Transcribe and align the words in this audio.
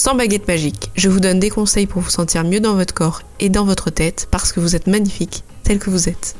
sans 0.00 0.14
baguette 0.14 0.48
magique, 0.48 0.90
je 0.96 1.10
vous 1.10 1.20
donne 1.20 1.38
des 1.38 1.50
conseils 1.50 1.86
pour 1.86 2.00
vous 2.00 2.08
sentir 2.08 2.42
mieux 2.42 2.60
dans 2.60 2.74
votre 2.74 2.94
corps 2.94 3.20
et 3.38 3.50
dans 3.50 3.66
votre 3.66 3.90
tête 3.90 4.28
parce 4.30 4.50
que 4.50 4.58
vous 4.58 4.74
êtes 4.74 4.86
magnifique 4.86 5.44
tel 5.62 5.78
que 5.78 5.90
vous 5.90 6.08
êtes. 6.08 6.36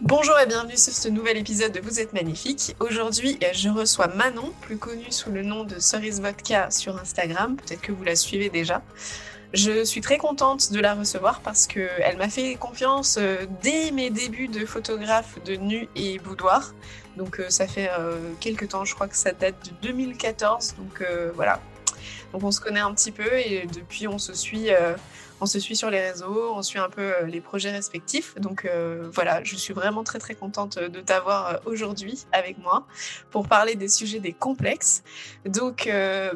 Bonjour 0.00 0.36
et 0.40 0.46
bienvenue 0.46 0.76
sur 0.76 0.92
ce 0.92 1.08
nouvel 1.08 1.36
épisode 1.36 1.70
de 1.70 1.78
Vous 1.78 2.00
êtes 2.00 2.12
magnifique. 2.14 2.74
Aujourd'hui, 2.80 3.38
je 3.52 3.68
reçois 3.68 4.08
Manon, 4.08 4.52
plus 4.60 4.76
connue 4.76 5.12
sous 5.12 5.30
le 5.30 5.44
nom 5.44 5.62
de 5.62 5.78
Cerise 5.78 6.20
Vodka 6.20 6.68
sur 6.72 6.98
Instagram. 6.98 7.54
Peut-être 7.54 7.80
que 7.80 7.92
vous 7.92 8.02
la 8.02 8.16
suivez 8.16 8.50
déjà. 8.50 8.82
Je 9.54 9.84
suis 9.84 10.00
très 10.00 10.18
contente 10.18 10.72
de 10.72 10.80
la 10.80 10.94
recevoir 10.94 11.42
parce 11.42 11.68
qu'elle 11.68 12.16
m'a 12.18 12.28
fait 12.28 12.56
confiance 12.56 13.18
euh, 13.18 13.46
dès 13.62 13.92
mes 13.92 14.10
débuts 14.10 14.48
de 14.48 14.66
photographe 14.66 15.38
de 15.46 15.54
nu 15.54 15.88
et 15.94 16.18
boudoir. 16.18 16.74
Donc 17.18 17.40
euh, 17.40 17.50
ça 17.50 17.66
fait 17.66 17.90
euh, 17.90 18.32
quelques 18.38 18.68
temps, 18.68 18.84
je 18.84 18.94
crois 18.94 19.08
que 19.08 19.16
ça 19.16 19.32
date 19.32 19.56
de 19.82 19.88
2014. 19.88 20.76
Donc 20.78 21.02
euh, 21.02 21.32
voilà. 21.34 21.60
Donc 22.32 22.44
on 22.44 22.52
se 22.52 22.60
connaît 22.60 22.80
un 22.80 22.94
petit 22.94 23.10
peu 23.10 23.38
et 23.38 23.66
depuis 23.66 24.06
on 24.06 24.18
se 24.18 24.32
suit 24.32 24.68
on 25.40 25.46
se 25.46 25.58
suit 25.60 25.76
sur 25.76 25.90
les 25.90 26.00
réseaux, 26.00 26.52
on 26.54 26.62
suit 26.62 26.78
un 26.78 26.88
peu 26.88 27.14
euh, 27.14 27.26
les 27.26 27.40
projets 27.40 27.70
respectifs. 27.70 28.34
Donc 28.36 28.64
euh, 28.64 29.08
voilà, 29.12 29.42
je 29.44 29.56
suis 29.56 29.74
vraiment 29.74 30.04
très 30.04 30.18
très 30.18 30.34
contente 30.34 30.78
de 30.78 31.00
t'avoir 31.00 31.46
euh, 31.46 31.56
aujourd'hui 31.66 32.26
avec 32.32 32.58
moi 32.58 32.86
pour 33.30 33.46
parler 33.46 33.74
des 33.74 33.88
sujets 33.88 34.20
des 34.20 34.32
complexes. 34.32 35.02
Donc 35.44 35.88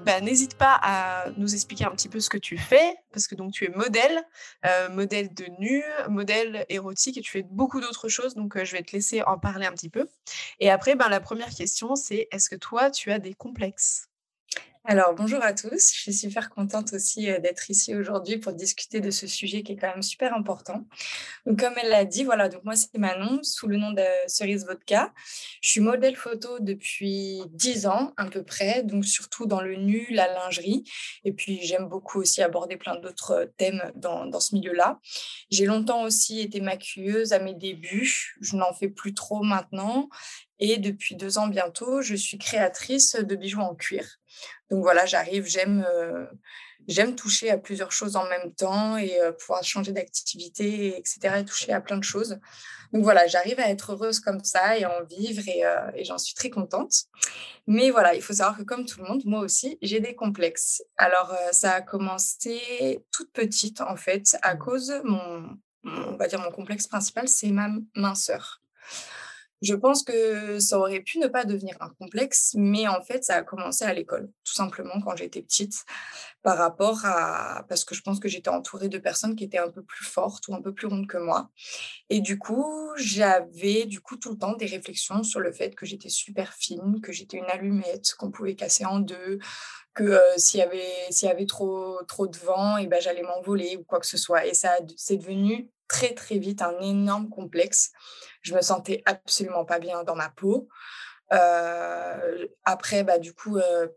bah, 0.04 0.20
n'hésite 0.20 0.56
pas 0.56 0.78
à 0.82 1.30
nous 1.36 1.54
expliquer 1.54 1.84
un 1.84 1.90
petit 1.90 2.08
peu 2.08 2.20
ce 2.20 2.28
que 2.28 2.38
tu 2.38 2.58
fais, 2.58 2.96
parce 3.12 3.26
que 3.26 3.34
donc 3.34 3.52
tu 3.52 3.64
es 3.64 3.68
modèle, 3.68 4.22
modèle 4.90 5.32
de 5.34 5.46
nu, 5.58 5.82
modèle 6.08 6.64
érotique 6.68 7.18
et 7.18 7.20
tu 7.20 7.30
fais 7.30 7.42
beaucoup 7.42 7.80
d'autres 7.80 8.08
choses. 8.08 8.34
Donc 8.34 8.62
je 8.62 8.72
vais 8.72 8.82
te 8.82 8.92
laisser 8.92 9.22
en 9.22 9.38
parler 9.38 9.66
un 9.66 9.72
petit 9.72 9.90
peu. 9.90 10.08
Et 10.60 10.70
après, 10.70 10.94
ben, 10.94 11.08
la 11.08 11.20
première 11.20 11.50
question, 11.50 11.94
c'est 11.96 12.28
est-ce 12.30 12.48
que 12.48 12.56
toi, 12.56 12.90
tu 12.90 13.10
as 13.10 13.18
des 13.18 13.34
complexes? 13.34 14.11
Alors, 14.84 15.14
bonjour 15.14 15.40
à 15.44 15.52
tous. 15.52 15.92
Je 15.94 16.00
suis 16.00 16.12
super 16.12 16.50
contente 16.50 16.92
aussi 16.92 17.30
euh, 17.30 17.38
d'être 17.38 17.70
ici 17.70 17.94
aujourd'hui 17.94 18.38
pour 18.38 18.52
discuter 18.52 19.00
de 19.00 19.12
ce 19.12 19.28
sujet 19.28 19.62
qui 19.62 19.72
est 19.72 19.76
quand 19.76 19.86
même 19.86 20.02
super 20.02 20.34
important. 20.34 20.88
Donc, 21.46 21.60
comme 21.60 21.74
elle 21.80 21.90
l'a 21.90 22.04
dit, 22.04 22.24
voilà, 22.24 22.48
donc 22.48 22.64
moi, 22.64 22.74
c'est 22.74 22.98
Manon, 22.98 23.44
sous 23.44 23.68
le 23.68 23.76
nom 23.76 23.92
de 23.92 24.02
Cerise 24.26 24.66
Vodka. 24.66 25.14
Je 25.60 25.70
suis 25.70 25.80
modèle 25.80 26.16
photo 26.16 26.58
depuis 26.58 27.42
10 27.50 27.86
ans 27.86 28.12
à 28.16 28.24
peu 28.24 28.42
près, 28.42 28.82
donc 28.82 29.04
surtout 29.04 29.46
dans 29.46 29.60
le 29.60 29.76
nu, 29.76 30.08
la 30.10 30.26
lingerie. 30.26 30.82
Et 31.24 31.32
puis, 31.32 31.60
j'aime 31.62 31.88
beaucoup 31.88 32.18
aussi 32.18 32.42
aborder 32.42 32.76
plein 32.76 32.96
d'autres 32.96 33.52
thèmes 33.58 33.92
dans, 33.94 34.26
dans 34.26 34.40
ce 34.40 34.52
milieu-là. 34.56 34.98
J'ai 35.52 35.66
longtemps 35.66 36.02
aussi 36.02 36.40
été 36.40 36.60
maquilleuse 36.60 37.32
à 37.32 37.38
mes 37.38 37.54
débuts. 37.54 38.34
Je 38.40 38.56
n'en 38.56 38.74
fais 38.74 38.88
plus 38.88 39.14
trop 39.14 39.44
maintenant. 39.44 40.08
Et 40.64 40.78
depuis 40.78 41.16
deux 41.16 41.38
ans 41.38 41.48
bientôt, 41.48 42.02
je 42.02 42.14
suis 42.14 42.38
créatrice 42.38 43.16
de 43.16 43.34
bijoux 43.34 43.60
en 43.60 43.74
cuir. 43.74 44.18
Donc 44.72 44.84
voilà, 44.84 45.04
j'arrive, 45.04 45.44
j'aime 45.46 45.86
euh, 45.86 46.24
j'aime 46.88 47.14
toucher 47.14 47.50
à 47.50 47.58
plusieurs 47.58 47.92
choses 47.92 48.16
en 48.16 48.26
même 48.26 48.54
temps 48.54 48.96
et 48.96 49.20
euh, 49.20 49.30
pouvoir 49.30 49.62
changer 49.62 49.92
d'activité, 49.92 50.96
etc. 50.96 51.40
et 51.40 51.44
toucher 51.44 51.74
à 51.74 51.82
plein 51.82 51.98
de 51.98 52.04
choses. 52.04 52.38
Donc 52.94 53.02
voilà, 53.02 53.26
j'arrive 53.26 53.60
à 53.60 53.68
être 53.68 53.92
heureuse 53.92 54.18
comme 54.18 54.42
ça 54.42 54.78
et 54.78 54.86
en 54.86 55.04
vivre 55.04 55.46
et, 55.46 55.66
euh, 55.66 55.90
et 55.94 56.04
j'en 56.04 56.16
suis 56.16 56.34
très 56.34 56.48
contente. 56.48 57.04
Mais 57.66 57.90
voilà, 57.90 58.14
il 58.14 58.22
faut 58.22 58.32
savoir 58.32 58.56
que 58.56 58.62
comme 58.62 58.86
tout 58.86 59.02
le 59.02 59.06
monde, 59.06 59.20
moi 59.26 59.40
aussi, 59.40 59.76
j'ai 59.82 60.00
des 60.00 60.14
complexes. 60.14 60.82
Alors 60.96 61.36
ça 61.50 61.72
a 61.72 61.80
commencé 61.82 63.04
toute 63.10 63.30
petite 63.30 63.82
en 63.82 63.96
fait 63.96 64.38
à 64.40 64.56
cause 64.56 64.90
mon, 65.04 65.50
on 65.84 66.16
va 66.16 66.28
dire 66.28 66.40
mon 66.40 66.50
complexe 66.50 66.86
principal, 66.86 67.28
c'est 67.28 67.50
ma 67.50 67.68
minceur. 67.94 68.62
Je 69.62 69.74
pense 69.74 70.02
que 70.02 70.58
ça 70.58 70.78
aurait 70.78 71.00
pu 71.00 71.18
ne 71.18 71.28
pas 71.28 71.44
devenir 71.44 71.76
un 71.80 71.88
complexe, 71.90 72.52
mais 72.56 72.88
en 72.88 73.00
fait, 73.02 73.24
ça 73.24 73.36
a 73.36 73.42
commencé 73.42 73.84
à 73.84 73.94
l'école, 73.94 74.28
tout 74.44 74.54
simplement 74.54 75.00
quand 75.00 75.16
j'étais 75.16 75.40
petite, 75.40 75.84
par 76.42 76.58
rapport 76.58 77.04
à... 77.04 77.64
parce 77.68 77.84
que 77.84 77.94
je 77.94 78.02
pense 78.02 78.18
que 78.18 78.28
j'étais 78.28 78.50
entourée 78.50 78.88
de 78.88 78.98
personnes 78.98 79.36
qui 79.36 79.44
étaient 79.44 79.58
un 79.58 79.70
peu 79.70 79.82
plus 79.82 80.04
fortes 80.04 80.48
ou 80.48 80.54
un 80.54 80.60
peu 80.60 80.74
plus 80.74 80.88
rondes 80.88 81.06
que 81.06 81.18
moi. 81.18 81.48
Et 82.10 82.20
du 82.20 82.38
coup, 82.38 82.90
j'avais 82.96 83.86
du 83.86 84.00
coup 84.00 84.16
tout 84.16 84.32
le 84.32 84.38
temps 84.38 84.56
des 84.56 84.66
réflexions 84.66 85.22
sur 85.22 85.40
le 85.40 85.52
fait 85.52 85.74
que 85.74 85.86
j'étais 85.86 86.08
super 86.08 86.52
fine, 86.52 87.00
que 87.00 87.12
j'étais 87.12 87.36
une 87.36 87.50
allumette, 87.50 88.14
qu'on 88.18 88.30
pouvait 88.30 88.56
casser 88.56 88.84
en 88.84 88.98
deux, 88.98 89.38
que 89.94 90.04
euh, 90.04 90.38
s'il 90.38 90.60
y 90.60 90.62
avait 90.62 91.06
s'il 91.10 91.28
y 91.28 91.30
avait 91.30 91.46
trop 91.46 92.02
trop 92.08 92.26
de 92.26 92.36
vent 92.38 92.78
et 92.78 92.86
ben 92.86 93.00
j'allais 93.00 93.22
m'envoler 93.22 93.76
ou 93.76 93.84
quoi 93.84 94.00
que 94.00 94.06
ce 94.06 94.16
soit 94.16 94.46
et 94.46 94.54
ça 94.54 94.70
c'est 94.96 95.16
devenu 95.16 95.68
très 95.92 96.14
très 96.14 96.38
vite 96.38 96.62
un 96.62 96.80
énorme 96.80 97.28
complexe. 97.28 97.92
Je 98.40 98.54
me 98.54 98.62
sentais 98.62 99.02
absolument 99.04 99.64
pas 99.64 99.78
bien 99.78 100.02
dans 100.02 100.16
ma 100.16 100.30
peau. 100.30 100.68
Euh, 101.32 102.46
après, 102.64 103.04
bah, 103.04 103.18
du 103.18 103.34
coup, 103.34 103.58
euh, 103.58 103.88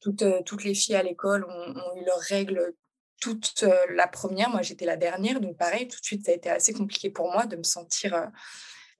toutes, 0.00 0.22
euh, 0.22 0.42
toutes 0.46 0.64
les 0.64 0.74
filles 0.74 0.94
à 0.94 1.02
l'école 1.02 1.44
ont, 1.44 1.96
eu 1.96 2.04
leurs 2.04 2.20
règles 2.20 2.72
toute 3.20 3.64
la 3.90 4.08
première. 4.08 4.48
Moi, 4.48 4.62
j'étais 4.62 4.84
la 4.84 4.96
dernière. 4.96 5.40
Donc, 5.40 5.56
pareil, 5.56 5.86
tout 5.88 6.00
de 6.00 6.04
suite, 6.04 6.24
ça 6.24 6.32
a 6.32 6.34
été 6.34 6.50
assez 6.50 6.72
compliqué 6.72 7.10
pour 7.10 7.30
moi 7.30 7.46
de 7.46 7.56
me 7.56 7.62
sentir 7.62 8.30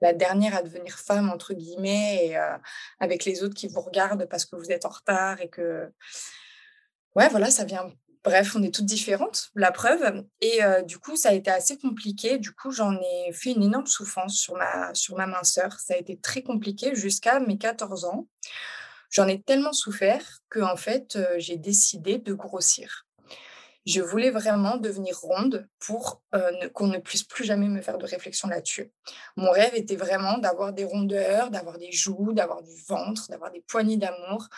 la 0.00 0.12
dernière 0.12 0.56
à 0.56 0.62
devenir 0.62 0.96
femme, 0.96 1.28
entre 1.30 1.54
guillemets, 1.54 2.26
et 2.26 2.36
avec 3.00 3.24
les 3.24 3.42
autres 3.42 3.54
qui 3.54 3.66
vous 3.66 3.80
regardent 3.80 4.26
parce 4.26 4.44
que 4.44 4.54
vous 4.54 4.70
êtes 4.70 4.84
en 4.84 4.90
retard 4.90 5.40
et 5.40 5.48
que. 5.48 5.92
Ouais, 7.16 7.28
voilà, 7.30 7.50
ça 7.50 7.64
vient 7.64 7.92
Bref, 8.24 8.54
on 8.54 8.62
est 8.62 8.72
toutes 8.72 8.86
différentes, 8.86 9.50
la 9.56 9.72
preuve. 9.72 10.24
Et 10.40 10.62
euh, 10.62 10.82
du 10.82 10.98
coup, 10.98 11.16
ça 11.16 11.30
a 11.30 11.32
été 11.32 11.50
assez 11.50 11.76
compliqué. 11.76 12.38
Du 12.38 12.52
coup, 12.52 12.70
j'en 12.70 12.94
ai 12.94 13.32
fait 13.32 13.52
une 13.52 13.64
énorme 13.64 13.86
souffrance 13.86 14.36
sur 14.36 14.54
ma, 14.54 14.94
sur 14.94 15.16
ma 15.16 15.26
minceur. 15.26 15.80
Ça 15.80 15.94
a 15.94 15.96
été 15.96 16.16
très 16.18 16.42
compliqué 16.42 16.94
jusqu'à 16.94 17.40
mes 17.40 17.58
14 17.58 18.04
ans. 18.04 18.28
J'en 19.10 19.26
ai 19.26 19.42
tellement 19.42 19.72
souffert 19.72 20.40
que, 20.50 20.60
en 20.60 20.76
fait, 20.76 21.16
euh, 21.16 21.34
j'ai 21.38 21.56
décidé 21.56 22.18
de 22.18 22.32
grossir 22.32 23.06
je 23.84 24.00
voulais 24.00 24.30
vraiment 24.30 24.76
devenir 24.76 25.18
ronde 25.18 25.66
pour 25.80 26.22
euh, 26.34 26.68
qu'on 26.70 26.86
ne 26.86 26.98
puisse 26.98 27.24
plus 27.24 27.44
jamais 27.44 27.68
me 27.68 27.80
faire 27.82 27.98
de 27.98 28.06
réflexion 28.06 28.48
là-dessus. 28.48 28.92
Mon 29.36 29.50
rêve 29.50 29.74
était 29.74 29.96
vraiment 29.96 30.38
d'avoir 30.38 30.72
des 30.72 30.84
rondeurs, 30.84 31.50
d'avoir 31.50 31.78
des 31.78 31.90
joues, 31.90 32.32
d'avoir 32.32 32.62
du 32.62 32.74
ventre, 32.86 33.28
d'avoir 33.28 33.50
des 33.50 33.60
poignées 33.60 33.96
d'amour. 33.96 34.48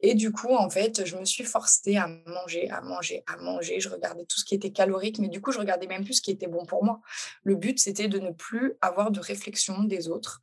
Et 0.00 0.14
du 0.14 0.32
coup, 0.32 0.54
en 0.54 0.70
fait, 0.70 1.04
je 1.04 1.16
me 1.16 1.24
suis 1.24 1.44
forcée 1.44 1.96
à 1.96 2.08
manger, 2.26 2.70
à 2.70 2.80
manger, 2.80 3.22
à 3.26 3.36
manger. 3.36 3.80
Je 3.80 3.88
regardais 3.88 4.24
tout 4.24 4.38
ce 4.38 4.44
qui 4.44 4.54
était 4.54 4.72
calorique, 4.72 5.18
mais 5.18 5.28
du 5.28 5.40
coup, 5.40 5.52
je 5.52 5.58
regardais 5.58 5.86
même 5.86 6.04
plus 6.04 6.14
ce 6.14 6.22
qui 6.22 6.30
était 6.30 6.48
bon 6.48 6.64
pour 6.64 6.84
moi. 6.84 7.00
Le 7.44 7.56
but, 7.56 7.78
c'était 7.78 8.08
de 8.08 8.18
ne 8.18 8.30
plus 8.30 8.74
avoir 8.80 9.10
de 9.10 9.20
réflexion 9.20 9.84
des 9.84 10.08
autres. 10.08 10.40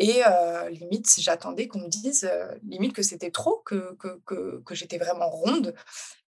Et 0.00 0.22
euh, 0.26 0.70
limite, 0.70 1.14
j'attendais 1.18 1.68
qu'on 1.68 1.80
me 1.80 1.88
dise, 1.88 2.24
euh, 2.24 2.54
limite, 2.66 2.94
que 2.94 3.02
c'était 3.02 3.30
trop, 3.30 3.62
que, 3.66 3.94
que, 3.96 4.18
que, 4.24 4.62
que 4.64 4.74
j'étais 4.74 4.96
vraiment 4.96 5.28
ronde. 5.28 5.74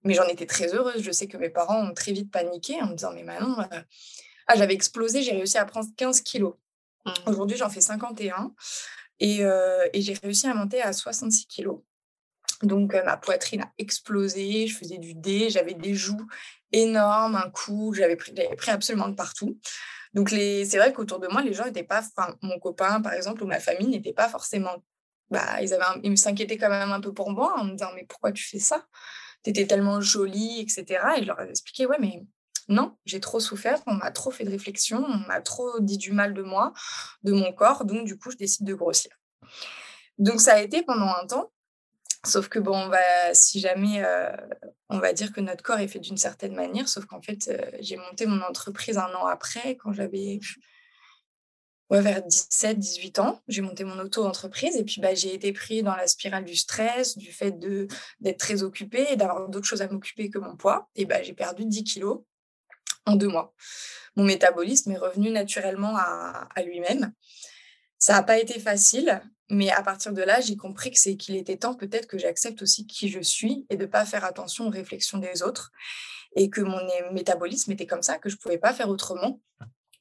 Mais 0.04 0.14
j'en 0.14 0.28
étais 0.28 0.46
très 0.46 0.76
heureuse. 0.76 1.02
Je 1.02 1.12
sais 1.12 1.28
que 1.28 1.38
mes 1.38 1.50
parents 1.50 1.82
ont 1.82 1.94
très 1.94 2.12
vite 2.12 2.30
paniqué 2.30 2.82
en 2.82 2.88
me 2.88 2.96
disant, 2.96 3.14
mais 3.14 3.24
Manon, 3.24 3.58
euh, 3.62 3.82
ah, 4.48 4.56
j'avais 4.58 4.74
explosé, 4.74 5.24
j'ai 5.24 5.32
réussi 5.32 5.58
à 5.58 5.64
prendre 5.64 5.88
15 5.96 6.20
kilos. 6.20 6.56
Mmh. 7.06 7.12
Aujourd'hui, 7.28 7.56
j'en 7.56 7.70
fais 7.70 7.80
51 7.80 8.54
et, 9.22 9.40
et 9.94 10.02
j'ai 10.02 10.14
réussi 10.16 10.48
à 10.48 10.54
monter 10.54 10.82
à 10.82 10.92
66 10.92 11.46
kilos. 11.46 11.80
Donc, 12.64 12.94
ma 12.94 13.18
poitrine 13.18 13.62
a 13.62 13.72
explosé, 13.78 14.68
je 14.68 14.78
faisais 14.78 14.98
du 14.98 15.14
dé, 15.14 15.50
j'avais 15.50 15.74
des 15.74 15.94
joues 15.94 16.28
énormes, 16.72 17.36
un 17.36 17.50
cou, 17.50 17.94
j'avais 17.94 18.16
pris, 18.16 18.34
absolument 18.68 19.10
de 19.10 19.16
partout. 19.16 19.60
Donc, 20.14 20.30
c'est 20.30 20.78
vrai 20.78 20.94
qu'autour 20.94 21.20
de 21.20 21.28
moi, 21.28 21.42
les 21.42 21.54
gens 21.54 21.66
n'étaient 21.66 21.84
pas, 21.84 22.02
enfin, 22.02 22.36
mon 22.42 22.60
copain, 22.60 23.02
par 23.02 23.14
exemple, 23.14 23.44
ou 23.44 23.48
ma 23.48 23.60
famille 23.60 23.88
n'était 23.88 24.14
pas 24.14 24.28
forcément, 24.30 24.84
bah, 25.30 25.62
ils, 25.62 25.74
avaient 25.74 25.86
ils 26.04 26.18
s'inquiétaient 26.18 26.58
quand 26.58 26.70
même 26.70 26.92
un 26.92 27.02
peu 27.02 27.14
pour 27.14 27.32
moi 27.32 27.58
en 27.58 27.66
me 27.66 27.72
disant, 27.72 27.92
mais 27.96 28.06
pourquoi 28.08 28.32
tu 28.32 28.44
fais 28.44 28.60
ça? 28.60 28.86
Tu 29.44 29.50
étais 29.52 29.66
tellement 29.66 30.02
jolie, 30.02 30.60
etc. 30.62 31.02
Et 31.18 31.22
je 31.22 31.28
leur 31.28 31.40
ai 31.42 31.50
expliqué, 31.50 31.86
ouais, 31.86 31.98
mais 32.00 32.24
non, 32.68 32.98
j'ai 33.06 33.20
trop 33.20 33.40
souffert, 33.40 33.82
on 33.88 33.94
m'a 33.94 34.12
trop 34.12 34.32
fait 34.32 34.44
de 34.44 34.50
réflexion, 34.50 35.04
on 35.06 35.28
m'a 35.28 35.42
trop 35.42 35.80
dit 35.80 35.98
du 35.98 36.12
mal 36.12 36.34
de 36.34 36.42
moi, 36.42 36.74
de 37.24 37.32
mon 37.32 37.52
corps, 37.54 37.86
donc 37.86 38.06
du 38.06 38.18
coup, 38.18 38.32
je 38.32 38.38
décide 38.38 38.66
de 38.66 38.74
grossir. 38.74 39.12
Donc, 40.18 40.40
ça 40.40 40.56
a 40.56 40.60
été 40.62 40.84
pendant 40.84 41.08
un 41.08 41.26
temps. 41.26 41.52
Sauf 42.26 42.50
que 42.50 42.60
bon, 42.60 42.88
va, 42.88 43.34
si 43.34 43.60
jamais 43.60 44.04
euh, 44.04 44.30
on 44.90 45.00
va 45.00 45.12
dire 45.14 45.34
que 45.34 45.42
notre 45.42 45.64
corps 45.64 45.80
est 45.80 45.88
fait 45.88 46.00
d'une 46.00 46.18
certaine 46.18 46.54
manière, 46.54 46.88
sauf 46.88 47.06
qu'en 47.06 47.22
fait, 47.22 47.48
euh, 47.48 47.78
j'ai 47.80 47.98
monté 47.98 48.26
mon 48.28 48.42
entreprise 48.42 48.98
un 48.98 49.14
an 49.16 49.26
après, 49.26 49.76
quand 49.78 49.92
j'avais 49.92 50.40
vers 52.00 52.24
17, 52.24 52.80
18 52.80 53.20
ans. 53.20 53.42
J'ai 53.50 53.62
monté 53.62 53.84
mon 53.84 54.00
auto-entreprise 54.00 54.78
et 54.78 54.86
puis 54.86 55.02
bah, 55.02 55.14
j'ai 55.14 55.34
été 55.34 55.52
pris 55.52 55.84
dans 55.84 55.96
la 55.96 56.08
spirale 56.08 56.46
du 56.46 56.56
stress, 56.56 57.18
du 57.18 57.32
fait 57.32 57.60
d'être 57.60 58.38
très 58.38 58.64
occupée 58.64 59.08
et 59.12 59.16
d'avoir 59.18 59.50
d'autres 59.50 59.68
choses 59.68 59.82
à 59.82 59.90
m'occuper 59.90 60.30
que 60.30 60.38
mon 60.38 60.56
poids. 60.56 60.90
Et 60.96 61.06
bah, 61.06 61.22
j'ai 61.22 61.34
perdu 61.34 61.66
10 61.66 61.84
kilos 61.84 62.22
en 63.06 63.16
deux 63.16 63.28
mois. 63.28 63.54
Mon 64.16 64.24
métabolisme 64.24 64.92
est 64.92 64.98
revenu 64.98 65.32
naturellement 65.32 65.98
à, 65.98 66.48
à 66.56 66.64
lui-même. 66.64 67.12
Ça 67.98 68.14
n'a 68.14 68.24
pas 68.24 68.40
été 68.40 68.60
facile, 68.60 69.22
mais 69.52 69.70
à 69.70 69.84
partir 69.84 70.14
de 70.14 70.22
là, 70.22 70.40
j'ai 70.40 70.56
compris 70.56 70.92
que 70.92 70.98
c'est 70.98 71.18
qu'il 71.18 71.36
était 71.36 71.58
temps 71.58 71.76
peut-être 71.76 72.08
que 72.08 72.18
j'accepte 72.18 72.62
aussi 72.62 72.88
qui 72.88 73.10
je 73.10 73.20
suis 73.20 73.66
et 73.70 73.76
de 73.76 73.86
pas 73.86 74.06
faire 74.06 74.24
attention 74.24 74.68
aux 74.68 74.70
réflexions 74.70 75.18
des 75.18 75.44
autres 75.44 75.74
et 76.38 76.50
que 76.50 76.62
mon 76.62 76.80
métabolisme 77.12 77.70
était 77.74 77.86
comme 77.86 78.02
ça, 78.02 78.18
que 78.18 78.30
je 78.30 78.38
pouvais 78.38 78.58
pas 78.58 78.74
faire 78.74 78.88
autrement, 78.88 79.42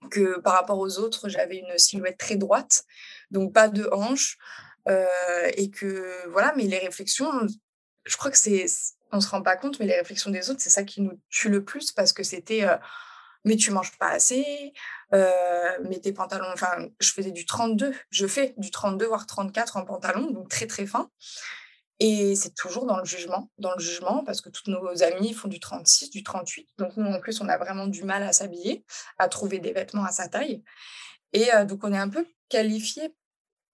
que 0.09 0.39
par 0.39 0.55
rapport 0.55 0.79
aux 0.79 1.01
autres, 1.01 1.29
j'avais 1.29 1.57
une 1.57 1.79
silhouette 1.79 2.17
très 2.17 2.37
droite, 2.37 2.85
donc 3.33 3.53
pas 3.53 3.69
de 3.69 3.89
hanches 3.91 4.39
euh, 4.89 5.05
et 5.57 5.69
que 5.73 6.29
voilà, 6.31 6.55
mais 6.57 6.65
les 6.65 6.79
réflexions, 6.79 7.33
je 8.05 8.17
crois 8.17 8.31
que 8.31 8.39
c'est, 8.39 8.67
on 9.11 9.21
se 9.21 9.29
rend 9.29 9.43
pas 9.43 9.57
compte, 9.57 9.81
mais 9.81 9.87
les 9.87 9.97
réflexions 9.97 10.31
des 10.31 10.49
autres, 10.49 10.61
c'est 10.61 10.71
ça 10.71 10.85
qui 10.85 11.01
nous 11.01 11.21
tue 11.29 11.49
le 11.49 11.65
plus 11.65 11.91
parce 11.91 12.13
que 12.13 12.23
c'était 12.23 12.63
euh, 12.63 12.77
mais 13.45 13.57
tu 13.57 13.71
manges 13.71 13.97
pas 13.99 14.11
assez, 14.11 14.73
euh, 15.15 15.79
mais 15.89 15.99
tes 15.99 16.13
pantalons, 16.13 16.51
enfin, 16.53 16.89
je 17.01 17.13
faisais 17.13 17.33
du 17.33 17.47
32, 17.47 17.95
je 18.11 18.27
fais 18.27 18.55
du 18.59 18.71
32 18.71 19.07
voire 19.07 19.27
34 19.27 19.77
en 19.77 19.85
pantalon, 19.85 20.31
donc 20.31 20.49
très 20.49 20.67
très 20.67 20.87
fin. 20.87 21.11
Et 22.03 22.35
c'est 22.35 22.55
toujours 22.55 22.87
dans 22.87 22.99
le 22.99 23.05
jugement, 23.05 23.51
dans 23.59 23.75
le 23.75 23.81
jugement, 23.81 24.25
parce 24.25 24.41
que 24.41 24.49
toutes 24.49 24.69
nos 24.69 25.03
amies 25.03 25.35
font 25.35 25.49
du 25.49 25.61
36, 25.61 26.09
du 26.09 26.23
38. 26.23 26.69
Donc 26.79 26.97
nous, 26.97 27.07
en 27.07 27.21
plus, 27.21 27.43
on 27.43 27.49
a 27.49 27.59
vraiment 27.59 27.87
du 27.87 28.05
mal 28.05 28.23
à 28.23 28.33
s'habiller, 28.33 28.85
à 29.19 29.29
trouver 29.29 29.59
des 29.59 29.73
vêtements 29.73 30.05
à 30.05 30.11
sa 30.11 30.27
taille. 30.27 30.63
Et 31.35 31.53
euh, 31.55 31.67
donc 31.67 31.85
on 31.85 31.93
est 31.93 31.99
un 31.99 32.09
peu 32.09 32.27
qualifié 32.49 33.15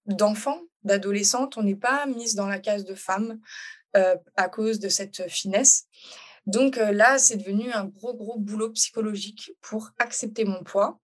d'enfant, 0.07 0.61
d'adolescente. 0.83 1.57
On 1.57 1.63
n'est 1.63 1.77
pas 1.77 2.07
mise 2.07 2.35
dans 2.35 2.49
la 2.49 2.59
case 2.59 2.85
de 2.85 2.97
femme 2.97 3.39
euh, 3.97 4.17
à 4.35 4.49
cause 4.49 4.81
de 4.81 4.89
cette 4.89 5.29
finesse. 5.29 5.87
Donc 6.47 6.77
là, 6.77 7.19
c'est 7.19 7.37
devenu 7.37 7.73
un 7.73 7.87
gros, 7.87 8.15
gros 8.15 8.39
boulot 8.39 8.71
psychologique 8.71 9.53
pour 9.61 9.91
accepter 9.99 10.45
mon 10.45 10.63
poids. 10.63 11.01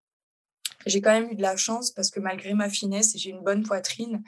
J'ai 0.86 1.00
quand 1.00 1.12
même 1.12 1.30
eu 1.30 1.36
de 1.36 1.42
la 1.42 1.56
chance 1.56 1.90
parce 1.90 2.10
que 2.10 2.20
malgré 2.20 2.54
ma 2.54 2.68
finesse, 2.68 3.16
j'ai 3.16 3.30
une 3.30 3.42
bonne 3.42 3.62
poitrine. 3.62 4.22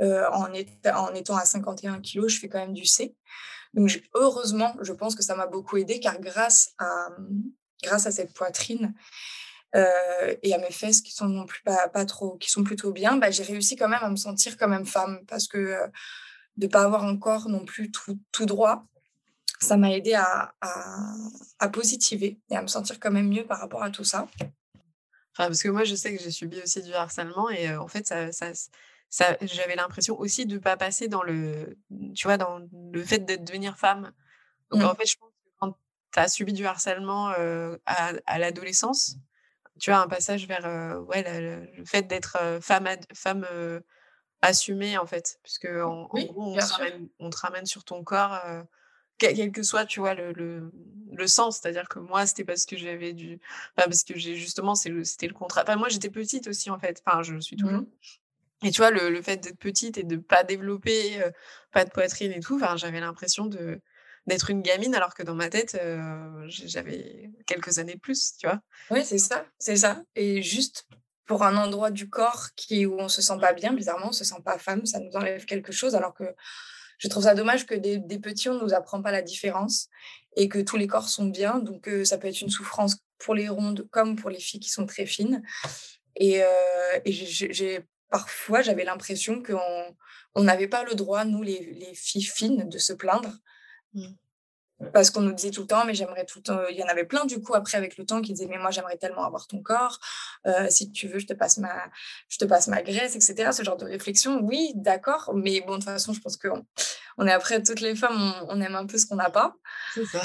en, 0.00 0.52
étant 0.52 1.36
à 1.36 1.44
51 1.44 2.00
kilos, 2.00 2.32
je 2.32 2.38
fais 2.38 2.48
quand 2.48 2.58
même 2.58 2.72
du 2.72 2.86
C. 2.86 3.14
Donc 3.74 4.02
heureusement, 4.14 4.74
je 4.80 4.92
pense 4.92 5.14
que 5.14 5.22
ça 5.22 5.36
m'a 5.36 5.46
beaucoup 5.46 5.76
aidé 5.76 6.00
car 6.00 6.20
grâce 6.20 6.70
à, 6.78 7.08
grâce 7.82 8.06
à 8.06 8.10
cette 8.10 8.32
poitrine, 8.32 8.94
et 9.74 10.54
à 10.54 10.58
mes 10.58 10.70
fesses 10.70 11.00
qui 11.00 11.12
sont 11.12 11.28
non 11.28 11.46
plus 11.46 11.62
pas, 11.62 11.88
pas 11.88 12.04
trop, 12.04 12.36
qui 12.38 12.50
sont 12.50 12.64
plutôt 12.64 12.92
bien, 12.92 13.16
bah, 13.16 13.30
j'ai 13.30 13.44
réussi 13.44 13.76
quand 13.76 13.88
même 13.88 14.02
à 14.02 14.10
me 14.10 14.16
sentir 14.16 14.56
quand 14.56 14.68
même 14.68 14.86
femme 14.86 15.20
parce 15.28 15.46
que 15.46 15.76
de 16.56 16.66
pas 16.66 16.82
avoir 16.82 17.04
un 17.04 17.16
corps 17.16 17.48
non 17.48 17.64
plus 17.64 17.90
tout, 17.90 18.18
tout 18.32 18.46
droit, 18.46 18.84
ça 19.62 19.76
m'a 19.76 19.92
aidé 19.92 20.14
à, 20.14 20.54
à, 21.58 21.68
positiver 21.68 22.40
et 22.50 22.56
à 22.56 22.62
me 22.62 22.66
sentir 22.66 22.98
quand 22.98 23.10
même 23.10 23.28
mieux 23.28 23.44
par 23.44 23.60
rapport 23.60 23.82
à 23.82 23.90
tout 23.90 24.04
ça. 24.04 24.26
Enfin, 25.32 25.46
parce 25.46 25.62
que 25.62 25.68
moi, 25.68 25.84
je 25.84 25.94
sais 25.94 26.16
que 26.16 26.22
j'ai 26.22 26.30
subi 26.30 26.60
aussi 26.62 26.82
du 26.82 26.92
harcèlement 26.92 27.50
et 27.50 27.74
en 27.76 27.86
fait, 27.86 28.06
ça, 28.06 28.32
ça, 28.32 28.52
ça 29.10 29.36
j'avais 29.42 29.76
l'impression 29.76 30.18
aussi 30.18 30.46
de 30.46 30.54
ne 30.54 30.58
pas 30.58 30.76
passer 30.76 31.08
dans 31.08 31.22
le, 31.22 31.76
tu 32.14 32.26
vois, 32.26 32.38
dans 32.38 32.66
le 32.92 33.04
fait 33.04 33.18
de 33.18 33.36
devenir 33.36 33.76
femme. 33.78 34.12
Donc, 34.70 34.82
en 34.82 34.92
mmh. 34.92 34.96
fait, 34.96 35.06
je 35.06 35.16
pense 35.18 35.30
que 35.30 35.50
quand 35.58 35.76
tu 36.12 36.18
as 36.18 36.28
subi 36.28 36.52
du 36.52 36.64
harcèlement 36.64 37.28
à, 37.28 38.12
à 38.26 38.38
l'adolescence, 38.38 39.16
tu 39.78 39.90
as 39.90 40.00
un 40.00 40.08
passage 40.08 40.46
vers 40.46 40.64
ouais, 41.06 41.22
le, 41.22 41.84
fait 41.84 42.02
d'être 42.02 42.38
femme, 42.60 42.88
femme 43.14 43.46
assumée, 44.42 44.96
en 44.96 45.06
fait. 45.06 45.38
Puisque, 45.42 45.66
en, 45.66 46.04
gros, 46.04 46.18
on, 46.36 46.56
on, 47.18 47.30
te 47.30 47.36
ramène 47.36 47.66
sur 47.66 47.84
ton 47.84 48.02
corps 48.02 48.40
quel 49.20 49.52
que 49.52 49.62
soit, 49.62 49.86
tu 49.86 50.00
vois, 50.00 50.14
le, 50.14 50.32
le, 50.32 51.26
sens. 51.26 51.58
C'est-à-dire 51.60 51.88
que 51.88 51.98
moi, 51.98 52.26
c'était 52.26 52.44
parce 52.44 52.66
que 52.66 52.76
j'avais 52.76 53.12
du. 53.12 53.38
Enfin, 53.76 53.88
parce 53.88 54.04
que 54.04 54.18
j'ai 54.18 54.36
justement, 54.36 54.74
c'était 54.74 55.26
le 55.26 55.34
contrat. 55.34 55.62
Enfin, 55.62 55.76
moi, 55.76 55.88
j'étais 55.88 56.10
petite 56.10 56.48
aussi, 56.48 56.70
en 56.70 56.78
fait. 56.78 57.02
Enfin, 57.06 57.22
je 57.22 57.38
suis 57.38 57.56
toujours. 57.56 57.80
Mmh. 57.80 57.86
Et 58.64 58.70
tu 58.70 58.78
vois, 58.78 58.90
le, 58.90 59.10
le 59.10 59.22
fait 59.22 59.38
d'être 59.38 59.58
petite 59.58 59.96
et 59.98 60.02
de 60.02 60.16
pas 60.16 60.44
développer, 60.44 61.22
pas 61.72 61.84
de 61.84 61.90
poitrine 61.90 62.32
et 62.32 62.40
tout, 62.40 62.56
enfin, 62.56 62.76
j'avais 62.76 63.00
l'impression 63.00 63.46
de 63.46 63.80
d'être 64.26 64.50
une 64.50 64.62
gamine 64.62 64.94
alors 64.94 65.14
que 65.14 65.22
dans 65.22 65.34
ma 65.34 65.48
tête 65.48 65.80
j'avais 66.46 67.30
quelques 67.46 67.78
années 67.78 67.94
de 67.94 68.00
plus 68.00 68.36
tu 68.36 68.46
vois 68.46 68.60
oui 68.90 69.04
c'est 69.04 69.18
ça 69.18 69.46
c'est 69.58 69.76
ça 69.76 70.02
et 70.14 70.42
juste 70.42 70.86
pour 71.26 71.42
un 71.44 71.56
endroit 71.56 71.90
du 71.90 72.08
corps 72.08 72.48
qui 72.56 72.86
où 72.86 72.98
on 72.98 73.08
se 73.08 73.22
sent 73.22 73.38
pas 73.40 73.52
bien 73.52 73.72
bizarrement 73.72 74.08
on 74.08 74.12
se 74.12 74.24
sent 74.24 74.42
pas 74.44 74.58
femme 74.58 74.84
ça 74.84 75.00
nous 75.00 75.12
enlève 75.12 75.44
quelque 75.44 75.72
chose 75.72 75.94
alors 75.94 76.12
que 76.12 76.24
je 77.00 77.08
trouve 77.08 77.22
ça 77.22 77.34
dommage 77.34 77.64
que 77.66 77.74
des, 77.74 78.18
petits, 78.18 78.50
on 78.50 78.54
ne 78.54 78.60
nous 78.60 78.74
apprend 78.74 79.00
pas 79.00 79.10
la 79.10 79.22
différence 79.22 79.88
et 80.36 80.50
que 80.50 80.58
tous 80.58 80.76
les 80.76 80.86
corps 80.86 81.08
sont 81.08 81.24
bien. 81.24 81.58
Donc, 81.58 81.88
euh, 81.88 82.04
ça 82.04 82.18
peut 82.18 82.28
être 82.28 82.42
une 82.42 82.50
souffrance 82.50 82.98
pour 83.18 83.34
les 83.34 83.48
rondes 83.48 83.88
comme 83.90 84.16
pour 84.16 84.28
les 84.28 84.38
filles 84.38 84.60
qui 84.60 84.68
sont 84.68 84.84
très 84.84 85.06
fines. 85.06 85.42
Et, 86.16 86.42
euh, 86.42 87.80
parfois, 88.10 88.60
j'avais 88.60 88.84
l'impression 88.84 89.42
qu'on 89.42 90.42
n'avait 90.42 90.68
pas 90.68 90.84
le 90.84 90.94
droit, 90.94 91.24
nous, 91.24 91.42
les, 91.42 91.94
filles 91.94 92.22
fines, 92.22 92.68
de 92.68 92.78
se 92.78 92.92
plaindre. 92.92 93.32
Mmh 93.94 94.12
parce 94.92 95.10
qu'on 95.10 95.20
nous 95.20 95.32
disait 95.32 95.50
tout 95.50 95.62
le 95.62 95.66
temps, 95.66 95.84
mais 95.84 95.94
j'aimerais 95.94 96.24
tout 96.24 96.38
le 96.38 96.42
temps. 96.42 96.60
Il 96.70 96.76
y 96.76 96.82
en 96.82 96.86
avait 96.86 97.04
plein 97.04 97.24
du 97.26 97.40
coup 97.40 97.54
après 97.54 97.76
avec 97.76 97.98
le 97.98 98.06
temps 98.06 98.22
qui 98.22 98.32
disaient, 98.32 98.48
mais 98.48 98.58
moi 98.58 98.70
j'aimerais 98.70 98.96
tellement 98.96 99.24
avoir 99.24 99.46
ton 99.46 99.62
corps. 99.62 99.98
Euh, 100.46 100.68
si 100.70 100.90
tu 100.90 101.06
veux, 101.08 101.18
je 101.18 101.26
te 101.26 101.34
passe 101.34 101.58
ma, 101.58 101.90
je 102.28 102.38
te 102.38 102.44
passe 102.44 102.68
ma 102.68 102.82
graisse, 102.82 103.14
etc. 103.14 103.50
Ce 103.52 103.62
genre 103.62 103.76
de 103.76 103.84
réflexion, 103.84 104.40
oui, 104.42 104.72
d'accord. 104.74 105.32
Mais 105.34 105.60
bon, 105.60 105.72
de 105.72 105.76
toute 105.76 105.84
façon, 105.84 106.12
je 106.12 106.20
pense 106.20 106.36
qu'on 106.36 106.64
on 107.18 107.26
est 107.26 107.32
après 107.32 107.62
toutes 107.62 107.80
les 107.80 107.94
femmes, 107.94 108.34
on, 108.48 108.60
aime 108.60 108.74
un 108.74 108.86
peu 108.86 108.96
ce 108.96 109.06
qu'on 109.06 109.16
n'a 109.16 109.30
pas. 109.30 109.54
C'est 109.94 110.06
ça. 110.06 110.22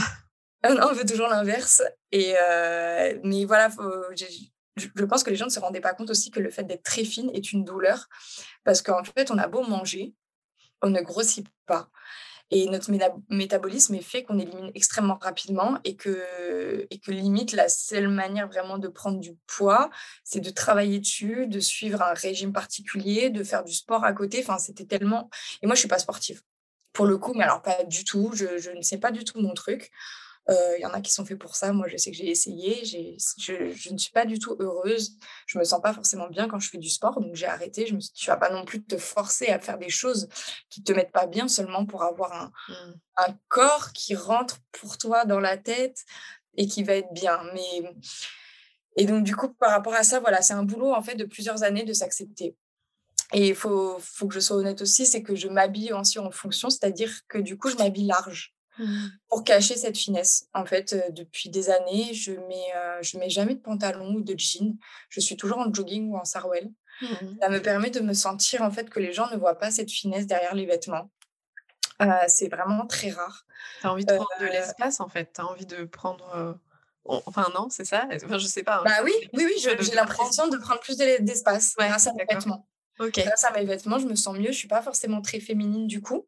on 0.63 0.93
veut 0.93 1.05
toujours 1.05 1.27
l'inverse. 1.27 1.83
Et 2.11 2.35
euh, 2.39 3.19
mais 3.23 3.45
voilà, 3.45 3.69
je 4.15 5.03
pense 5.03 5.23
que 5.23 5.29
les 5.29 5.35
gens 5.35 5.45
ne 5.45 5.51
se 5.51 5.59
rendaient 5.59 5.81
pas 5.81 5.93
compte 5.93 6.09
aussi 6.09 6.31
que 6.31 6.39
le 6.39 6.49
fait 6.49 6.63
d'être 6.63 6.83
très 6.83 7.03
fine 7.03 7.29
est 7.33 7.51
une 7.51 7.65
douleur 7.65 8.07
parce 8.63 8.81
qu'en 8.81 9.03
fait, 9.03 9.31
on 9.31 9.37
a 9.37 9.47
beau 9.47 9.63
manger, 9.63 10.13
on 10.81 10.89
ne 10.89 11.01
grossit 11.01 11.47
pas. 11.65 11.89
Et 12.51 12.67
notre 12.69 12.91
métabolisme 13.29 13.95
est 13.95 14.01
fait 14.01 14.23
qu'on 14.23 14.37
élimine 14.37 14.71
extrêmement 14.75 15.17
rapidement 15.19 15.79
et 15.83 15.95
que, 15.95 16.87
limite, 17.07 17.53
la 17.53 17.69
seule 17.69 18.07
manière 18.07 18.47
vraiment 18.47 18.77
de 18.77 18.87
prendre 18.87 19.19
du 19.19 19.35
poids, 19.47 19.89
c'est 20.23 20.41
de 20.41 20.51
travailler 20.51 20.99
dessus, 20.99 21.47
de 21.47 21.59
suivre 21.59 22.03
un 22.03 22.13
régime 22.13 22.53
particulier, 22.53 23.31
de 23.31 23.43
faire 23.43 23.63
du 23.63 23.73
sport 23.73 24.03
à 24.03 24.13
côté. 24.13 24.41
Enfin, 24.43 24.59
c'était 24.59 24.85
tellement... 24.85 25.29
Et 25.63 25.65
moi, 25.65 25.73
je 25.73 25.79
suis 25.79 25.89
pas 25.89 25.97
sportive. 25.97 26.43
Pour 26.93 27.07
le 27.07 27.17
coup, 27.17 27.33
mais 27.33 27.43
alors 27.43 27.61
pas 27.61 27.83
du 27.83 28.03
tout. 28.03 28.31
Je 28.35 28.69
ne 28.69 28.81
sais 28.81 28.99
pas 28.99 29.11
du 29.11 29.23
tout 29.23 29.41
mon 29.41 29.53
truc. 29.53 29.91
Il 30.47 30.53
euh, 30.53 30.77
y 30.79 30.85
en 30.85 30.91
a 30.91 31.01
qui 31.01 31.11
sont 31.11 31.25
faits 31.25 31.39
pour 31.39 31.55
ça. 31.55 31.73
Moi, 31.73 31.87
je 31.87 31.97
sais 31.97 32.11
que 32.11 32.17
j'ai 32.17 32.29
essayé. 32.29 32.85
Je, 32.85 33.73
je, 33.73 33.91
ne 33.91 33.97
suis 33.97 34.11
pas 34.11 34.25
du 34.25 34.37
tout 34.37 34.55
heureuse. 34.59 35.17
Je 35.47 35.57
me 35.57 35.63
sens 35.63 35.81
pas 35.81 35.93
forcément 35.93 36.29
bien 36.29 36.47
quand 36.47 36.59
je 36.59 36.69
fais 36.69 36.77
du 36.77 36.89
sport. 36.89 37.19
Donc, 37.19 37.33
j'ai 37.35 37.47
arrêté. 37.47 37.87
Je 37.87 37.95
me 37.95 37.99
suis 37.99 38.11
dit, 38.13 38.21
tu 38.21 38.29
vas 38.29 38.37
pas 38.37 38.51
non 38.51 38.63
plus 38.63 38.83
te 38.83 38.97
forcer 38.97 39.47
à 39.47 39.59
faire 39.59 39.79
des 39.79 39.89
choses 39.89 40.29
qui 40.69 40.83
te 40.83 40.93
mettent 40.93 41.11
pas 41.11 41.25
bien 41.25 41.47
seulement 41.47 41.85
pour 41.85 42.03
avoir 42.03 42.31
un, 42.33 42.51
mmh. 42.69 42.93
un 43.17 43.37
corps 43.47 43.91
qui 43.93 44.15
rentre 44.15 44.59
pour 44.71 44.99
toi 44.99 45.25
dans 45.25 45.39
la 45.39 45.57
tête 45.57 46.05
et 46.57 46.67
qui 46.67 46.83
va 46.83 46.93
être 46.93 47.11
bien. 47.13 47.39
Mais... 47.53 47.95
Et 48.97 49.05
donc, 49.05 49.23
du 49.23 49.35
coup, 49.35 49.49
par 49.53 49.71
rapport 49.71 49.95
à 49.95 50.03
ça, 50.03 50.19
voilà, 50.19 50.41
c'est 50.41 50.53
un 50.53 50.63
boulot 50.63 50.93
en 50.93 51.01
fait 51.01 51.15
de 51.15 51.25
plusieurs 51.25 51.63
années 51.63 51.83
de 51.83 51.93
s'accepter. 51.93 52.55
Et 53.33 53.49
il 53.49 53.55
faut, 53.55 53.97
faut 53.99 54.27
que 54.27 54.33
je 54.33 54.39
sois 54.39 54.57
honnête 54.57 54.81
aussi, 54.81 55.05
c'est 55.05 55.23
que 55.23 55.35
je 55.35 55.47
m'habille 55.47 55.91
aussi 55.93 56.19
en 56.19 56.31
fonction, 56.31 56.69
c'est-à-dire 56.69 57.11
que 57.27 57.37
du 57.37 57.57
coup, 57.57 57.69
je 57.69 57.75
m'habille 57.75 58.05
large. 58.05 58.54
Mmh. 58.77 59.07
pour 59.29 59.43
cacher 59.43 59.75
cette 59.75 59.97
finesse. 59.97 60.47
En 60.53 60.65
fait, 60.65 60.93
euh, 60.93 61.09
depuis 61.09 61.49
des 61.49 61.69
années, 61.69 62.13
je 62.13 62.31
mets, 62.31 62.73
euh, 62.75 62.99
je 63.01 63.17
mets 63.17 63.29
jamais 63.29 63.55
de 63.55 63.61
pantalon 63.61 64.15
ou 64.15 64.21
de 64.21 64.35
jean. 64.37 64.77
Je 65.09 65.19
suis 65.19 65.37
toujours 65.37 65.59
en 65.59 65.73
jogging 65.73 66.09
ou 66.11 66.17
en 66.17 66.25
sarouel. 66.25 66.71
Mmh. 67.01 67.07
Ça 67.41 67.49
me 67.49 67.61
permet 67.61 67.89
de 67.89 67.99
me 67.99 68.13
sentir 68.13 68.61
en 68.61 68.71
fait 68.71 68.89
que 68.89 68.99
les 68.99 69.13
gens 69.13 69.29
ne 69.31 69.37
voient 69.37 69.57
pas 69.57 69.71
cette 69.71 69.91
finesse 69.91 70.27
derrière 70.27 70.55
les 70.55 70.65
vêtements. 70.65 71.11
Euh, 72.01 72.07
c'est 72.27 72.49
vraiment 72.49 72.85
très 72.85 73.09
rare. 73.09 73.45
Tu 73.81 73.87
as 73.87 73.91
envie 73.91 74.05
de 74.05 74.13
prendre 74.13 74.39
de 74.39 74.45
l'espace 74.45 74.99
en 74.99 75.07
fait. 75.07 75.31
Tu 75.33 75.41
as 75.41 75.45
envie 75.45 75.65
de 75.65 75.85
prendre. 75.85 76.59
Enfin, 77.05 77.47
non, 77.53 77.69
c'est 77.69 77.85
ça? 77.85 78.07
Enfin, 78.11 78.37
je 78.37 78.47
sais 78.47 78.63
pas. 78.63 78.79
Hein. 78.79 78.83
Bah 78.83 79.03
oui, 79.03 79.13
oui, 79.33 79.45
oui, 79.45 79.53
j'ai 79.57 79.93
l'impression 79.93 80.47
de 80.47 80.57
prendre 80.57 80.79
plus 80.79 80.97
d'espace 80.97 81.75
grâce 81.77 82.07
à 82.07 82.13
mes 82.13 82.25
vêtements. 82.25 82.67
Grâce 82.99 83.43
à 83.43 83.51
mes 83.51 83.65
vêtements, 83.65 83.99
je 83.99 84.07
me 84.07 84.15
sens 84.15 84.37
mieux. 84.37 84.51
Je 84.51 84.57
suis 84.57 84.67
pas 84.67 84.81
forcément 84.81 85.21
très 85.21 85.39
féminine 85.39 85.87
du 85.87 86.01
coup. 86.01 86.27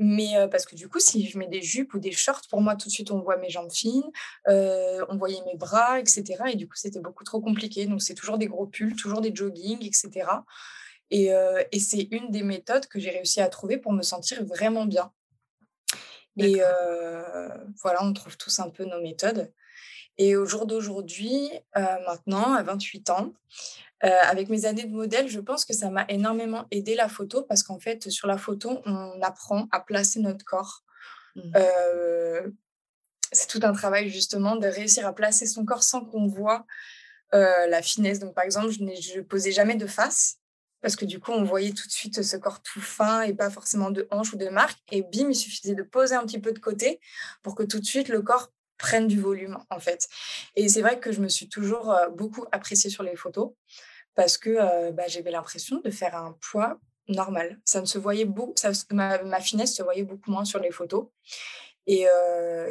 Mais 0.00 0.34
parce 0.50 0.64
que 0.64 0.76
du 0.76 0.88
coup, 0.88 1.00
si 1.00 1.26
je 1.28 1.36
mets 1.38 1.48
des 1.48 1.60
jupes 1.60 1.92
ou 1.92 1.98
des 1.98 2.12
shorts, 2.12 2.42
pour 2.48 2.60
moi, 2.60 2.76
tout 2.76 2.86
de 2.86 2.92
suite, 2.92 3.10
on 3.10 3.20
voit 3.20 3.36
mes 3.36 3.50
jambes 3.50 3.72
fines, 3.72 4.10
on 4.46 5.16
voyait 5.16 5.42
mes 5.44 5.56
bras, 5.56 5.98
etc. 5.98 6.24
Et 6.52 6.56
du 6.56 6.68
coup, 6.68 6.76
c'était 6.76 7.00
beaucoup 7.00 7.24
trop 7.24 7.40
compliqué. 7.40 7.86
Donc, 7.86 8.00
c'est 8.00 8.14
toujours 8.14 8.38
des 8.38 8.46
gros 8.46 8.66
pulls, 8.66 8.94
toujours 8.94 9.20
des 9.20 9.34
joggings, 9.34 9.84
etc. 9.84 10.30
Et, 11.10 11.32
et 11.72 11.80
c'est 11.80 12.06
une 12.12 12.30
des 12.30 12.44
méthodes 12.44 12.86
que 12.86 13.00
j'ai 13.00 13.10
réussi 13.10 13.40
à 13.40 13.48
trouver 13.48 13.76
pour 13.76 13.92
me 13.92 14.02
sentir 14.02 14.44
vraiment 14.44 14.86
bien. 14.86 15.12
Et 16.36 16.60
voilà, 17.82 18.02
on 18.02 18.12
trouve 18.12 18.36
tous 18.36 18.60
un 18.60 18.70
peu 18.70 18.84
nos 18.84 19.00
méthodes. 19.00 19.52
Et 20.16 20.36
au 20.36 20.46
jour 20.46 20.66
d'aujourd'hui, 20.66 21.50
maintenant, 21.74 22.54
à 22.54 22.62
28 22.62 23.10
ans, 23.10 23.32
avec 24.00 24.48
mes 24.48 24.64
années 24.64 24.84
de 24.84 24.94
modèle, 24.94 25.28
je 25.28 25.40
pense 25.40 25.64
que 25.64 25.74
ça 25.74 25.90
m'a 25.90 26.04
énormément 26.08 26.66
aidé 26.70 26.94
la 26.94 27.08
photo 27.08 27.42
parce 27.42 27.62
qu'en 27.62 27.78
fait, 27.78 28.10
sur 28.10 28.28
la 28.28 28.38
photo, 28.38 28.80
on 28.84 29.20
apprend 29.22 29.66
à 29.72 29.80
placer 29.80 30.20
notre 30.20 30.44
corps. 30.44 30.84
Mmh. 31.36 31.52
c'est 33.30 33.48
tout 33.48 33.60
un 33.62 33.72
travail 33.72 34.08
justement 34.08 34.56
de 34.56 34.66
réussir 34.66 35.06
à 35.06 35.14
placer 35.14 35.46
son 35.46 35.64
corps 35.64 35.82
sans 35.82 36.04
qu'on 36.04 36.26
voit 36.26 36.64
la 37.32 37.82
finesse. 37.82 38.18
Donc, 38.18 38.34
par 38.34 38.44
exemple, 38.44 38.70
je 38.70 38.82
ne 38.82 39.22
posais 39.22 39.52
jamais 39.52 39.76
de 39.76 39.86
face 39.86 40.38
parce 40.80 40.94
que 40.94 41.04
du 41.04 41.18
coup, 41.18 41.32
on 41.32 41.42
voyait 41.42 41.72
tout 41.72 41.86
de 41.86 41.92
suite 41.92 42.22
ce 42.22 42.36
corps 42.36 42.62
tout 42.62 42.80
fin 42.80 43.22
et 43.22 43.34
pas 43.34 43.50
forcément 43.50 43.90
de 43.90 44.06
hanche 44.10 44.32
ou 44.32 44.36
de 44.36 44.48
marque. 44.48 44.78
Et 44.92 45.02
bim, 45.02 45.28
il 45.30 45.34
suffisait 45.34 45.74
de 45.74 45.82
poser 45.82 46.14
un 46.14 46.24
petit 46.24 46.38
peu 46.38 46.52
de 46.52 46.58
côté 46.58 47.00
pour 47.42 47.54
que 47.54 47.64
tout 47.64 47.80
de 47.80 47.84
suite 47.84 48.08
le 48.08 48.22
corps 48.22 48.52
prenne 48.78 49.08
du 49.08 49.20
volume, 49.20 49.58
en 49.70 49.80
fait. 49.80 50.06
Et 50.54 50.68
c'est 50.68 50.82
vrai 50.82 51.00
que 51.00 51.10
je 51.10 51.20
me 51.20 51.28
suis 51.28 51.48
toujours 51.48 51.96
beaucoup 52.12 52.46
appréciée 52.52 52.90
sur 52.90 53.02
les 53.02 53.16
photos 53.16 53.50
parce 54.18 54.36
que 54.36 54.90
bah, 54.90 55.04
j'avais 55.06 55.30
l'impression 55.30 55.80
de 55.80 55.90
faire 55.90 56.16
un 56.16 56.36
poids 56.50 56.80
normal. 57.06 57.60
Ça 57.64 57.80
ne 57.80 57.86
se 57.86 57.98
voyait 57.98 58.24
beaucoup, 58.24 58.54
ma, 58.90 59.40
finesse 59.40 59.76
se 59.76 59.82
voyait 59.84 60.02
beaucoup 60.02 60.32
moins 60.32 60.44
sur 60.44 60.58
les 60.58 60.72
photos. 60.72 61.06
Et, 61.86 62.04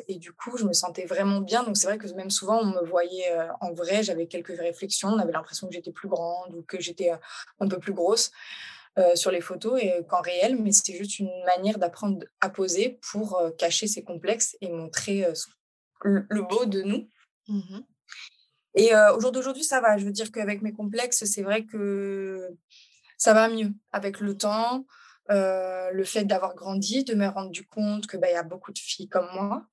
du 0.09 0.33
coup, 0.33 0.57
je 0.57 0.65
me 0.65 0.73
sentais 0.73 1.05
vraiment 1.05 1.39
bien. 1.39 1.63
Donc, 1.63 1.77
c'est 1.77 1.87
vrai 1.87 1.97
que 1.97 2.13
même 2.15 2.31
souvent, 2.31 2.59
on 2.59 2.65
me 2.65 2.85
voyait 2.85 3.33
en 3.61 3.71
vrai. 3.71 4.03
J'avais 4.03 4.27
quelques 4.27 4.57
réflexions. 4.57 5.07
On 5.07 5.19
avait 5.19 5.31
l'impression 5.31 5.67
que 5.69 5.73
j'étais 5.73 5.93
plus 5.93 6.09
grande 6.09 6.53
ou 6.53 6.63
que 6.63 6.81
j'étais 6.81 7.11
un 7.61 7.67
peu 7.69 7.79
plus 7.79 7.93
grosse 7.93 8.31
sur 9.15 9.31
les 9.31 9.39
photos 9.39 9.81
et 9.81 10.03
qu'en 10.09 10.19
réel. 10.19 10.61
Mais 10.61 10.73
c'était 10.73 10.97
juste 10.97 11.17
une 11.17 11.31
manière 11.45 11.77
d'apprendre 11.77 12.25
à 12.41 12.49
poser 12.49 12.99
pour 13.09 13.41
cacher 13.57 13.87
ses 13.87 14.03
complexes 14.03 14.57
et 14.59 14.69
montrer 14.69 15.25
le, 16.01 16.41
beau 16.41 16.65
de 16.65 16.81
nous. 16.81 17.07
Mmh 17.47 17.79
et 18.77 18.91
au 19.15 19.19
jour 19.19 19.31
d'aujourd'hui, 19.31 19.63
ça 19.63 19.81
va. 19.81 19.97
Je 19.97 20.05
veux 20.05 20.11
dire 20.11 20.31
qu'avec 20.31 20.61
mes 20.61 20.71
complexes, 20.71 21.25
c'est 21.25 21.43
vrai 21.43 21.65
que 21.65 22.47
ça 23.17 23.33
va 23.33 23.49
mieux 23.49 23.71
avec 23.91 24.19
le 24.19 24.37
temps. 24.37 24.85
Le 25.29 26.03
fait 26.05 26.23
d'avoir 26.23 26.55
grandi, 26.55 27.03
de 27.03 27.15
me 27.15 27.27
rendre 27.27 27.51
compte 27.69 28.07
que 28.07 28.17
bah, 28.17 28.31
y 28.31 28.35
a 28.35 28.43
beaucoup 28.43 28.71
de 28.71 28.79
filles 28.79 29.09
comme 29.09 29.27
moi 29.33 29.67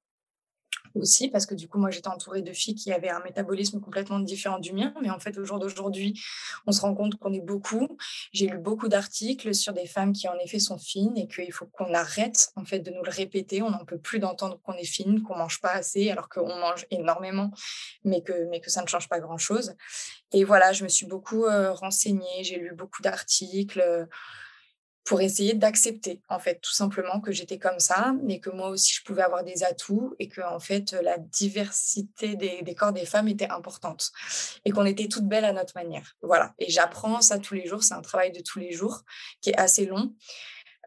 aussi, 0.94 1.28
parce 1.28 1.46
que 1.46 1.54
du 1.54 1.68
coup, 1.68 1.78
moi, 1.78 1.90
j'étais 1.90 2.08
entourée 2.08 2.42
de 2.42 2.52
filles 2.52 2.74
qui 2.74 2.92
avaient 2.92 3.08
un 3.08 3.20
métabolisme 3.20 3.80
complètement 3.80 4.20
différent 4.20 4.58
du 4.58 4.72
mien. 4.72 4.94
Mais 5.02 5.10
en 5.10 5.18
fait, 5.18 5.36
au 5.38 5.44
jour 5.44 5.58
d'aujourd'hui, 5.58 6.20
on 6.66 6.72
se 6.72 6.80
rend 6.80 6.94
compte 6.94 7.16
qu'on 7.16 7.32
est 7.32 7.40
beaucoup. 7.40 7.88
J'ai 8.32 8.46
lu 8.46 8.58
beaucoup 8.58 8.88
d'articles 8.88 9.54
sur 9.54 9.72
des 9.72 9.86
femmes 9.86 10.12
qui, 10.12 10.28
en 10.28 10.38
effet, 10.38 10.58
sont 10.58 10.78
fines 10.78 11.16
et 11.16 11.26
qu'il 11.26 11.52
faut 11.52 11.66
qu'on 11.66 11.92
arrête, 11.94 12.50
en 12.56 12.64
fait, 12.64 12.80
de 12.80 12.90
nous 12.90 13.02
le 13.02 13.10
répéter. 13.10 13.62
On 13.62 13.70
n'en 13.70 13.84
peut 13.84 13.98
plus 13.98 14.18
d'entendre 14.18 14.60
qu'on 14.62 14.74
est 14.74 14.84
fine, 14.84 15.22
qu'on 15.22 15.36
mange 15.36 15.60
pas 15.60 15.72
assez, 15.72 16.10
alors 16.10 16.28
qu'on 16.28 16.48
mange 16.48 16.86
énormément, 16.90 17.50
mais 18.04 18.22
que, 18.22 18.48
mais 18.50 18.60
que 18.60 18.70
ça 18.70 18.82
ne 18.82 18.86
change 18.86 19.08
pas 19.08 19.20
grand-chose. 19.20 19.74
Et 20.32 20.44
voilà, 20.44 20.72
je 20.72 20.84
me 20.84 20.88
suis 20.88 21.06
beaucoup 21.06 21.44
euh, 21.44 21.72
renseignée, 21.72 22.42
j'ai 22.42 22.58
lu 22.58 22.74
beaucoup 22.74 23.02
d'articles 23.02 24.08
pour 25.04 25.20
essayer 25.20 25.52
d'accepter 25.52 26.22
en 26.28 26.38
fait 26.38 26.60
tout 26.60 26.72
simplement 26.72 27.20
que 27.20 27.30
j'étais 27.30 27.58
comme 27.58 27.78
ça 27.78 28.14
mais 28.22 28.40
que 28.40 28.48
moi 28.48 28.70
aussi 28.70 28.94
je 28.94 29.02
pouvais 29.04 29.22
avoir 29.22 29.44
des 29.44 29.62
atouts 29.62 30.14
et 30.18 30.28
que 30.28 30.40
en 30.40 30.58
fait 30.58 30.92
la 30.92 31.18
diversité 31.18 32.36
des, 32.36 32.74
corps 32.74 32.92
des 32.92 33.04
femmes 33.04 33.28
était 33.28 33.50
importante 33.50 34.12
et 34.64 34.70
qu'on 34.70 34.86
était 34.86 35.08
toutes 35.08 35.28
belles 35.28 35.44
à 35.44 35.52
notre 35.52 35.74
manière. 35.76 36.16
Voilà. 36.22 36.54
Et 36.58 36.70
j'apprends 36.70 37.20
ça 37.20 37.38
tous 37.38 37.54
les 37.54 37.66
jours. 37.66 37.82
C'est 37.82 37.94
un 37.94 38.02
travail 38.02 38.32
de 38.32 38.40
tous 38.40 38.58
les 38.58 38.72
jours 38.72 39.02
qui 39.42 39.50
est 39.50 39.58
assez 39.58 39.84
long. 39.86 40.14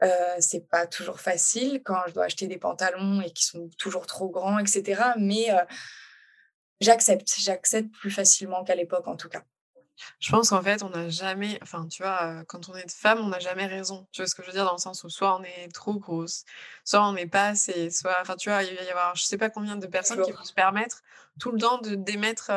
Euh, 0.03 0.35
c'est 0.39 0.67
pas 0.67 0.87
toujours 0.87 1.19
facile 1.19 1.81
quand 1.83 1.99
je 2.07 2.13
dois 2.13 2.25
acheter 2.25 2.47
des 2.47 2.57
pantalons 2.57 3.21
et 3.21 3.31
qui 3.31 3.45
sont 3.45 3.69
toujours 3.79 4.05
trop 4.05 4.29
grands 4.29 4.59
etc 4.59 5.01
mais 5.17 5.51
euh, 5.51 5.63
j'accepte. 6.81 7.33
J'accepte 7.39 7.91
plus 7.93 8.11
facilement 8.11 8.63
qu'à 8.63 8.75
l'époque 8.75 9.07
en 9.07 9.15
tout 9.15 9.29
cas 9.29 9.43
je 10.19 10.31
pense 10.31 10.49
qu'en 10.49 10.61
fait, 10.61 10.83
on 10.83 10.89
n'a 10.89 11.09
jamais, 11.09 11.59
enfin, 11.61 11.87
tu 11.87 12.03
vois, 12.03 12.43
quand 12.47 12.69
on 12.69 12.75
est 12.75 12.91
femme, 12.91 13.19
on 13.19 13.29
n'a 13.29 13.39
jamais 13.39 13.65
raison. 13.65 14.07
Tu 14.11 14.21
vois 14.21 14.27
ce 14.27 14.35
que 14.35 14.41
je 14.41 14.47
veux 14.47 14.53
dire? 14.53 14.65
Dans 14.65 14.73
le 14.73 14.77
sens 14.77 15.03
où 15.03 15.09
soit 15.09 15.35
on 15.37 15.43
est 15.43 15.73
trop 15.73 15.95
grosse, 15.95 16.43
soit 16.83 17.07
on 17.07 17.13
n'est 17.13 17.27
pas 17.27 17.47
assez, 17.47 17.89
soit, 17.89 18.15
enfin, 18.21 18.35
tu 18.35 18.49
vois, 18.49 18.63
il 18.63 18.75
va 18.75 18.83
y 18.83 18.89
avoir, 18.89 19.15
je 19.15 19.23
sais 19.23 19.37
pas 19.37 19.49
combien 19.49 19.75
de 19.75 19.87
personnes 19.87 20.21
qui 20.21 20.31
vont 20.31 20.43
se 20.43 20.53
permettre 20.53 21.01
tout 21.39 21.51
le 21.51 21.59
temps 21.59 21.77
de 21.79 21.95
d'émettre 21.95 22.51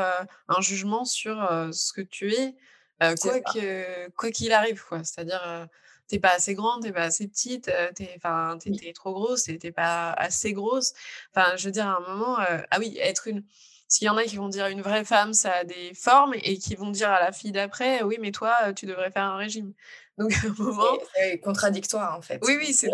un 0.49 0.61
jugement 0.61 1.05
sur 1.05 1.37
ce 1.73 1.93
que 1.93 2.01
tu 2.01 2.33
es, 2.33 2.57
quoi 2.99 3.41
que, 3.41 4.09
quoi 4.11 4.31
qu'il 4.31 4.53
arrive, 4.53 4.85
quoi. 4.85 5.05
C'est-à-dire, 5.05 5.69
t'es 6.09 6.19
pas 6.19 6.31
assez 6.31 6.55
grande, 6.55 6.83
t'es 6.83 6.93
pas 6.93 7.05
assez 7.05 7.29
petite, 7.29 7.71
t'es, 7.95 8.13
enfin, 8.17 8.59
t'es, 8.59 8.93
trop 8.93 9.13
grosse, 9.13 9.45
t'es 9.45 9.73
pas 9.73 10.13
assez 10.13 10.53
grosse. 10.53 10.93
Enfin, 11.35 11.57
je 11.57 11.67
veux 11.67 11.73
dire, 11.73 11.87
à 11.87 11.97
un 11.97 12.01
moment, 12.01 12.39
ah 12.39 12.79
oui, 12.79 12.99
être 13.01 13.29
une 13.29 13.45
s'il 13.91 14.07
y 14.07 14.09
en 14.09 14.17
a 14.17 14.23
qui 14.23 14.37
vont 14.37 14.49
dire 14.49 14.69
une 14.69 14.83
vraie 14.83 15.05
femme, 15.05 15.35
ça 15.35 15.53
a 15.53 15.65
des 15.65 15.93
formes, 15.95 16.33
et 16.45 16.59
qui 16.59 16.77
vont 16.77 16.93
dire 16.93 17.11
à 17.11 17.19
la 17.19 17.33
fille 17.33 17.51
d'après, 17.51 18.05
oui, 18.05 18.19
mais 18.21 18.31
toi, 18.31 18.73
tu 18.73 18.87
devrais 18.87 19.11
faire 19.11 19.25
un 19.25 19.37
régime. 19.37 19.75
Donc, 20.19 20.33
à 20.33 20.47
un 20.47 20.63
moment. 20.63 20.99
C'est 21.17 21.41
contradictoire, 21.41 22.17
en 22.17 22.23
fait. 22.23 22.41
Oui, 22.45 22.55
oui, 22.57 22.73
c'est 22.73 22.91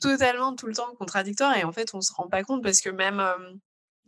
totalement 0.00 0.56
tout 0.56 0.66
le 0.66 0.74
temps 0.74 0.92
contradictoire. 0.96 1.56
Et 1.56 1.62
en 1.62 1.70
fait, 1.70 1.94
on 1.94 1.98
ne 1.98 2.02
se 2.02 2.12
rend 2.12 2.26
pas 2.26 2.42
compte 2.42 2.64
parce 2.64 2.80
que 2.80 2.90
même, 2.90 3.22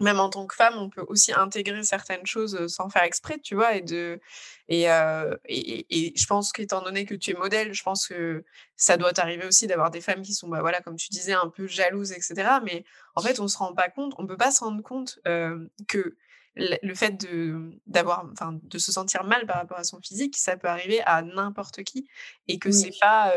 même 0.00 0.18
en 0.18 0.30
tant 0.30 0.46
que 0.46 0.56
femme, 0.56 0.74
on 0.78 0.90
peut 0.90 1.04
aussi 1.06 1.32
intégrer 1.32 1.84
certaines 1.84 2.26
choses 2.26 2.66
sans 2.66 2.88
faire 2.88 3.04
exprès, 3.04 3.38
tu 3.38 3.54
vois. 3.54 3.76
Et, 3.76 3.82
de, 3.82 4.20
et, 4.68 4.86
et, 4.88 6.12
je 6.16 6.26
pense 6.26 6.50
qu'étant 6.50 6.82
donné 6.82 7.04
que 7.04 7.14
tu 7.14 7.30
es 7.30 7.34
modèle, 7.34 7.72
je 7.72 7.82
pense 7.84 8.08
que 8.08 8.42
ça 8.76 8.96
doit 8.96 9.12
t'arriver 9.12 9.46
aussi 9.46 9.68
d'avoir 9.68 9.92
des 9.92 10.00
femmes 10.00 10.22
qui 10.22 10.34
sont, 10.34 10.48
bah, 10.48 10.60
voilà, 10.60 10.80
comme 10.80 10.96
tu 10.96 11.10
disais, 11.10 11.34
un 11.34 11.50
peu 11.50 11.68
jalouses, 11.68 12.10
etc. 12.10 12.58
Mais 12.64 12.84
en 13.14 13.22
fait, 13.22 13.38
on 13.38 13.44
ne 13.44 13.48
se 13.48 13.58
rend 13.58 13.74
pas 13.74 13.90
compte, 13.90 14.14
on 14.18 14.22
ne 14.22 14.28
peut 14.28 14.38
pas 14.38 14.50
se 14.50 14.64
rendre 14.64 14.82
compte 14.82 15.20
que 15.86 16.16
le 16.56 16.94
fait 16.94 17.12
de 17.12 17.72
d'avoir 17.86 18.26
enfin 18.32 18.58
de 18.62 18.78
se 18.78 18.92
sentir 18.92 19.24
mal 19.24 19.46
par 19.46 19.56
rapport 19.56 19.78
à 19.78 19.84
son 19.84 20.00
physique 20.00 20.36
ça 20.36 20.56
peut 20.56 20.68
arriver 20.68 21.00
à 21.02 21.22
n'importe 21.22 21.82
qui 21.82 22.06
et 22.48 22.58
que 22.58 22.70
c'est 22.70 22.92
pas 23.00 23.34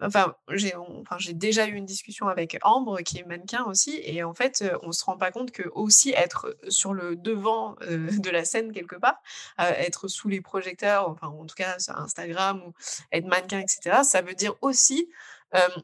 enfin 0.00 0.34
j'ai 0.50 0.74
enfin 0.76 1.16
j'ai 1.18 1.32
déjà 1.32 1.66
eu 1.66 1.72
une 1.72 1.86
discussion 1.86 2.28
avec 2.28 2.58
Ambre 2.62 3.00
qui 3.00 3.18
est 3.18 3.24
mannequin 3.24 3.64
aussi 3.64 4.00
et 4.04 4.22
en 4.22 4.34
fait 4.34 4.64
on 4.82 4.92
se 4.92 5.04
rend 5.04 5.16
pas 5.16 5.30
compte 5.30 5.50
que 5.50 5.68
aussi 5.72 6.10
être 6.10 6.56
sur 6.68 6.92
le 6.92 7.16
devant 7.16 7.76
de 7.80 8.30
la 8.30 8.44
scène 8.44 8.72
quelque 8.72 8.96
part 8.96 9.20
être 9.58 10.08
sous 10.08 10.28
les 10.28 10.40
projecteurs 10.40 11.08
enfin 11.08 11.28
en 11.28 11.46
tout 11.46 11.56
cas 11.56 11.78
sur 11.78 11.96
Instagram 11.96 12.62
ou 12.66 12.74
être 13.10 13.26
mannequin 13.26 13.58
etc 13.58 14.02
ça 14.02 14.22
veut 14.22 14.34
dire 14.34 14.54
aussi 14.60 15.08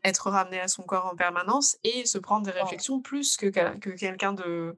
être 0.04 0.31
ramené 0.31 0.61
à 0.61 0.69
son 0.69 0.83
corps 0.83 1.07
en 1.07 1.16
permanence 1.16 1.78
et 1.83 2.04
se 2.04 2.19
prendre 2.19 2.45
des 2.45 2.52
réflexions 2.52 3.00
plus 3.00 3.37
que, 3.37 3.47
que 3.47 3.90
quelqu'un 3.90 4.35
de 4.35 4.76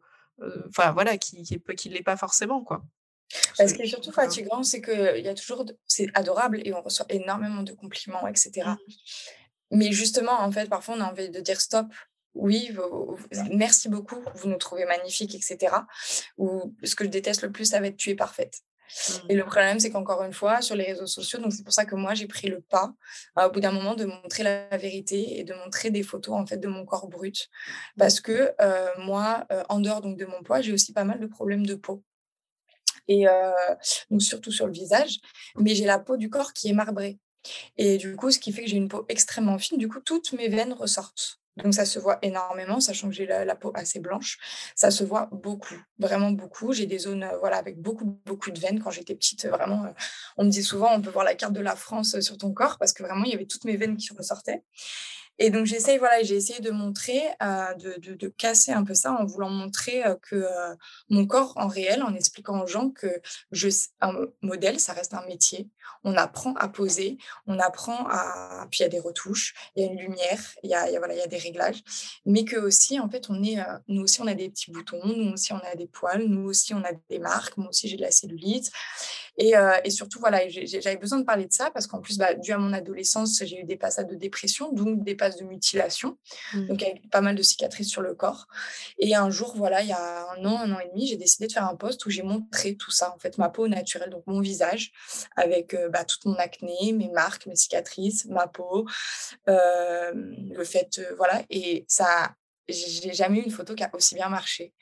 enfin 0.69 0.93
voilà, 0.93 1.17
qui 1.19 1.43
qui, 1.43 1.61
qui 1.77 1.89
l'est 1.89 2.03
pas 2.03 2.17
forcément 2.17 2.63
quoi. 2.63 2.85
Ce 3.55 3.75
qui 3.75 3.83
est 3.83 3.87
surtout 3.87 4.13
fatigant, 4.13 4.63
c'est 4.63 4.81
qu'il 4.81 5.25
y 5.25 5.29
a 5.29 5.35
toujours, 5.35 5.65
c'est 5.87 6.09
adorable 6.15 6.61
et 6.65 6.73
on 6.73 6.83
reçoit 6.83 7.07
énormément 7.09 7.63
de 7.63 7.73
compliments, 7.73 8.27
etc. 8.29 8.51
Mmh. 8.67 8.77
Mais 9.73 9.93
justement, 9.93 10.41
en 10.41 10.53
fait, 10.53 10.69
parfois 10.69 10.95
on 10.97 11.01
a 11.01 11.11
envie 11.11 11.31
de 11.31 11.41
dire 11.41 11.61
stop. 11.61 11.87
Oui, 12.35 12.71
merci 13.53 13.89
beaucoup, 13.89 14.21
vous 14.35 14.49
nous 14.49 14.57
trouvez 14.57 14.85
magnifiques, 14.87 15.37
etc. 15.37 15.73
Ou 16.37 16.75
ce 16.83 16.97
que 16.97 17.05
je 17.05 17.11
déteste 17.11 17.43
le 17.43 17.53
plus, 17.53 17.65
ça 17.65 17.81
va 17.81 17.87
être 17.87 17.97
tu 17.97 18.11
es 18.11 18.17
parfaite. 18.17 18.63
Et 19.29 19.35
le 19.35 19.45
problème, 19.45 19.81
c'est 19.81 19.91
qu'encore 19.91 20.23
une 20.23 20.33
fois, 20.33 20.63
sur 20.63 20.77
les 20.77 20.85
réseaux 20.85 21.07
sociaux, 21.07 21.39
donc 21.39 21.53
c'est 21.53 21.65
pour 21.65 21.73
ça 21.73 21.85
que 21.85 21.95
moi, 21.95 22.15
j'ai 22.15 22.27
pris 22.27 22.49
le 22.49 22.61
pas, 22.61 22.95
au 23.37 23.51
bout 23.51 23.61
d'un 23.61 23.73
moment, 23.73 23.95
de 23.95 24.05
montrer 24.05 24.43
la 24.43 24.77
vérité 24.77 25.39
et 25.39 25.45
de 25.45 25.55
montrer 25.55 25.91
des 25.91 26.03
photos, 26.03 26.35
en 26.35 26.47
fait, 26.47 26.59
de 26.59 26.69
mon 26.69 26.85
corps 26.85 27.09
brut. 27.09 27.49
Parce 27.99 28.21
que 28.21 28.55
moi, 29.01 29.47
en 29.69 29.81
dehors 29.81 30.01
donc, 30.01 30.17
de 30.19 30.27
mon 30.27 30.43
poids, 30.43 30.61
j'ai 30.61 30.73
aussi 30.73 30.93
pas 30.93 31.05
mal 31.05 31.19
de 31.19 31.27
problèmes 31.27 31.67
de 31.67 31.75
peau. 31.75 32.03
Et 33.09 33.27
donc, 34.11 34.23
surtout 34.23 34.53
sur 34.53 34.67
le 34.67 34.73
visage. 34.73 35.19
Mais 35.59 35.75
j'ai 35.75 35.87
la 35.87 35.99
peau 35.99 36.17
du 36.17 36.31
corps 36.31 36.53
qui 36.53 36.69
est 36.69 36.75
marbrée. 36.75 37.19
Et 37.77 37.99
du 37.99 38.17
coup, 38.17 38.31
ce 38.31 38.39
qui 38.39 38.53
fait 38.53 38.63
que 38.65 38.71
j'ai 38.71 38.77
une 38.77 38.89
peau 38.89 39.05
extrêmement 39.09 39.59
fine, 39.59 39.79
du 39.79 39.89
coup, 39.89 40.01
toutes 40.01 40.33
mes 40.33 40.49
veines 40.49 40.73
ressortent. 40.73 41.41
Donc 41.57 41.73
ça 41.73 41.85
se 41.85 41.99
voit 41.99 42.19
énormément, 42.23 42.81
sachant 42.81 43.09
que 43.09 43.15
j'ai 43.15 43.27
la, 43.27 43.55
peau 43.55 43.71
assez 43.75 44.01
blanche. 44.01 44.39
Ça 44.75 44.91
se 44.91 45.05
voit 45.05 45.29
beaucoup, 45.31 45.81
vraiment 45.99 46.33
beaucoup. 46.33 46.73
J'ai 46.73 46.87
des 46.87 46.99
zones 46.99 47.23
euh, 47.23 47.39
voilà, 47.39 47.57
avec 47.59 47.81
beaucoup, 47.81 48.19
beaucoup 48.27 48.51
de 48.51 48.59
veines. 48.59 48.83
Quand 48.83 48.91
j'étais 48.91 49.15
petite, 49.15 49.47
vraiment, 49.47 49.85
euh, 49.85 49.91
on 50.37 50.45
me 50.45 50.51
dit 50.51 50.65
souvent, 50.65 50.93
on 50.93 51.01
peut 51.01 51.11
voir 51.11 51.25
la 51.25 51.35
carte 51.35 51.53
de 51.53 51.61
la 51.61 51.77
France 51.77 52.17
euh, 52.17 52.21
sur 52.21 52.37
ton 52.39 52.53
corps, 52.53 52.77
parce 52.79 52.93
que 52.93 53.03
vraiment, 53.03 53.25
il 53.25 53.31
y 53.31 53.35
avait 53.35 53.47
toutes 53.47 53.65
mes 53.65 53.77
veines 53.77 53.97
qui 53.97 54.13
ressortaient. 54.13 54.63
Et 55.39 55.51
donc, 55.51 55.67
j'essaye, 55.67 55.99
voilà, 55.99 56.23
j'ai 56.23 56.37
essayé 56.37 56.61
de 56.61 56.71
montrer, 56.71 57.23
euh, 57.43 57.75
de, 57.75 58.15
de, 58.15 58.29
casser 58.29 58.73
un 58.73 58.85
peu 58.85 58.95
ça 58.95 59.13
en 59.13 59.25
voulant 59.25 59.51
montrer 59.51 60.05
euh, 60.05 60.15
que 60.23 60.37
euh, 60.37 60.75
mon 61.09 61.27
corps 61.27 61.53
en 61.57 61.67
réel, 61.67 62.03
en 62.03 62.15
expliquant 62.15 62.63
aux 62.63 62.67
gens 62.67 62.91
que 62.91 63.09
je, 63.51 63.69
un 64.01 64.13
modèle, 64.43 64.79
ça 64.79 64.93
reste 64.93 65.15
un 65.15 65.27
métier. 65.27 65.69
On 66.05 66.17
apprend 66.17 66.55
à 66.55 66.69
poser, 66.69 67.19
on 67.47 67.59
apprend 67.59 68.07
à. 68.09 68.67
Puis 68.71 68.81
il 68.81 68.83
y 68.83 68.87
a 68.87 68.89
des 68.89 69.01
retouches, 69.01 69.55
il 69.75 69.85
y 69.85 69.89
a 69.89 69.91
une 69.91 69.99
lumière, 69.99 70.41
il 70.63 70.71
y 70.71 70.75
a, 70.75 70.91
y 70.91 70.97
a, 70.97 70.99
voilà, 70.99 71.15
il 71.15 71.19
y 71.19 71.23
a 71.23 71.27
des 71.27 71.39
réglages. 71.39 71.83
Mais 72.27 72.45
que 72.45 72.57
aussi, 72.57 73.01
en 73.01 73.09
fait, 73.09 73.29
on 73.31 73.43
est, 73.43 73.57
nous 73.89 74.03
aussi, 74.03 74.21
on 74.23 74.27
a 74.27 74.35
des 74.35 74.51
petits 74.51 74.71
boutons, 74.71 75.01
nous 75.05 75.33
aussi, 75.33 75.53
on 75.53 75.59
a 75.59 75.75
des 75.75 75.87
poils, 75.87 76.25
nous 76.27 76.49
aussi, 76.49 76.75
on 76.75 76.83
a 76.85 76.93
des 77.11 77.19
marques, 77.19 77.57
moi 77.57 77.69
aussi, 77.69 77.89
j'ai 77.89 77.97
de 77.97 78.03
la 78.03 78.11
cellulite. 78.11 78.71
Et, 79.37 79.57
euh, 79.57 79.73
et 79.85 79.91
surtout, 79.91 80.21
voilà, 80.21 80.49
j'avais 80.49 80.97
besoin 80.97 81.19
de 81.19 81.25
parler 81.25 81.47
de 81.47 81.53
ça 81.53 81.71
parce 81.71 81.87
qu'en 81.87 82.01
plus, 82.01 82.19
bah, 82.19 82.35
dû 82.35 82.53
à 82.53 82.59
mon 82.59 82.73
adolescence, 82.73 83.43
j'ai 83.45 83.61
eu 83.61 83.65
des 83.65 83.77
passages 83.77 84.07
de 84.07 84.15
dépression, 84.15 84.73
donc 84.73 85.03
des 85.03 85.15
passes 85.15 85.37
de 85.37 85.45
mutilation, 85.45 86.19
mmh. 86.53 86.67
donc 86.67 86.83
avec 86.83 87.11
pas 87.11 87.21
mal 87.21 87.35
de 87.35 87.43
cicatrices 87.43 87.89
sur 87.89 88.03
le 88.03 88.15
corps. 88.15 88.47
Et 88.99 89.15
un 89.15 89.31
jour, 89.31 89.55
voilà, 89.57 89.83
il 89.83 89.89
y 89.89 89.93
a 89.93 90.27
un 90.31 90.45
an, 90.45 90.59
un 90.59 90.73
an 90.73 90.79
et 90.79 90.89
demi, 90.89 91.07
j'ai 91.07 91.17
décidé 91.17 91.47
de 91.47 91.53
faire 91.53 91.69
un 91.69 91.77
post 91.77 92.05
où 92.07 92.11
j'ai 92.11 92.23
montré 92.23 92.77
tout 92.77 92.91
ça, 92.91 93.13
en 93.15 93.19
fait, 93.19 93.39
ma 93.39 93.49
peau 93.49 93.67
naturelle, 93.69 94.11
donc 94.11 94.25
mon 94.27 94.41
visage, 94.41 94.93
avec 95.37 95.75
euh, 95.75 95.89
bah, 95.89 96.05
toute 96.05 96.25
mon 96.27 96.37
acné, 96.37 96.93
mes 96.93 97.11
marques, 97.11 97.47
mes 97.47 97.57
cicatrices, 97.57 98.27
ma 98.27 98.47
peau, 98.47 98.87
euh, 99.49 100.13
le 100.15 100.65
fait, 100.65 101.01
voilà, 101.17 101.43
et 101.51 101.85
ça 101.89 102.35
j'ai 102.69 103.13
jamais 103.13 103.41
eu 103.41 103.43
une 103.43 103.51
photo 103.51 103.75
qui 103.75 103.85
a 103.85 103.91
aussi 103.93 104.15
bien 104.15 104.29
marché. 104.29 104.73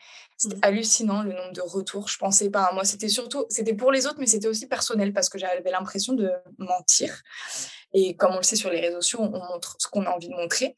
C'était 0.42 0.56
mmh. 0.56 0.60
hallucinant 0.62 1.22
le 1.22 1.32
nombre 1.32 1.52
de 1.52 1.60
retours. 1.60 2.08
Je 2.08 2.18
pensais 2.18 2.50
pas 2.50 2.64
à 2.64 2.72
moi. 2.72 2.84
C'était 2.84 3.08
surtout, 3.08 3.46
c'était 3.48 3.74
pour 3.74 3.92
les 3.92 4.08
autres, 4.08 4.18
mais 4.18 4.26
c'était 4.26 4.48
aussi 4.48 4.66
personnel 4.66 5.12
parce 5.12 5.28
que 5.28 5.38
j'avais 5.38 5.70
l'impression 5.70 6.14
de 6.14 6.32
mentir. 6.58 7.22
Et 7.94 8.16
comme 8.16 8.32
on 8.32 8.38
le 8.38 8.42
sait 8.42 8.56
sur 8.56 8.70
les 8.70 8.80
réseaux 8.80 9.02
sociaux, 9.02 9.20
on 9.20 9.38
montre 9.38 9.76
ce 9.78 9.86
qu'on 9.86 10.04
a 10.04 10.10
envie 10.10 10.28
de 10.28 10.34
montrer. 10.34 10.76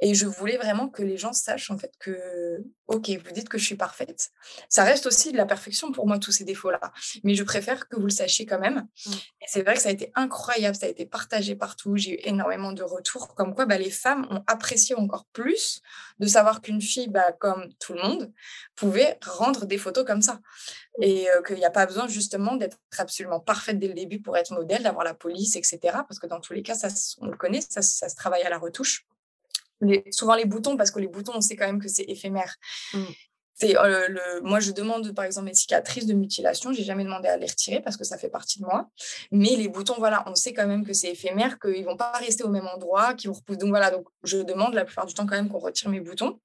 Et 0.00 0.14
je 0.14 0.26
voulais 0.26 0.56
vraiment 0.56 0.88
que 0.88 1.02
les 1.02 1.18
gens 1.18 1.32
sachent 1.32 1.70
en 1.70 1.78
fait 1.78 1.92
que, 1.98 2.64
ok, 2.86 3.10
vous 3.10 3.32
dites 3.32 3.48
que 3.48 3.58
je 3.58 3.64
suis 3.64 3.76
parfaite. 3.76 4.30
Ça 4.68 4.82
reste 4.82 5.06
aussi 5.06 5.32
de 5.32 5.36
la 5.36 5.46
perfection 5.46 5.92
pour 5.92 6.06
moi, 6.06 6.18
tous 6.18 6.32
ces 6.32 6.44
défauts-là. 6.44 6.80
Mais 7.24 7.34
je 7.34 7.44
préfère 7.44 7.88
que 7.88 7.96
vous 7.96 8.06
le 8.06 8.10
sachiez 8.10 8.46
quand 8.46 8.58
même. 8.58 8.86
Mmh. 9.06 9.10
Et 9.12 9.46
c'est 9.46 9.62
vrai 9.62 9.74
que 9.74 9.82
ça 9.82 9.90
a 9.90 9.92
été 9.92 10.10
incroyable, 10.14 10.76
ça 10.76 10.86
a 10.86 10.88
été 10.88 11.04
partagé 11.04 11.56
partout. 11.56 11.96
J'ai 11.96 12.14
eu 12.14 12.18
énormément 12.24 12.72
de 12.72 12.82
retours 12.82 13.34
comme 13.34 13.54
quoi 13.54 13.66
bah, 13.66 13.78
les 13.78 13.90
femmes 13.90 14.26
ont 14.30 14.42
apprécié 14.46 14.94
encore 14.94 15.26
plus 15.32 15.82
de 16.18 16.26
savoir 16.26 16.62
qu'une 16.62 16.80
fille, 16.80 17.08
bah, 17.08 17.32
comme 17.32 17.70
tout 17.78 17.92
le 17.92 18.00
monde, 18.00 18.32
pouvait 18.74 18.95
rendre 19.24 19.66
des 19.66 19.78
photos 19.78 20.04
comme 20.04 20.22
ça. 20.22 20.40
Et 21.00 21.26
qu'il 21.46 21.56
n'y 21.56 21.64
a 21.64 21.70
pas 21.70 21.86
besoin 21.86 22.08
justement 22.08 22.56
d'être 22.56 22.78
absolument 22.98 23.40
parfaite 23.40 23.78
dès 23.78 23.88
le 23.88 23.94
début 23.94 24.20
pour 24.20 24.36
être 24.36 24.52
modèle, 24.52 24.82
d'avoir 24.82 25.04
la 25.04 25.14
police, 25.14 25.56
etc. 25.56 25.78
Parce 25.82 26.18
que 26.18 26.26
dans 26.26 26.40
tous 26.40 26.52
les 26.52 26.62
cas, 26.62 26.74
ça, 26.74 26.88
on 27.20 27.26
le 27.26 27.36
connaît, 27.36 27.60
ça, 27.60 27.82
ça 27.82 28.08
se 28.08 28.16
travaille 28.16 28.42
à 28.42 28.50
la 28.50 28.58
retouche. 28.58 29.06
Les, 29.80 30.04
souvent 30.10 30.34
les 30.34 30.46
boutons, 30.46 30.76
parce 30.76 30.90
que 30.90 30.98
les 30.98 31.08
boutons, 31.08 31.32
on 31.34 31.40
sait 31.40 31.56
quand 31.56 31.66
même 31.66 31.80
que 31.80 31.88
c'est 31.88 32.04
éphémère. 32.04 32.56
Mmh. 32.94 33.04
C'est, 33.58 33.72
le, 33.72 34.42
moi, 34.42 34.60
je 34.60 34.70
demande 34.70 35.14
par 35.14 35.24
exemple 35.24 35.46
mes 35.46 35.54
cicatrices 35.54 36.04
de 36.04 36.12
mutilation. 36.12 36.72
J'ai 36.72 36.84
jamais 36.84 37.04
demandé 37.04 37.28
à 37.28 37.38
les 37.38 37.46
retirer 37.46 37.80
parce 37.80 37.96
que 37.96 38.04
ça 38.04 38.18
fait 38.18 38.28
partie 38.28 38.60
de 38.60 38.66
moi. 38.66 38.90
Mais 39.30 39.56
les 39.56 39.68
boutons, 39.68 39.94
voilà, 39.96 40.24
on 40.26 40.34
sait 40.34 40.52
quand 40.52 40.66
même 40.66 40.84
que 40.84 40.92
c'est 40.92 41.08
éphémère, 41.08 41.58
qu'ils 41.58 41.84
vont 41.84 41.96
pas 41.96 42.12
rester 42.12 42.44
au 42.44 42.50
même 42.50 42.66
endroit, 42.66 43.14
qu'ils 43.14 43.30
vont 43.30 43.40
Donc 43.48 43.70
voilà, 43.70 43.90
donc 43.90 44.06
je 44.24 44.38
demande 44.38 44.74
la 44.74 44.84
plupart 44.84 45.06
du 45.06 45.14
temps 45.14 45.24
quand 45.24 45.36
même 45.36 45.48
qu'on 45.48 45.58
retire 45.58 45.88
mes 45.88 46.00
boutons. 46.00 46.38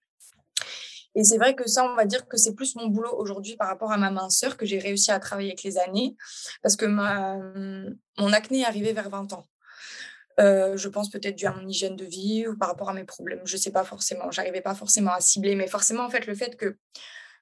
Et 1.16 1.24
c'est 1.24 1.38
vrai 1.38 1.56
que 1.56 1.68
ça, 1.68 1.84
on 1.84 1.96
va 1.96 2.06
dire 2.06 2.28
que 2.28 2.38
c'est 2.38 2.54
plus 2.54 2.76
mon 2.76 2.88
boulot 2.88 3.14
aujourd'hui 3.18 3.56
par 3.58 3.68
rapport 3.68 3.92
à 3.92 3.98
ma 3.98 4.12
minceur 4.12 4.58
que 4.58 4.66
j'ai 4.66 4.80
réussi 4.80 5.12
à 5.12 5.20
travailler 5.20 5.50
avec 5.50 5.64
les 5.64 5.78
années, 5.78 6.16
parce 6.62 6.76
que 6.76 6.86
ma, 6.86 7.38
mon 8.18 8.34
acné 8.34 8.62
est 8.62 8.66
arrivé 8.66 8.94
vers 8.94 9.10
20 9.10 9.34
ans. 9.34 9.46
Euh, 10.40 10.78
je 10.78 10.88
pense 10.88 11.10
peut-être 11.10 11.36
dû 11.36 11.46
à 11.46 11.52
mon 11.52 11.68
hygiène 11.68 11.96
de 11.96 12.06
vie 12.06 12.48
ou 12.48 12.58
par 12.58 12.70
rapport 12.70 12.90
à 12.90 12.94
mes 12.94 13.04
problèmes. 13.04 13.42
Je 13.44 13.56
ne 13.56 13.62
sais 13.62 13.72
pas 13.72 13.84
forcément. 13.84 14.32
J'arrivais 14.32 14.62
pas 14.62 14.74
forcément 14.74 15.12
à 15.12 15.20
cibler, 15.20 15.56
mais 15.56 15.68
forcément, 15.68 16.04
en 16.04 16.10
fait, 16.10 16.26
le 16.26 16.36
fait 16.36 16.56
que 16.56 16.78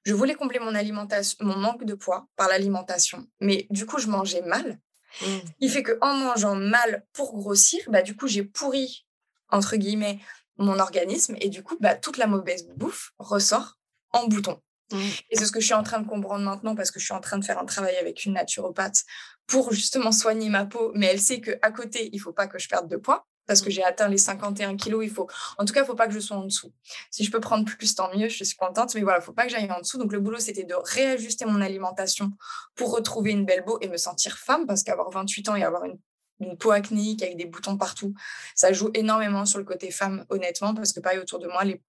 je 0.04 0.14
voulais 0.14 0.34
combler 0.34 0.60
mon 0.60 0.74
alimentation, 0.74 1.38
mon 1.42 1.58
manque 1.58 1.86
de 1.86 1.94
poids 1.94 2.28
par 2.36 2.48
l'alimentation, 2.48 3.28
mais 3.40 3.68
du 3.70 3.86
coup, 3.86 4.00
je 4.00 4.08
mangeais 4.08 4.42
mal. 4.42 4.80
Mmh. 5.22 5.26
Il 5.60 5.70
fait 5.70 5.84
que 5.84 5.98
en 6.02 6.16
mangeant 6.16 6.56
mal 6.56 7.06
pour 7.14 7.36
grossir, 7.36 7.82
bah, 7.88 8.02
du 8.02 8.16
coup, 8.16 8.28
j'ai 8.28 8.44
pourri 8.44 9.06
entre 9.52 9.76
guillemets 9.76 10.20
mon 10.60 10.80
organisme 10.80 11.36
et 11.40 11.50
du 11.50 11.64
coup, 11.64 11.78
bah, 11.80 11.96
toute 11.96 12.18
la 12.18 12.28
mauvaise 12.28 12.68
bouffe 12.76 13.12
ressort 13.18 13.78
en 14.12 14.28
bouton. 14.28 14.60
Mmh. 14.92 14.98
Et 15.30 15.38
c'est 15.38 15.46
ce 15.46 15.52
que 15.52 15.60
je 15.60 15.66
suis 15.66 15.74
en 15.74 15.84
train 15.84 16.00
de 16.00 16.08
comprendre 16.08 16.44
maintenant 16.44 16.76
parce 16.76 16.92
que 16.92 17.00
je 17.00 17.06
suis 17.06 17.14
en 17.14 17.22
train 17.22 17.38
de 17.38 17.46
faire 17.46 17.60
un 17.60 17.66
travail 17.66 17.96
avec 17.98 18.26
une 18.26 18.34
naturopathe 18.34 19.04
pour 19.48 19.72
justement 19.72 20.12
soigner 20.12 20.50
ma 20.50 20.66
peau. 20.66 20.92
Mais 20.96 21.08
elle 21.08 21.22
sait 21.22 21.42
qu'à 21.42 21.72
côté, 21.72 22.10
il 22.12 22.20
faut 22.20 22.34
pas 22.34 22.48
que 22.48 22.60
je 22.60 22.68
perde 22.68 22.90
de 22.90 22.98
poids 22.98 23.26
parce 23.46 23.62
que 23.62 23.70
mmh. 23.70 23.72
j'ai 23.72 23.84
atteint 23.84 24.08
les 24.08 24.18
51 24.18 24.76
kilos. 24.78 25.04
Il 25.04 25.12
faut, 25.12 25.28
en 25.58 25.66
tout 25.66 25.74
cas, 25.74 25.84
il 25.84 25.86
faut 25.86 25.96
pas 25.96 26.08
que 26.08 26.14
je 26.14 26.20
sois 26.20 26.38
en 26.38 26.44
dessous. 26.44 26.74
Si 27.12 27.24
je 27.24 27.32
peux 27.32 27.40
prendre 27.40 27.66
plus, 27.66 27.96
tant 27.96 28.14
mieux. 28.16 28.30
Je 28.30 28.44
suis 28.44 28.58
contente. 28.58 28.96
Mais 28.96 29.02
voilà, 29.02 29.20
il 29.20 29.24
faut 29.24 29.34
pas 29.34 29.46
que 29.46 29.52
j'aille 29.52 29.72
en 29.72 29.80
dessous. 29.80 29.98
Donc 30.00 30.12
le 30.12 30.20
boulot, 30.20 30.40
c'était 30.40 30.64
de 30.64 30.76
réajuster 30.76 31.46
mon 31.46 31.62
alimentation 31.62 32.32
pour 32.76 32.92
retrouver 32.92 33.32
une 33.32 33.46
belle 33.46 33.64
peau 33.64 33.78
et 33.82 33.88
me 33.88 33.98
sentir 33.98 34.38
femme 34.38 34.66
parce 34.66 34.84
qu'avoir 34.84 35.12
28 35.12 35.50
ans 35.50 35.56
et 35.56 35.64
avoir 35.64 35.86
une 35.86 36.00
une 36.40 36.58
peau 36.58 36.72
acnéique 36.72 37.24
avec 37.24 37.38
des 37.38 37.46
boutons 37.46 37.78
partout. 37.78 38.14
Ça 38.56 38.74
joue 38.74 38.90
énormément 38.94 39.46
sur 39.46 39.60
le 39.60 39.66
côté 39.66 39.92
femme, 39.92 40.26
honnêtement, 40.30 40.74
parce 40.74 40.94
que 40.94 41.00
pareil, 41.00 41.20
autour 41.20 41.40
de 41.40 41.48
moi, 41.48 41.64
les, 41.64 41.82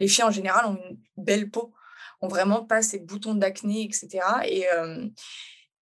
les 0.00 0.08
filles 0.08 0.24
en 0.24 0.30
général 0.30 0.66
ont 0.66 0.78
une 0.90 0.98
belle 1.16 1.50
peau, 1.50 1.72
ont 2.20 2.28
vraiment 2.28 2.64
pas 2.64 2.82
ces 2.82 2.98
boutons 2.98 3.34
d'acné, 3.34 3.84
etc. 3.84 4.08
Et, 4.44 4.70
euh, 4.72 5.06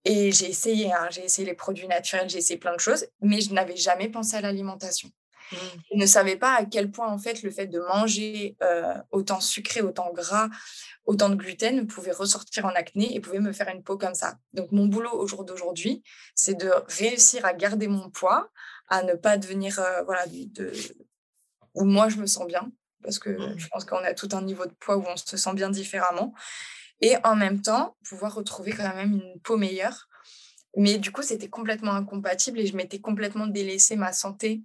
et 0.05 0.33
j'ai 0.33 0.49
essayé, 0.49 0.93
hein, 0.93 1.09
j'ai 1.11 1.25
essayé 1.25 1.47
les 1.47 1.55
produits 1.55 1.89
naturels, 1.89 2.29
j'ai 2.29 2.39
essayé 2.39 2.59
plein 2.59 2.75
de 2.75 2.81
choses, 2.81 3.07
mais 3.21 3.41
je 3.41 3.53
n'avais 3.53 3.77
jamais 3.77 4.09
pensé 4.09 4.37
à 4.37 4.41
l'alimentation. 4.41 5.11
Mmh. 5.53 5.57
Je 5.93 5.97
ne 5.99 6.07
savais 6.07 6.37
pas 6.37 6.55
à 6.55 6.65
quel 6.65 6.91
point, 6.91 7.09
en 7.09 7.19
fait, 7.19 7.43
le 7.43 7.51
fait 7.51 7.67
de 7.67 7.81
manger 7.81 8.57
euh, 8.63 8.95
autant 9.11 9.41
sucré, 9.41 9.83
autant 9.83 10.13
gras, 10.13 10.49
autant 11.05 11.29
de 11.29 11.35
gluten 11.35 11.87
pouvait 11.87 12.13
ressortir 12.13 12.67
en 12.67 12.71
acné 12.71 13.15
et 13.15 13.21
pouvait 13.21 13.41
me 13.41 13.53
faire 13.53 13.69
une 13.69 13.83
peau 13.83 13.97
comme 13.97 14.15
ça. 14.15 14.39
Donc, 14.53 14.73
mon 14.73 14.87
boulot 14.87 15.13
au 15.13 15.27
jour 15.27 15.45
d'aujourd'hui, 15.45 16.03
c'est 16.35 16.55
de 16.55 16.71
réussir 16.89 17.45
à 17.45 17.53
garder 17.53 17.89
mon 17.89 18.11
poids, 18.11 18.51
à 18.89 19.03
ne 19.03 19.15
pas 19.15 19.37
devenir, 19.37 19.79
euh, 19.79 20.03
voilà, 20.05 20.27
de, 20.27 20.73
où 21.75 21.85
moi 21.85 22.09
je 22.09 22.17
me 22.17 22.27
sens 22.27 22.47
bien, 22.47 22.71
parce 23.03 23.19
que 23.19 23.31
mmh. 23.31 23.59
je 23.59 23.69
pense 23.69 23.85
qu'on 23.85 24.05
a 24.05 24.15
tout 24.15 24.29
un 24.33 24.43
niveau 24.43 24.67
de 24.67 24.75
poids 24.81 24.97
où 24.97 25.05
on 25.07 25.17
se 25.17 25.37
sent 25.37 25.55
bien 25.55 25.71
différemment. 25.71 26.35
Et 27.01 27.17
en 27.25 27.35
même 27.35 27.63
temps, 27.63 27.97
pouvoir 28.05 28.35
retrouver 28.35 28.73
quand 28.73 28.95
même 28.95 29.15
une 29.15 29.41
peau 29.41 29.57
meilleure. 29.57 30.09
Mais 30.77 30.99
du 30.99 31.11
coup, 31.11 31.23
c'était 31.23 31.49
complètement 31.49 31.93
incompatible 31.93 32.61
et 32.61 32.67
je 32.67 32.77
m'étais 32.77 33.01
complètement 33.01 33.47
délaissé 33.47 33.97
ma 33.97 34.13
santé 34.13 34.63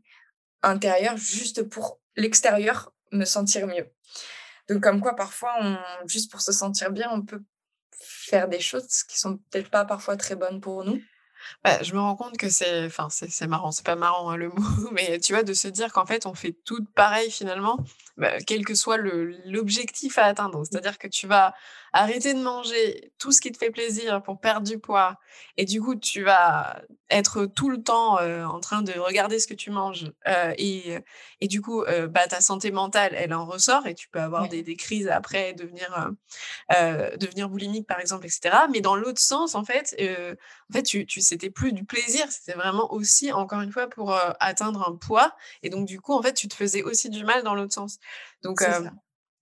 intérieur 0.65 1.17
juste 1.17 1.63
pour 1.63 1.99
l'extérieur 2.15 2.91
me 3.11 3.25
sentir 3.25 3.67
mieux. 3.67 3.87
Donc 4.69 4.81
comme 4.81 5.01
quoi 5.01 5.15
parfois, 5.15 5.55
on, 5.61 5.77
juste 6.07 6.31
pour 6.31 6.41
se 6.41 6.51
sentir 6.51 6.91
bien, 6.91 7.09
on 7.11 7.21
peut 7.21 7.43
faire 7.99 8.47
des 8.47 8.59
choses 8.59 9.03
qui 9.03 9.19
sont 9.19 9.37
peut-être 9.49 9.69
pas 9.69 9.85
parfois 9.85 10.17
très 10.17 10.35
bonnes 10.35 10.59
pour 10.59 10.83
nous. 10.83 11.01
Bah, 11.63 11.81
je 11.83 11.93
me 11.93 11.99
rends 11.99 12.15
compte 12.15 12.37
que 12.37 12.49
c'est, 12.49 12.85
enfin, 12.85 13.07
c'est 13.09 13.47
marrant, 13.47 13.71
c'est 13.71 13.85
pas 13.85 13.95
marrant 13.95 14.31
hein, 14.31 14.37
le 14.37 14.49
mot, 14.55 14.89
mais 14.91 15.19
tu 15.19 15.33
vois, 15.33 15.43
de 15.43 15.53
se 15.53 15.67
dire 15.67 15.93
qu'en 15.93 16.05
fait, 16.05 16.25
on 16.25 16.33
fait 16.33 16.55
tout 16.65 16.83
pareil 16.95 17.29
finalement, 17.29 17.77
quel 18.47 18.63
que 18.65 18.75
soit 18.75 18.97
l'objectif 18.97 20.17
à 20.17 20.25
atteindre. 20.25 20.63
C'est-à-dire 20.65 20.97
que 20.97 21.07
tu 21.07 21.27
vas 21.27 21.53
arrêter 21.93 22.33
de 22.33 22.39
manger 22.39 23.13
tout 23.19 23.31
ce 23.31 23.39
qui 23.39 23.51
te 23.53 23.57
fait 23.57 23.71
plaisir 23.71 24.21
pour 24.21 24.39
perdre 24.39 24.67
du 24.67 24.79
poids, 24.79 25.17
et 25.55 25.63
du 25.63 25.81
coup, 25.81 25.95
tu 25.95 26.23
vas 26.23 26.81
être 27.09 27.45
tout 27.45 27.69
le 27.69 27.81
temps 27.81 28.19
en 28.19 28.59
train 28.59 28.81
de 28.81 28.91
regarder 28.99 29.39
ce 29.39 29.47
que 29.47 29.53
tu 29.53 29.71
manges, 29.71 30.11
et, 30.57 30.97
et 31.39 31.47
du 31.47 31.61
coup, 31.61 31.85
bah, 32.09 32.27
ta 32.27 32.41
santé 32.41 32.71
mentale, 32.71 33.13
elle 33.15 33.33
en 33.33 33.45
ressort, 33.45 33.87
et 33.87 33.95
tu 33.95 34.09
peux 34.09 34.19
avoir 34.19 34.49
des, 34.49 34.61
des, 34.61 34.75
crises 34.75 35.07
après, 35.07 35.53
devenir, 35.53 36.11
devenir 36.69 37.47
boulimique 37.47 37.87
par 37.87 37.99
exemple, 38.01 38.25
etc. 38.25 38.65
Mais 38.71 38.81
dans 38.81 38.95
l'autre 38.95 39.21
sens, 39.21 39.55
en 39.55 39.63
fait, 39.63 39.95
en 40.69 40.73
fait, 40.73 40.83
tu, 40.83 41.05
tu 41.05 41.21
c'était 41.21 41.49
plus 41.49 41.71
du 41.71 41.85
plaisir, 41.85 42.25
c'était 42.29 42.57
vraiment 42.57 42.91
aussi, 42.91 43.31
encore 43.31 43.61
une 43.61 43.71
fois, 43.71 43.87
pour 43.87 44.13
atteindre 44.41 44.85
un 44.87 44.95
poids, 44.95 45.33
et 45.63 45.69
donc 45.69 45.87
du 45.87 46.01
coup, 46.01 46.13
en 46.13 46.21
fait, 46.21 46.33
tu 46.33 46.49
te 46.49 46.55
faisais 46.55 46.83
aussi 46.83 47.09
du 47.09 47.23
mal 47.23 47.43
dans 47.43 47.55
l'autre 47.55 47.73
sens. 47.73 47.99
Donc 48.43 48.61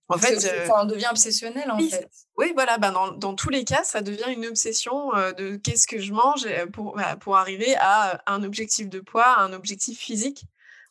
en 0.08 0.18
fait, 0.18 0.38
ça 0.38 0.82
on 0.82 0.84
devient 0.84 1.08
obsessionnel 1.10 1.70
en 1.70 1.78
fait. 1.78 2.10
Oui, 2.36 2.52
voilà, 2.54 2.78
bah, 2.78 2.90
dans, 2.90 3.12
dans, 3.12 3.34
tous 3.34 3.48
les 3.48 3.64
cas, 3.64 3.84
ça 3.84 4.02
devient 4.02 4.28
une 4.28 4.44
obsession 4.46 5.10
de 5.38 5.56
qu'est-ce 5.56 5.86
que 5.86 5.98
je 5.98 6.12
mange 6.12 6.46
pour, 6.72 6.96
bah, 6.96 7.16
pour 7.16 7.36
arriver 7.36 7.74
à 7.78 8.22
un 8.26 8.42
objectif 8.42 8.88
de 8.88 9.00
poids, 9.00 9.38
un 9.38 9.52
objectif 9.52 9.98
physique, 9.98 10.44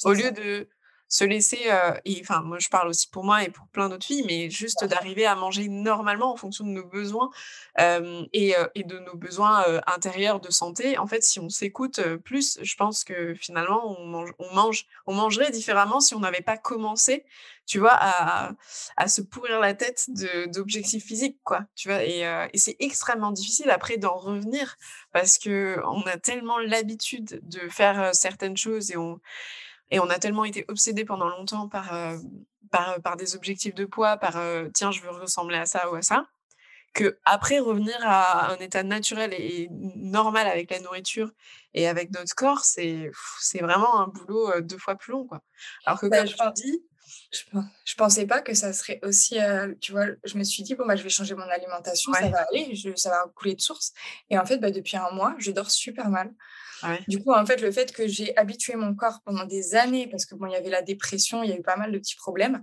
au 0.04 0.14
lieu 0.14 0.32
de 0.32 0.68
se 1.14 1.24
laisser, 1.24 1.70
et 2.06 2.20
enfin, 2.22 2.42
moi 2.42 2.58
je 2.58 2.70
parle 2.70 2.88
aussi 2.88 3.08
pour 3.08 3.24
moi 3.24 3.44
et 3.44 3.50
pour 3.50 3.68
plein 3.68 3.88
d'autres 3.88 4.08
filles, 4.08 4.24
mais 4.26 4.50
juste 4.50 4.84
d'arriver 4.84 5.28
à 5.28 5.36
manger 5.36 5.68
normalement 5.68 6.34
en 6.34 6.36
fonction 6.36 6.66
de 6.66 6.72
nos 6.72 6.86
besoins 6.86 7.30
et, 7.78 8.56
et, 8.74 8.84
de 8.84 8.98
nos 8.98 9.16
besoins 9.16 9.64
intérieurs 9.86 10.40
de 10.40 10.50
santé. 10.50 10.98
En 10.98 11.06
fait, 11.06 11.22
si 11.22 11.40
on 11.40 11.50
s'écoute 11.50 12.02
plus, 12.24 12.58
je 12.64 12.76
pense 12.76 13.04
que 13.04 13.36
finalement, 13.36 13.96
on, 14.00 14.08
mange, 14.08 14.34
on, 14.40 14.56
mange, 14.56 14.88
on 15.06 15.14
mangerait 15.14 15.52
différemment 15.52 16.00
si 16.00 16.16
on 16.16 16.20
n'avait 16.20 16.42
pas 16.42 16.58
commencé, 16.58 17.26
tu 17.68 17.78
vois, 17.78 17.94
à, 17.94 18.54
à 18.98 19.08
se 19.08 19.22
pourrir 19.22 19.60
la 19.60 19.76
tête 19.76 20.10
d'objectifs 20.48 21.06
physiques, 21.06 21.38
quoi, 21.44 21.62
tu 21.76 21.90
vois. 21.90 22.04
Et, 22.04 22.22
et 22.22 22.58
c'est 22.58 22.76
extrêmement 22.80 23.32
difficile 23.32 23.70
après 23.70 23.98
d'en 23.98 24.16
revenir 24.16 24.78
parce 25.12 25.38
que 25.38 25.80
on 25.86 26.02
a 26.08 26.18
tellement 26.18 26.58
l'habitude 26.58 27.40
de 27.44 27.70
faire 27.70 28.16
certaines 28.16 28.58
choses 28.58 28.90
et 28.90 28.98
on 28.98 29.20
et 29.92 30.00
on 30.00 30.10
a 30.10 30.20
tellement 30.20 30.46
été 30.46 30.66
obsédé 30.68 31.06
pendant 31.06 31.30
longtemps 31.30 31.68
par, 31.68 31.94
euh, 31.94 32.18
par, 32.72 33.02
par, 33.02 33.18
des 33.18 33.36
objectifs 33.36 33.76
de 33.76 33.86
poids, 33.86 34.18
par 34.18 34.38
euh, 34.38 34.70
tiens, 34.74 34.92
je 34.92 35.02
veux 35.02 35.10
ressembler 35.10 35.58
à 35.58 35.66
ça 35.66 35.92
ou 35.92 35.96
à 35.96 36.02
ça, 36.02 36.26
que 36.94 37.18
après 37.26 37.60
revenir 37.60 37.96
à 38.02 38.52
un 38.52 38.58
état 38.58 38.84
naturel 38.84 39.34
et 39.34 39.68
normal 39.72 40.48
avec 40.48 40.70
la 40.72 40.80
nourriture 40.80 41.32
Et 41.74 41.88
avec 41.88 42.12
notre 42.12 42.36
corps, 42.36 42.64
c'est 42.64 43.12
vraiment 43.62 44.00
un 44.00 44.08
boulot 44.08 44.62
deux 44.62 44.78
fois 44.78 44.96
plus 44.96 45.12
long. 45.12 45.26
Quoi. 45.26 45.42
Alors 45.86 46.00
que 46.00 46.06
bah, 46.08 46.20
comme 46.20 46.28
je 46.28 46.36
tu 46.36 46.52
dis, 46.56 46.84
je, 47.32 47.60
je 47.84 47.96
pensais 47.96 48.28
pas 48.28 48.42
que 48.42 48.54
ça 48.54 48.74
serait 48.74 49.00
aussi. 49.04 49.38
tu 49.82 49.92
vois, 49.92 50.06
je 50.24 50.38
me 50.38 50.44
suis 50.44 50.62
dit, 50.62 50.76
bon, 50.76 50.86
bah, 50.86 50.96
je 50.96 51.04
vais 51.04 51.10
changer 51.10 51.34
mon 51.34 51.50
alimentation, 51.50 52.14
ça 52.14 52.30
va 52.30 52.46
aller, 52.52 52.76
ça 52.96 53.10
va 53.10 53.26
couler 53.36 53.56
de 53.56 53.62
source. 53.62 53.94
Et 54.30 54.38
en 54.38 54.46
fait, 54.46 54.58
bah, 54.58 54.70
depuis 54.70 54.98
un 54.98 55.12
mois, 55.12 55.36
je 55.40 55.52
dors 55.52 55.72
super 55.72 56.10
mal. 56.10 56.32
Du 57.08 57.22
coup, 57.24 57.34
en 57.34 57.46
fait, 57.46 57.62
le 57.62 57.72
fait 57.72 57.92
que 57.92 58.08
j'ai 58.08 58.36
habitué 58.38 58.76
mon 58.76 58.94
corps 58.94 59.22
pendant 59.26 59.46
des 59.46 59.76
années, 59.76 60.08
parce 60.08 60.26
que 60.26 60.36
bon, 60.36 60.48
il 60.48 60.54
y 60.54 60.56
avait 60.56 60.70
la 60.70 60.82
dépression, 60.82 61.44
il 61.44 61.50
y 61.50 61.54
a 61.54 61.58
eu 61.58 61.62
pas 61.62 61.76
mal 61.76 61.92
de 61.92 61.98
petits 61.98 62.16
problèmes, 62.16 62.62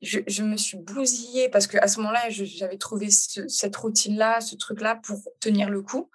je, 0.00 0.42
me 0.42 0.56
suis 0.56 0.76
bousillée 0.78 1.48
parce 1.48 1.66
qu'à 1.66 1.88
ce 1.88 1.98
moment-là, 1.98 2.28
j'avais 2.28 2.78
trouvé 2.78 3.08
cette 3.10 3.76
routine-là, 3.76 4.40
ce 4.40 4.54
truc-là 4.54 4.96
pour 4.96 5.20
tenir 5.40 5.70
le 5.70 5.82
coup. 5.82 6.10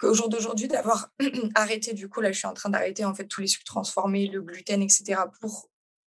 Qu'au 0.00 0.12
jour 0.12 0.28
d'aujourd'hui, 0.28 0.66
d'avoir 0.66 1.10
arrêté, 1.54 1.92
du 1.92 2.08
coup, 2.08 2.20
là, 2.20 2.32
je 2.32 2.38
suis 2.38 2.48
en 2.48 2.54
train 2.54 2.70
d'arrêter 2.70 3.04
en 3.04 3.14
fait 3.14 3.26
tous 3.26 3.40
les 3.40 3.46
sucres 3.46 3.64
transformés, 3.64 4.26
le 4.26 4.42
gluten, 4.42 4.82
etc., 4.82 5.20
pour 5.40 5.70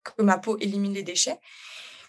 que 0.03 0.23
ma 0.23 0.39
peau 0.39 0.57
élimine 0.57 0.93
les 0.93 1.03
déchets. 1.03 1.39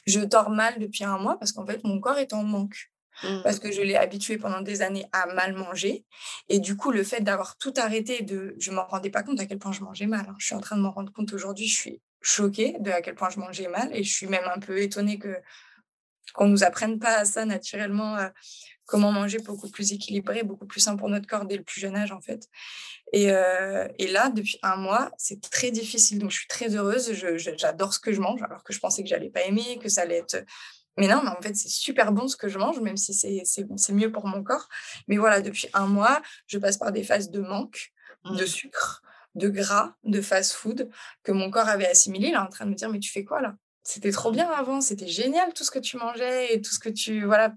Je 0.07 0.21
dors 0.21 0.51
mal 0.51 0.79
depuis 0.79 1.05
un 1.05 1.19
mois 1.19 1.39
parce 1.39 1.53
qu'en 1.53 1.67
fait, 1.67 1.85
mon 1.85 2.01
corps 2.01 2.19
est 2.19 2.33
en 2.33 2.43
manque. 2.43 2.92
Mmh. 3.23 3.43
Parce 3.43 3.59
que 3.59 3.71
je 3.71 3.83
l'ai 3.83 3.97
habitué 3.97 4.39
pendant 4.39 4.61
des 4.63 4.83
années 4.83 5.07
à 5.13 5.27
mal 5.27 5.55
manger. 5.55 6.05
Et 6.49 6.59
du 6.59 6.77
coup, 6.77 6.91
le 6.91 7.05
fait 7.05 7.21
d'avoir 7.21 7.57
tout 7.57 7.75
arrêté, 7.77 8.23
de... 8.23 8.55
je 8.59 8.71
ne 8.71 8.77
me 8.77 8.81
rendais 8.81 9.11
pas 9.11 9.23
compte 9.23 9.41
à 9.41 9.47
quel 9.47 9.59
point 9.59 9.73
je 9.73 9.83
mangeais 9.83 10.07
mal. 10.07 10.27
Hein. 10.29 10.35
Je 10.39 10.47
suis 10.47 10.55
en 10.55 10.61
train 10.61 10.77
de 10.77 10.83
m'en 10.83 10.91
rendre 10.91 11.13
compte 11.13 11.33
aujourd'hui. 11.33 11.69
Je 11.69 11.79
suis 11.79 12.01
choquée 12.21 12.77
de 12.81 12.91
à 12.91 13.03
quel 13.03 13.15
point 13.15 13.31
je 13.31 13.39
mangeais 13.39 13.69
mal. 13.69 13.95
Et 13.95 14.03
je 14.03 14.13
suis 14.13 14.27
même 14.27 14.45
un 14.55 14.59
peu 14.59 14.81
étonnée 14.81 15.19
que 15.19 15.37
qu'on 16.35 16.49
nous 16.49 16.65
apprenne 16.65 16.99
pas 16.99 17.19
à 17.19 17.25
ça 17.25 17.45
naturellement, 17.45 18.17
euh, 18.17 18.29
comment 18.87 19.13
manger 19.13 19.39
beaucoup 19.39 19.69
plus 19.69 19.93
équilibré, 19.93 20.43
beaucoup 20.43 20.67
plus 20.67 20.81
sain 20.81 20.97
pour 20.97 21.09
notre 21.09 21.27
corps 21.27 21.45
dès 21.45 21.57
le 21.57 21.63
plus 21.63 21.81
jeune 21.81 21.97
âge, 21.97 22.13
en 22.13 22.21
fait. 22.21 22.49
Et, 23.13 23.31
euh, 23.31 23.87
et 23.99 24.07
là, 24.07 24.31
depuis 24.31 24.59
un 24.63 24.77
mois, 24.77 25.11
c'est 25.19 25.41
très 25.41 25.71
difficile. 25.71 26.19
Donc, 26.19 26.31
je 26.31 26.39
suis 26.39 26.49
très 26.49 26.75
heureuse. 26.75 27.13
J'adore 27.59 27.93
ce 27.93 27.99
que 27.99 28.13
je 28.13 28.21
mange, 28.21 28.43
alors 28.43 28.63
que 28.65 28.73
je 28.73 28.81
pensais 28.81 29.03
que 29.03 29.09
j'allais 29.09 29.31
pas 29.31 29.43
aimer, 29.43 29.79
que 29.83 29.89
ça 29.89 30.03
allait 30.03 30.19
être 30.19 30.45
mais 30.99 31.09
non, 31.09 31.23
mais 31.23 31.31
en 31.31 31.41
fait, 31.41 31.55
c'est 31.55 31.69
super 31.69 32.13
bon 32.13 32.29
ce 32.29 32.37
que 32.37 32.49
je 32.49 32.59
mange, 32.59 32.81
même 32.81 32.97
si 32.97 33.15
c'est 33.15 33.93
mieux 33.93 34.13
pour 34.13 34.27
mon 34.27 34.43
corps. 34.43 34.69
Mais 35.09 35.17
voilà, 35.17 35.41
depuis 35.41 35.69
un 35.73 35.87
mois, 35.87 36.21
je 36.47 36.59
passe 36.59 36.77
par 36.77 36.93
des 36.93 37.03
phases 37.03 37.31
de 37.31 37.41
manque 37.41 37.93
de 38.25 38.45
mmh. 38.45 38.47
sucre, 38.47 39.03
de 39.35 39.49
gras, 39.49 39.95
de 40.05 40.21
fast-food 40.21 40.91
que 41.23 41.33
mon 41.33 41.51
corps 41.51 41.69
avait 41.69 41.89
assimilé. 41.89 42.29
Il 42.29 42.35
est 42.35 42.39
en 42.39 42.49
train 42.49 42.67
de 42.67 42.71
me 42.71 42.75
dire, 42.75 42.91
mais 42.91 42.99
tu 42.99 43.11
fais 43.11 43.25
quoi 43.25 43.41
là? 43.41 43.55
C'était 43.85 44.13
trop 44.13 44.31
bien 44.31 44.49
avant, 44.49 44.81
c'était 44.81 45.09
génial 45.09 45.53
tout 45.55 45.65
ce 45.65 45.73
que 45.73 45.81
tu 45.81 45.97
mangeais 45.97 46.55
et 46.55 46.61
tout 46.61 46.73
ce 46.73 46.79
que 46.79 46.89
tu, 46.89 47.25
voilà, 47.25 47.53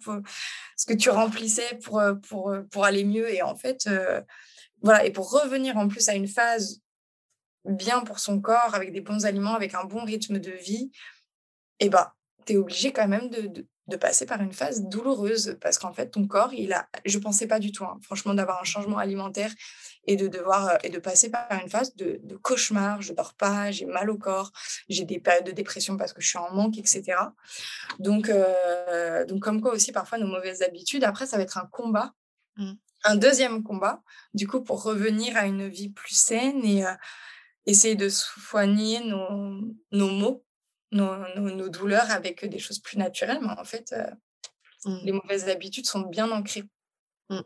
ce 0.76 0.86
que 0.88 0.94
tu 0.94 1.12
remplissais 1.12 1.78
pour, 1.84 2.00
euh, 2.00 2.16
pour, 2.16 2.50
euh, 2.50 2.64
pour 2.64 2.84
aller 2.84 3.04
mieux. 3.04 3.32
Et 3.32 3.44
en 3.44 3.56
fait, 3.56 3.86
euh, 3.88 4.22
voilà, 4.82 5.06
et 5.06 5.12
pour 5.12 5.30
revenir 5.32 5.78
en 5.78 5.88
plus 5.88 6.10
à 6.10 6.16
une 6.16 6.28
phase 6.28 6.82
bien 7.64 8.02
pour 8.02 8.20
son 8.20 8.42
corps, 8.42 8.74
avec 8.74 8.92
des 8.92 9.02
bons 9.02 9.26
aliments, 9.26 9.54
avec 9.54 9.76
un 9.76 9.84
bon 9.84 10.04
rythme 10.04 10.40
de 10.40 10.52
vie, 10.52 10.92
et 11.80 11.88
eh 11.88 11.90
ben, 11.90 12.10
tu 12.46 12.54
es 12.54 12.58
obligé 12.58 12.92
quand 12.92 13.08
même 13.08 13.30
de, 13.30 13.66
de, 13.88 13.96
passer 13.98 14.26
par 14.26 14.42
une 14.42 14.54
phase 14.54 14.84
douloureuse 14.84 15.58
parce 15.62 15.78
qu'en 15.78 15.94
fait, 15.94 16.10
ton 16.10 16.28
corps, 16.28 16.54
il 16.54 16.74
a, 16.74 16.88
je 17.06 17.18
pensais 17.20 17.48
pas 17.48 17.60
du 17.60 17.72
tout, 17.72 17.86
hein, 17.86 17.98
franchement, 18.02 18.34
d'avoir 18.34 18.60
un 18.62 18.64
changement 18.64 18.98
alimentaire 18.98 19.52
et 20.08 20.16
de 20.16 20.28
devoir 20.28 20.68
euh, 20.68 20.78
et 20.84 20.90
de 20.90 21.00
passer 21.00 21.30
par 21.30 21.48
une 21.62 21.70
phase 21.70 21.96
de, 21.96 22.20
de 22.24 22.36
cauchemar. 22.36 23.02
Je 23.02 23.14
dors 23.14 23.34
pas, 23.34 23.72
j'ai 23.72 23.86
mal 23.86 24.10
au 24.10 24.18
corps, 24.18 24.52
j'ai 24.90 25.06
des 25.06 25.20
périodes 25.20 25.46
de 25.46 25.52
dépression 25.52 25.98
parce 25.98 26.14
que 26.14 26.22
je 26.22 26.28
suis 26.28 26.38
en 26.38 26.52
manque, 26.54 26.78
etc. 26.78 27.04
Donc, 28.00 28.30
euh, 28.30 29.26
donc 29.26 29.42
comme 29.42 29.62
quoi 29.62 29.74
aussi, 29.74 29.92
parfois, 29.92 30.18
nos 30.18 30.28
mauvaises 30.28 30.62
habitudes, 30.62 31.04
après, 31.04 31.26
ça 31.26 31.38
va 31.38 31.44
être 31.44 31.58
un 31.58 31.68
combat. 31.72 32.14
Mmh. 32.58 32.74
Un 33.04 33.16
deuxième 33.18 33.62
combat, 33.62 34.02
du 34.34 34.48
coup, 34.48 34.62
pour 34.62 34.84
revenir 34.84 35.38
à 35.38 35.46
une 35.46 35.68
vie 35.68 35.90
plus 35.90 36.16
saine 36.16 36.66
et 36.66 36.86
euh, 36.86 36.94
essayer 37.66 37.96
de 37.96 38.10
soigner 38.10 39.00
nos, 39.02 39.62
nos 39.92 40.10
maux 40.10 40.44
nos, 40.92 41.70
douleurs 41.70 42.10
avec 42.12 42.46
des 42.46 42.60
choses 42.60 42.80
plus 42.80 42.98
naturelles, 42.98 43.40
mais 43.42 43.54
en 43.58 43.64
fait, 43.64 43.94
euh, 43.94 44.10
mmh. 44.86 45.06
les 45.06 45.12
mauvaises 45.12 45.50
habitudes 45.50 45.88
sont 45.88 46.02
bien 46.02 46.30
ancrées. 46.32 46.64
Mmh. 47.30 47.42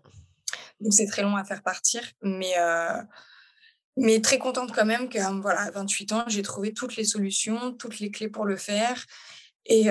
Donc 0.81 0.93
c'est 0.93 1.07
très 1.07 1.23
long 1.23 1.35
à 1.35 1.43
faire 1.43 1.61
partir, 1.61 2.01
mais, 2.21 2.53
euh, 2.57 3.01
mais 3.97 4.21
très 4.21 4.39
contente 4.39 4.71
quand 4.73 4.85
même 4.85 5.09
que 5.09 5.19
voilà, 5.41 5.61
à 5.61 5.71
28 5.71 6.11
ans, 6.13 6.23
j'ai 6.27 6.41
trouvé 6.41 6.73
toutes 6.73 6.95
les 6.95 7.03
solutions, 7.03 7.73
toutes 7.73 7.99
les 7.99 8.11
clés 8.11 8.29
pour 8.29 8.45
le 8.45 8.55
faire. 8.55 9.05
Et, 9.65 9.89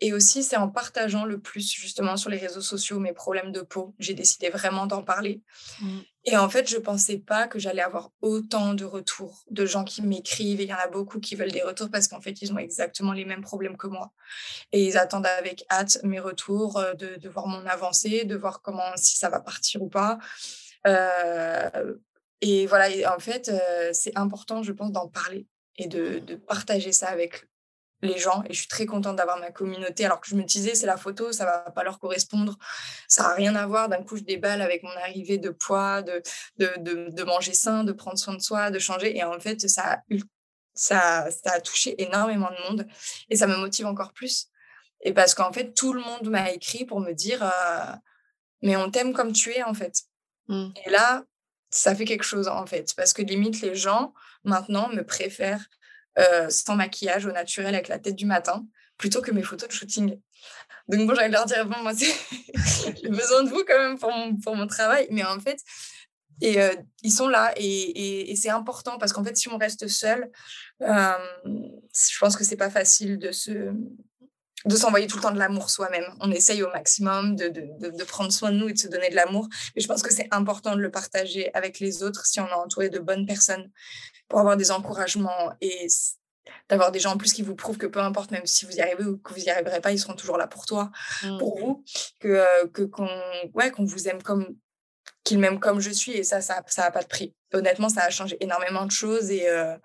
et 0.00 0.12
aussi, 0.12 0.42
c'est 0.42 0.56
en 0.56 0.68
partageant 0.68 1.24
le 1.24 1.38
plus 1.38 1.70
justement 1.70 2.16
sur 2.16 2.30
les 2.30 2.38
réseaux 2.38 2.62
sociaux 2.62 2.98
mes 2.98 3.12
problèmes 3.12 3.52
de 3.52 3.60
peau. 3.60 3.94
J'ai 4.00 4.14
décidé 4.14 4.48
vraiment 4.48 4.86
d'en 4.86 5.04
parler. 5.04 5.40
Mmh. 5.80 5.98
Et 6.28 6.36
en 6.36 6.48
fait, 6.48 6.68
je 6.68 6.76
ne 6.76 6.80
pensais 6.82 7.18
pas 7.18 7.46
que 7.46 7.60
j'allais 7.60 7.82
avoir 7.82 8.10
autant 8.20 8.74
de 8.74 8.84
retours 8.84 9.44
de 9.48 9.64
gens 9.64 9.84
qui 9.84 10.02
m'écrivent. 10.02 10.60
Il 10.60 10.68
y 10.68 10.74
en 10.74 10.78
a 10.78 10.88
beaucoup 10.88 11.20
qui 11.20 11.36
veulent 11.36 11.52
des 11.52 11.62
retours 11.62 11.88
parce 11.88 12.08
qu'en 12.08 12.20
fait, 12.20 12.42
ils 12.42 12.52
ont 12.52 12.58
exactement 12.58 13.12
les 13.12 13.24
mêmes 13.24 13.42
problèmes 13.42 13.76
que 13.76 13.86
moi. 13.86 14.12
Et 14.72 14.84
ils 14.84 14.98
attendent 14.98 15.26
avec 15.26 15.64
hâte 15.70 16.00
mes 16.02 16.18
retours, 16.18 16.82
de, 16.98 17.14
de 17.14 17.28
voir 17.28 17.46
mon 17.46 17.64
avancée, 17.66 18.24
de 18.24 18.34
voir 18.34 18.60
comment, 18.60 18.96
si 18.96 19.16
ça 19.16 19.28
va 19.30 19.40
partir 19.40 19.82
ou 19.82 19.88
pas. 19.88 20.18
et 22.40 22.66
voilà, 22.66 23.14
en 23.14 23.20
fait, 23.20 23.52
c'est 23.92 24.16
important, 24.18 24.64
je 24.64 24.72
pense, 24.72 24.90
d'en 24.90 25.06
parler 25.06 25.46
et 25.76 25.86
de, 25.86 26.18
de 26.18 26.34
partager 26.34 26.90
ça 26.90 27.08
avec 27.08 27.46
les 28.02 28.18
gens 28.18 28.42
et 28.48 28.52
je 28.52 28.58
suis 28.58 28.68
très 28.68 28.86
contente 28.86 29.16
d'avoir 29.16 29.38
ma 29.38 29.50
communauté. 29.50 30.04
Alors 30.04 30.20
que 30.20 30.28
je 30.28 30.36
me 30.36 30.42
disais 30.42 30.74
c'est 30.74 30.86
la 30.86 30.96
photo 30.96 31.32
ça 31.32 31.44
va 31.44 31.70
pas 31.70 31.82
leur 31.82 31.98
correspondre. 31.98 32.58
Ça 33.08 33.30
a 33.30 33.34
rien 33.34 33.54
à 33.54 33.66
voir. 33.66 33.88
D'un 33.88 34.02
coup 34.02 34.16
je 34.16 34.22
déballe 34.22 34.62
avec 34.62 34.82
mon 34.82 34.96
arrivée 35.02 35.38
de 35.38 35.50
poids 35.50 36.02
de 36.02 36.22
de, 36.58 37.10
de, 37.10 37.24
manger 37.24 37.54
sain 37.54 37.84
de 37.84 37.92
prendre 37.92 38.18
soin 38.18 38.34
de 38.34 38.42
soi 38.42 38.70
de 38.70 38.78
changer. 38.78 39.16
Et 39.16 39.24
en 39.24 39.38
fait 39.40 39.68
ça 39.68 39.94
a, 39.94 39.98
ça, 40.74 41.28
ça 41.30 41.52
a 41.52 41.60
touché 41.60 42.00
énormément 42.02 42.50
de 42.50 42.68
monde. 42.68 42.86
Et 43.30 43.36
ça 43.36 43.46
me 43.46 43.56
motive 43.56 43.86
encore 43.86 44.12
plus. 44.12 44.48
Et 45.02 45.12
parce 45.12 45.34
qu'en 45.34 45.52
fait 45.52 45.72
tout 45.72 45.92
le 45.92 46.00
monde 46.02 46.28
m'a 46.28 46.50
écrit 46.50 46.84
pour 46.84 47.00
me 47.00 47.12
dire 47.12 47.42
euh, 47.42 47.92
mais 48.62 48.76
on 48.76 48.90
t'aime 48.90 49.12
comme 49.12 49.32
tu 49.32 49.52
es 49.52 49.62
en 49.62 49.74
fait. 49.74 50.02
Mmh. 50.48 50.68
et 50.84 50.90
là 50.90 51.24
ça 51.70 51.94
fait 51.94 52.04
quelque 52.04 52.24
chose 52.24 52.48
en 52.48 52.66
fait. 52.66 52.92
Parce 52.96 53.12
que 53.12 53.22
limite 53.22 53.60
les 53.60 53.74
gens 53.74 54.12
maintenant 54.44 54.88
me 54.88 55.02
préfèrent 55.02 55.66
euh, 56.18 56.48
sans 56.48 56.76
maquillage, 56.76 57.26
au 57.26 57.32
naturel, 57.32 57.74
avec 57.74 57.88
la 57.88 57.98
tête 57.98 58.16
du 58.16 58.26
matin, 58.26 58.66
plutôt 58.96 59.20
que 59.20 59.30
mes 59.30 59.42
photos 59.42 59.68
de 59.68 59.74
shooting. 59.74 60.18
Donc 60.88 61.06
bon, 61.06 61.14
j'allais 61.14 61.28
leur 61.28 61.46
dire, 61.46 61.66
bon, 61.66 61.82
moi, 61.82 61.92
j'ai 61.94 63.08
besoin 63.08 63.42
de 63.44 63.50
vous 63.50 63.64
quand 63.66 63.78
même 63.78 63.98
pour 64.40 64.56
mon, 64.56 64.66
travail. 64.66 65.08
Mais 65.10 65.24
en 65.24 65.40
fait, 65.40 65.58
et 66.40 66.60
euh, 66.60 66.74
ils 67.02 67.12
sont 67.12 67.28
là 67.28 67.52
et, 67.56 68.30
et, 68.30 68.36
c'est 68.36 68.50
important 68.50 68.98
parce 68.98 69.12
qu'en 69.12 69.24
fait, 69.24 69.36
si 69.36 69.48
on 69.48 69.56
reste 69.56 69.88
seul, 69.88 70.30
euh, 70.82 71.12
je 71.44 72.18
pense 72.18 72.36
que 72.36 72.44
c'est 72.44 72.56
pas 72.56 72.70
facile 72.70 73.18
de 73.18 73.32
se 73.32 73.72
de 74.66 74.76
s'envoyer 74.76 75.06
tout 75.06 75.16
le 75.16 75.22
temps 75.22 75.32
de 75.32 75.38
l'amour 75.38 75.70
soi-même. 75.70 76.04
On 76.20 76.30
essaye 76.30 76.62
au 76.62 76.70
maximum 76.70 77.36
de, 77.36 77.48
de, 77.48 77.90
de, 77.90 78.04
prendre 78.04 78.32
soin 78.32 78.50
de 78.50 78.56
nous 78.56 78.68
et 78.68 78.72
de 78.72 78.78
se 78.78 78.88
donner 78.88 79.10
de 79.10 79.14
l'amour. 79.14 79.48
Mais 79.74 79.82
je 79.82 79.86
pense 79.86 80.02
que 80.02 80.12
c'est 80.12 80.28
important 80.32 80.74
de 80.74 80.80
le 80.80 80.90
partager 80.90 81.54
avec 81.54 81.78
les 81.78 82.02
autres 82.02 82.26
si 82.26 82.40
on 82.40 82.48
est 82.48 82.52
entouré 82.52 82.90
de 82.90 82.98
bonnes 82.98 83.26
personnes 83.26 83.70
pour 84.28 84.40
avoir 84.40 84.56
des 84.56 84.72
encouragements 84.72 85.52
et 85.60 85.86
d'avoir 86.68 86.90
des 86.90 86.98
gens 86.98 87.12
en 87.12 87.16
plus 87.16 87.32
qui 87.32 87.42
vous 87.42 87.54
prouvent 87.54 87.78
que 87.78 87.86
peu 87.86 88.00
importe, 88.00 88.32
même 88.32 88.46
si 88.46 88.66
vous 88.66 88.72
y 88.72 88.80
arrivez 88.80 89.04
ou 89.04 89.18
que 89.18 89.32
vous 89.32 89.40
y 89.40 89.50
arriverez 89.50 89.80
pas, 89.80 89.92
ils 89.92 90.00
seront 90.00 90.14
toujours 90.14 90.36
là 90.36 90.48
pour 90.48 90.66
toi, 90.66 90.90
mmh. 91.22 91.38
pour 91.38 91.58
vous, 91.58 91.84
que 92.20 92.28
euh, 92.28 92.66
que 92.72 92.82
qu'on 92.82 93.08
ouais 93.54 93.70
qu'on 93.70 93.84
vous 93.84 94.08
aime 94.08 94.22
comme 94.22 94.56
qu'ils 95.22 95.38
m'aiment 95.38 95.60
comme 95.60 95.80
je 95.80 95.90
suis 95.90 96.12
et 96.12 96.24
ça 96.24 96.40
ça 96.40 96.62
ça 96.66 96.84
a 96.84 96.90
pas 96.90 97.02
de 97.02 97.08
prix. 97.08 97.34
Honnêtement, 97.52 97.88
ça 97.88 98.02
a 98.02 98.10
changé 98.10 98.36
énormément 98.40 98.84
de 98.84 98.90
choses 98.90 99.30
et 99.30 99.48
euh, 99.48 99.76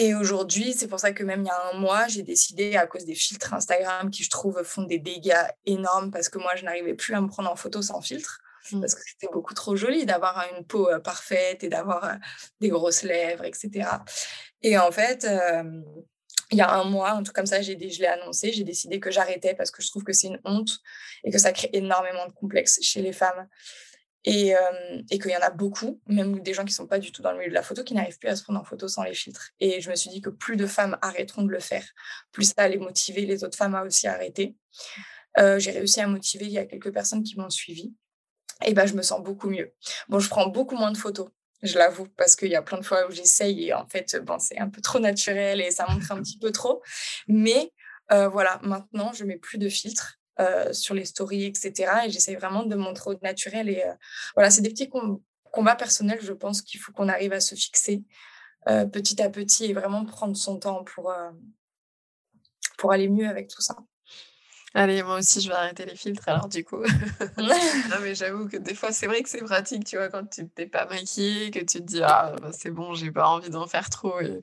et 0.00 0.14
aujourd'hui, 0.14 0.74
c'est 0.74 0.86
pour 0.86 1.00
ça 1.00 1.12
que 1.12 1.24
même 1.24 1.42
il 1.42 1.46
y 1.46 1.50
a 1.50 1.70
un 1.72 1.78
mois, 1.78 2.06
j'ai 2.06 2.22
décidé, 2.22 2.76
à 2.76 2.86
cause 2.86 3.04
des 3.04 3.14
filtres 3.14 3.52
Instagram 3.52 4.10
qui, 4.10 4.22
je 4.22 4.30
trouve, 4.30 4.62
font 4.62 4.82
des 4.82 4.98
dégâts 4.98 5.46
énormes 5.66 6.10
parce 6.10 6.28
que 6.28 6.38
moi, 6.38 6.54
je 6.56 6.64
n'arrivais 6.64 6.94
plus 6.94 7.14
à 7.14 7.20
me 7.20 7.28
prendre 7.28 7.50
en 7.50 7.56
photo 7.56 7.82
sans 7.82 8.00
filtre. 8.00 8.40
Mmh. 8.70 8.80
Parce 8.80 8.94
que 8.94 9.00
c'était 9.04 9.32
beaucoup 9.32 9.54
trop 9.54 9.76
joli 9.76 10.06
d'avoir 10.06 10.44
une 10.54 10.64
peau 10.64 10.88
parfaite 11.02 11.64
et 11.64 11.68
d'avoir 11.68 12.16
des 12.60 12.68
grosses 12.68 13.02
lèvres, 13.02 13.44
etc. 13.44 13.88
Et 14.62 14.78
en 14.78 14.92
fait, 14.92 15.26
il 16.50 16.56
y 16.56 16.60
a 16.60 16.72
un 16.72 16.84
mois, 16.84 17.10
un 17.10 17.22
truc 17.22 17.34
comme 17.34 17.46
ça, 17.46 17.60
j'ai, 17.60 17.78
je 17.90 18.00
l'ai 18.00 18.06
annoncé, 18.06 18.52
j'ai 18.52 18.64
décidé 18.64 19.00
que 19.00 19.10
j'arrêtais 19.10 19.54
parce 19.54 19.70
que 19.70 19.82
je 19.82 19.88
trouve 19.90 20.04
que 20.04 20.12
c'est 20.12 20.28
une 20.28 20.40
honte 20.44 20.78
et 21.24 21.30
que 21.30 21.38
ça 21.38 21.52
crée 21.52 21.70
énormément 21.72 22.26
de 22.26 22.32
complexes 22.32 22.78
chez 22.82 23.02
les 23.02 23.12
femmes. 23.12 23.48
Et, 24.24 24.52
et 25.10 25.18
qu'il 25.18 25.30
y 25.30 25.36
en 25.36 25.40
a 25.40 25.50
beaucoup, 25.50 26.00
même 26.06 26.40
des 26.40 26.52
gens 26.52 26.64
qui 26.64 26.72
ne 26.72 26.74
sont 26.74 26.86
pas 26.86 26.98
du 26.98 27.12
tout 27.12 27.22
dans 27.22 27.32
le 27.32 27.38
milieu 27.38 27.50
de 27.50 27.54
la 27.54 27.62
photo, 27.62 27.82
qui 27.82 27.94
n'arrivent 27.94 28.18
plus 28.18 28.28
à 28.28 28.36
se 28.36 28.42
prendre 28.42 28.60
en 28.60 28.64
photo 28.64 28.86
sans 28.86 29.02
les 29.04 29.14
filtres. 29.14 29.50
Et 29.60 29.80
je 29.80 29.88
me 29.88 29.96
suis 29.96 30.10
dit 30.10 30.20
que 30.20 30.28
plus 30.28 30.56
de 30.56 30.66
femmes 30.66 30.98
arrêteront 31.00 31.44
de 31.44 31.50
le 31.50 31.60
faire, 31.60 31.84
plus 32.32 32.44
ça 32.44 32.54
allait 32.58 32.76
motiver 32.78 33.24
les 33.24 33.42
autres 33.44 33.56
femmes 33.56 33.74
à 33.74 33.84
aussi 33.84 34.06
arrêter. 34.06 34.56
j'ai 35.36 35.70
réussi 35.70 36.00
à 36.00 36.06
motiver, 36.06 36.44
il 36.44 36.50
y 36.50 36.58
a 36.58 36.66
quelques 36.66 36.92
personnes 36.92 37.22
qui 37.22 37.38
m'ont 37.38 37.48
suivi. 37.48 37.94
Et 38.66 38.74
ben, 38.74 38.86
je 38.86 38.94
me 38.94 39.02
sens 39.02 39.22
beaucoup 39.22 39.48
mieux. 39.48 39.72
Bon, 40.08 40.18
je 40.18 40.28
prends 40.28 40.48
beaucoup 40.48 40.76
moins 40.76 40.90
de 40.90 40.98
photos, 40.98 41.28
je 41.62 41.78
l'avoue, 41.78 42.08
parce 42.16 42.34
qu'il 42.36 42.50
y 42.50 42.56
a 42.56 42.62
plein 42.62 42.78
de 42.78 42.84
fois 42.84 43.06
où 43.06 43.10
j'essaye 43.10 43.68
et 43.68 43.72
en 43.72 43.86
fait, 43.86 44.16
bon, 44.22 44.38
c'est 44.38 44.58
un 44.58 44.68
peu 44.68 44.80
trop 44.80 44.98
naturel 44.98 45.60
et 45.60 45.70
ça 45.70 45.86
montre 45.88 46.12
un 46.12 46.20
petit 46.20 46.38
peu 46.38 46.50
trop. 46.50 46.82
Mais 47.28 47.72
voilà, 48.10 48.60
maintenant, 48.62 49.12
je 49.12 49.24
mets 49.24 49.38
plus 49.38 49.58
de 49.58 49.68
filtres. 49.68 50.17
Euh, 50.40 50.72
sur 50.72 50.94
les 50.94 51.04
stories, 51.04 51.46
etc. 51.46 51.92
Et 52.06 52.10
j'essaie 52.10 52.36
vraiment 52.36 52.62
de 52.62 52.76
montrer 52.76 53.10
au 53.10 53.18
naturel. 53.22 53.68
Et 53.68 53.82
euh, 53.82 53.92
voilà, 54.34 54.50
c'est 54.50 54.62
des 54.62 54.70
petits 54.70 54.88
combat 55.50 55.74
personnel, 55.74 56.20
je 56.22 56.32
pense 56.32 56.62
qu'il 56.62 56.78
faut 56.78 56.92
qu'on 56.92 57.08
arrive 57.08 57.32
à 57.32 57.40
se 57.40 57.54
fixer 57.54 58.02
petit 58.92 59.22
à 59.22 59.30
petit 59.30 59.64
et 59.64 59.72
vraiment 59.72 60.04
prendre 60.04 60.36
son 60.36 60.58
temps 60.58 60.84
pour, 60.84 61.10
pour 62.76 62.92
aller 62.92 63.08
mieux 63.08 63.26
avec 63.26 63.48
tout 63.48 63.62
ça. 63.62 63.76
Allez, 64.74 65.02
moi 65.02 65.18
aussi, 65.18 65.40
je 65.40 65.48
vais 65.48 65.54
arrêter 65.54 65.86
les 65.86 65.96
filtres 65.96 66.28
alors 66.28 66.48
du 66.48 66.62
coup. 66.62 66.82
non, 67.38 67.96
mais 68.02 68.14
j'avoue 68.14 68.48
que 68.48 68.58
des 68.58 68.74
fois, 68.74 68.92
c'est 68.92 69.06
vrai 69.06 69.22
que 69.22 69.28
c'est 69.28 69.42
pratique, 69.42 69.84
tu 69.84 69.96
vois, 69.96 70.08
quand 70.08 70.26
tu 70.26 70.48
t'es 70.48 70.66
pas 70.66 70.84
maquillée, 70.86 71.50
que 71.50 71.60
tu 71.60 71.78
te 71.78 71.84
dis, 71.84 72.02
ah, 72.02 72.34
bah, 72.40 72.50
c'est 72.52 72.70
bon, 72.70 72.92
j'ai 72.94 73.10
pas 73.10 73.28
envie 73.28 73.48
d'en 73.48 73.66
faire 73.66 73.88
trop. 73.88 74.20
Et... 74.20 74.40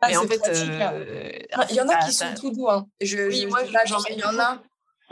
Ah, 0.00 0.08
en 0.20 0.26
fait, 0.26 0.40
hein. 0.46 0.92
euh, 0.92 1.32
il 1.70 1.76
y 1.76 1.80
en 1.80 1.88
a 1.88 1.96
qui 2.04 2.12
sont 2.12 2.34
tout 2.38 2.50
doux. 2.50 2.68
Hein. 2.68 2.86
Je, 3.00 3.28
oui, 3.28 3.46
moi, 3.46 3.60
j'en 3.86 4.02
il 4.10 4.18
y 4.18 4.24
en 4.24 4.38
a. 4.38 4.62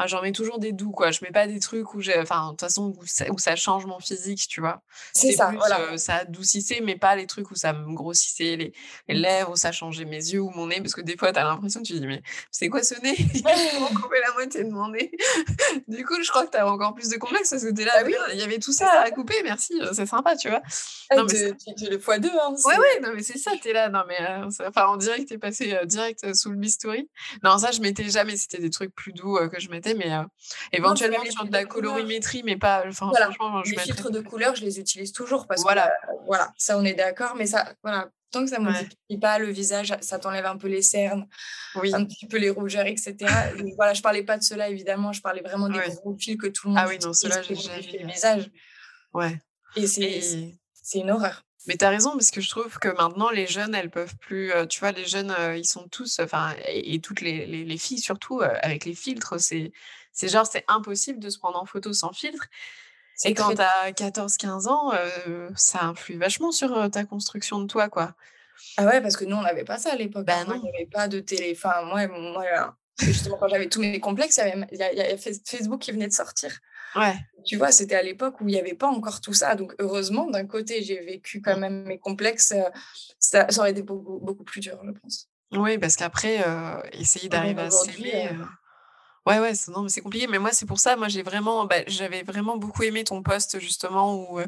Ah, 0.02 0.06
j'en 0.06 0.22
mets 0.22 0.32
toujours 0.32 0.58
des 0.58 0.72
doux, 0.72 0.92
quoi. 0.92 1.10
Je 1.10 1.22
mets 1.22 1.30
pas 1.30 1.46
des 1.46 1.60
trucs 1.60 1.92
où 1.92 2.00
j'ai. 2.00 2.18
Enfin, 2.18 2.46
de 2.46 2.50
toute 2.52 2.60
façon, 2.60 2.94
où 3.30 3.38
ça, 3.38 3.54
change 3.54 3.84
mon 3.84 4.00
physique, 4.00 4.48
tu 4.48 4.62
vois. 4.62 4.80
C'est 5.12 5.32
ça, 5.32 5.52
voilà. 5.54 5.78
Euh, 5.80 5.98
ça 5.98 6.14
adoucissait, 6.14 6.80
mais 6.82 6.96
pas 6.96 7.14
les 7.16 7.26
trucs 7.26 7.50
où 7.50 7.54
ça 7.54 7.74
me 7.74 7.92
grossissait 7.92 8.56
les, 8.56 8.72
les, 9.08 9.14
mmh. 9.14 9.18
lèvres, 9.18 9.50
où 9.50 9.56
ça 9.56 9.72
changeait 9.72 10.06
mes 10.06 10.16
yeux 10.16 10.40
ou 10.40 10.48
mon 10.52 10.68
nez, 10.68 10.80
parce 10.80 10.94
que 10.94 11.02
des 11.02 11.18
fois, 11.18 11.34
tu 11.34 11.38
as 11.38 11.44
l'impression, 11.44 11.82
tu 11.82 11.92
te 11.92 11.98
dis, 11.98 12.06
mais 12.06 12.22
c'est 12.50 12.70
quoi 12.70 12.82
ce 12.82 12.94
nez? 13.02 13.14
Ils 13.18 13.78
vont 13.78 13.94
couper 13.94 14.16
la 14.26 14.32
moitié 14.32 14.64
de 14.64 14.70
mon 14.70 14.88
nez. 14.88 15.12
du 15.88 16.02
coup, 16.06 16.14
je 16.22 16.30
crois 16.30 16.46
que 16.46 16.52
tu 16.52 16.56
as 16.56 16.66
encore 16.66 16.94
plus 16.94 17.10
de 17.10 17.18
complexe 17.18 17.50
parce 17.50 17.62
que 17.62 17.74
tu 17.74 17.84
là, 17.84 17.92
ah 17.96 18.02
oui. 18.06 18.14
il 18.32 18.38
y 18.38 18.42
avait 18.42 18.58
tout 18.58 18.72
ça 18.72 19.02
à 19.02 19.10
couper, 19.10 19.42
merci, 19.44 19.78
euh, 19.82 19.90
c'est 19.92 20.06
sympa, 20.06 20.34
tu 20.34 20.48
vois. 20.48 20.62
Ah, 21.10 21.16
non, 21.16 21.26
mais 21.30 21.52
tu, 21.76 21.90
le 21.90 21.98
fois 21.98 22.18
deux, 22.18 22.30
hein. 22.30 22.54
Ouais, 22.64 22.78
ouais, 22.78 23.00
non, 23.02 23.10
mais 23.14 23.22
c'est 23.22 23.36
ça, 23.36 23.50
tu 23.60 23.68
es 23.68 23.74
là. 23.74 23.90
Non, 23.90 24.04
mais 24.08 24.18
euh, 24.18 24.48
enfin, 24.66 24.86
on 24.88 24.96
dirait 24.96 25.18
que 25.22 25.28
tu 25.28 25.34
es 25.34 25.38
passé 25.38 25.78
direct 25.84 26.34
sous 26.34 26.50
le 26.50 26.56
bistouri. 26.56 27.10
Non, 27.44 27.58
ça, 27.58 27.70
je 27.70 27.82
mettais 27.82 28.08
jamais, 28.08 28.38
c'était 28.38 28.60
des 28.60 28.70
trucs 28.70 28.94
plus 28.94 29.12
doux 29.12 29.36
que 29.52 29.60
je 29.60 29.68
mettais, 29.68 29.89
mais. 29.94 30.10
Éventuellement 30.72 31.24
sur 31.28 31.44
de 31.44 31.52
la 31.52 31.64
colorimétrie, 31.64 32.42
mais 32.44 32.56
pas. 32.56 32.84
Enfin, 32.86 33.10
franchement, 33.14 33.62
je 33.64 33.72
les 33.72 33.78
filtres 33.78 34.10
de 34.10 34.20
couleurs, 34.20 34.54
je 34.54 34.64
les 34.64 34.78
utilise 34.78 35.12
toujours 35.12 35.46
parce 35.46 35.62
voilà. 35.62 35.88
que 35.88 36.10
euh, 36.10 36.16
voilà, 36.26 36.52
ça 36.56 36.78
on 36.78 36.84
est 36.84 36.94
d'accord, 36.94 37.34
mais 37.36 37.46
ça, 37.46 37.72
voilà, 37.82 38.10
tant 38.30 38.44
que 38.44 38.50
ça 38.50 38.58
ne 38.58 38.64
modifie 38.64 39.18
pas 39.20 39.38
le 39.38 39.50
visage, 39.50 39.94
ça 40.00 40.18
t'enlève 40.18 40.46
un 40.46 40.56
peu 40.56 40.68
les 40.68 40.82
cernes, 40.82 41.26
oui. 41.76 41.94
un 41.94 42.04
petit 42.04 42.26
peu 42.26 42.38
les 42.38 42.50
rougeurs, 42.50 42.86
etc. 42.86 43.16
voilà, 43.76 43.94
je 43.94 44.02
parlais 44.02 44.22
pas 44.22 44.38
de 44.38 44.42
cela 44.42 44.68
évidemment, 44.68 45.12
je 45.12 45.20
parlais 45.20 45.42
vraiment 45.42 45.68
des 45.68 45.80
gros 45.96 46.16
fils 46.16 46.36
que 46.36 46.46
tout 46.46 46.68
le 46.68 46.74
monde. 46.74 46.82
Ah 46.84 46.88
oui, 46.88 46.98
non, 47.02 47.12
cela 47.12 47.42
j'ai 47.42 47.54
le 47.98 48.06
visage. 48.06 48.50
Ouais. 49.12 49.38
Et 49.76 49.86
c'est 49.86 50.98
une 50.98 51.10
horreur. 51.10 51.44
Mais 51.66 51.76
tu 51.76 51.84
as 51.84 51.90
raison, 51.90 52.12
parce 52.12 52.30
que 52.30 52.40
je 52.40 52.48
trouve 52.48 52.78
que 52.78 52.88
maintenant, 52.88 53.30
les 53.30 53.46
jeunes, 53.46 53.74
elles 53.74 53.90
peuvent 53.90 54.16
plus. 54.16 54.52
Euh, 54.52 54.66
tu 54.66 54.80
vois, 54.80 54.92
les 54.92 55.06
jeunes, 55.06 55.34
euh, 55.38 55.56
ils 55.56 55.66
sont 55.66 55.88
tous. 55.88 56.18
Enfin, 56.20 56.54
et, 56.66 57.00
toutes 57.00 57.20
les, 57.20 57.46
les, 57.46 57.78
filles, 57.78 57.98
surtout, 57.98 58.40
avec 58.42 58.84
les 58.84 58.94
filtres, 58.94 59.34
c'est 59.38 59.72
genre, 60.28 60.46
c'est 60.46 60.64
impossible 60.68 61.20
de 61.20 61.28
se 61.30 61.38
prendre 61.38 61.60
en 61.60 61.66
photo 61.66 61.92
sans 61.92 62.12
filtre. 62.12 62.48
Et 63.24 63.34
quand 63.34 63.54
tu 63.54 63.60
as 63.60 63.92
14-15 63.92 64.68
ans, 64.68 64.92
euh, 64.94 65.50
ça 65.54 65.84
influe 65.84 66.16
vachement 66.16 66.52
sur 66.52 66.76
euh, 66.76 66.88
ta 66.88 67.04
construction 67.04 67.60
de 67.60 67.66
toi, 67.66 67.88
quoi. 67.88 68.14
Ah 68.76 68.86
ouais, 68.86 69.00
parce 69.00 69.16
que 69.16 69.24
nous, 69.24 69.36
on 69.36 69.42
n'avait 69.42 69.64
pas 69.64 69.78
ça 69.78 69.92
à 69.92 69.96
l'époque. 69.96 70.26
Ben 70.26 70.44
non. 70.46 70.54
Il 70.54 70.62
n'y 70.62 70.68
avait 70.68 70.86
pas 70.86 71.08
de 71.08 71.20
téléphone. 71.20 71.86
Moi, 71.86 72.06
moi 72.08 72.76
justement, 72.98 73.36
quand 73.38 73.48
j'avais 73.48 73.68
tous 73.68 73.80
mes 73.80 74.00
complexes, 74.00 74.40
il 74.72 74.76
y, 74.78 74.82
avait 74.82 75.16
Facebook 75.16 75.80
qui 75.80 75.92
venait 75.92 76.08
de 76.08 76.12
sortir. 76.12 76.58
Ouais. 76.96 77.14
Tu 77.44 77.56
vois, 77.56 77.72
c'était 77.72 77.94
à 77.94 78.02
l'époque 78.02 78.40
où 78.40 78.48
il 78.48 78.52
n'y 78.52 78.60
avait 78.60 78.74
pas 78.74 78.88
encore 78.88 79.20
tout 79.20 79.32
ça. 79.32 79.54
Donc, 79.54 79.74
heureusement, 79.78 80.28
d'un 80.28 80.46
côté, 80.46 80.82
j'ai 80.82 81.00
vécu 81.00 81.40
quand 81.40 81.56
mmh. 81.56 81.60
même 81.60 81.84
mes 81.84 81.98
complexes. 81.98 82.52
Euh, 82.52 82.68
ça, 83.18 83.46
aurait 83.58 83.70
été 83.70 83.82
beaucoup, 83.82 84.18
beaucoup 84.20 84.44
plus 84.44 84.60
dur, 84.60 84.78
je 84.84 84.90
pense. 84.92 85.28
Oui, 85.52 85.78
parce 85.78 85.96
qu'après, 85.96 86.44
essayer 86.92 87.28
d'arriver 87.28 87.62
à 87.62 87.70
s'aimer. 87.70 88.30
Ouais, 89.26 89.38
ouais, 89.38 89.54
c'est, 89.54 89.70
non, 89.70 89.82
mais 89.82 89.90
c'est 89.90 90.00
compliqué. 90.00 90.26
Mais 90.26 90.38
moi, 90.38 90.50
c'est 90.52 90.66
pour 90.66 90.80
ça, 90.80 90.96
moi, 90.96 91.08
j'ai 91.08 91.22
vraiment, 91.22 91.66
bah, 91.66 91.82
j'avais 91.86 92.22
vraiment 92.22 92.56
beaucoup 92.56 92.82
aimé 92.82 93.04
ton 93.04 93.22
poste, 93.22 93.58
justement, 93.60 94.14
où 94.14 94.40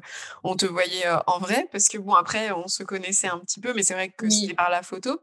on 0.44 0.56
te 0.56 0.66
voyait 0.66 1.04
en 1.26 1.38
vrai. 1.38 1.68
Parce 1.72 1.88
que, 1.88 1.98
bon, 1.98 2.14
après, 2.14 2.52
on 2.52 2.68
se 2.68 2.82
connaissait 2.82 3.28
un 3.28 3.38
petit 3.38 3.60
peu, 3.60 3.74
mais 3.74 3.82
c'est 3.82 3.94
vrai 3.94 4.10
que 4.10 4.28
c'était 4.28 4.54
par 4.54 4.70
la 4.70 4.82
photo. 4.82 5.20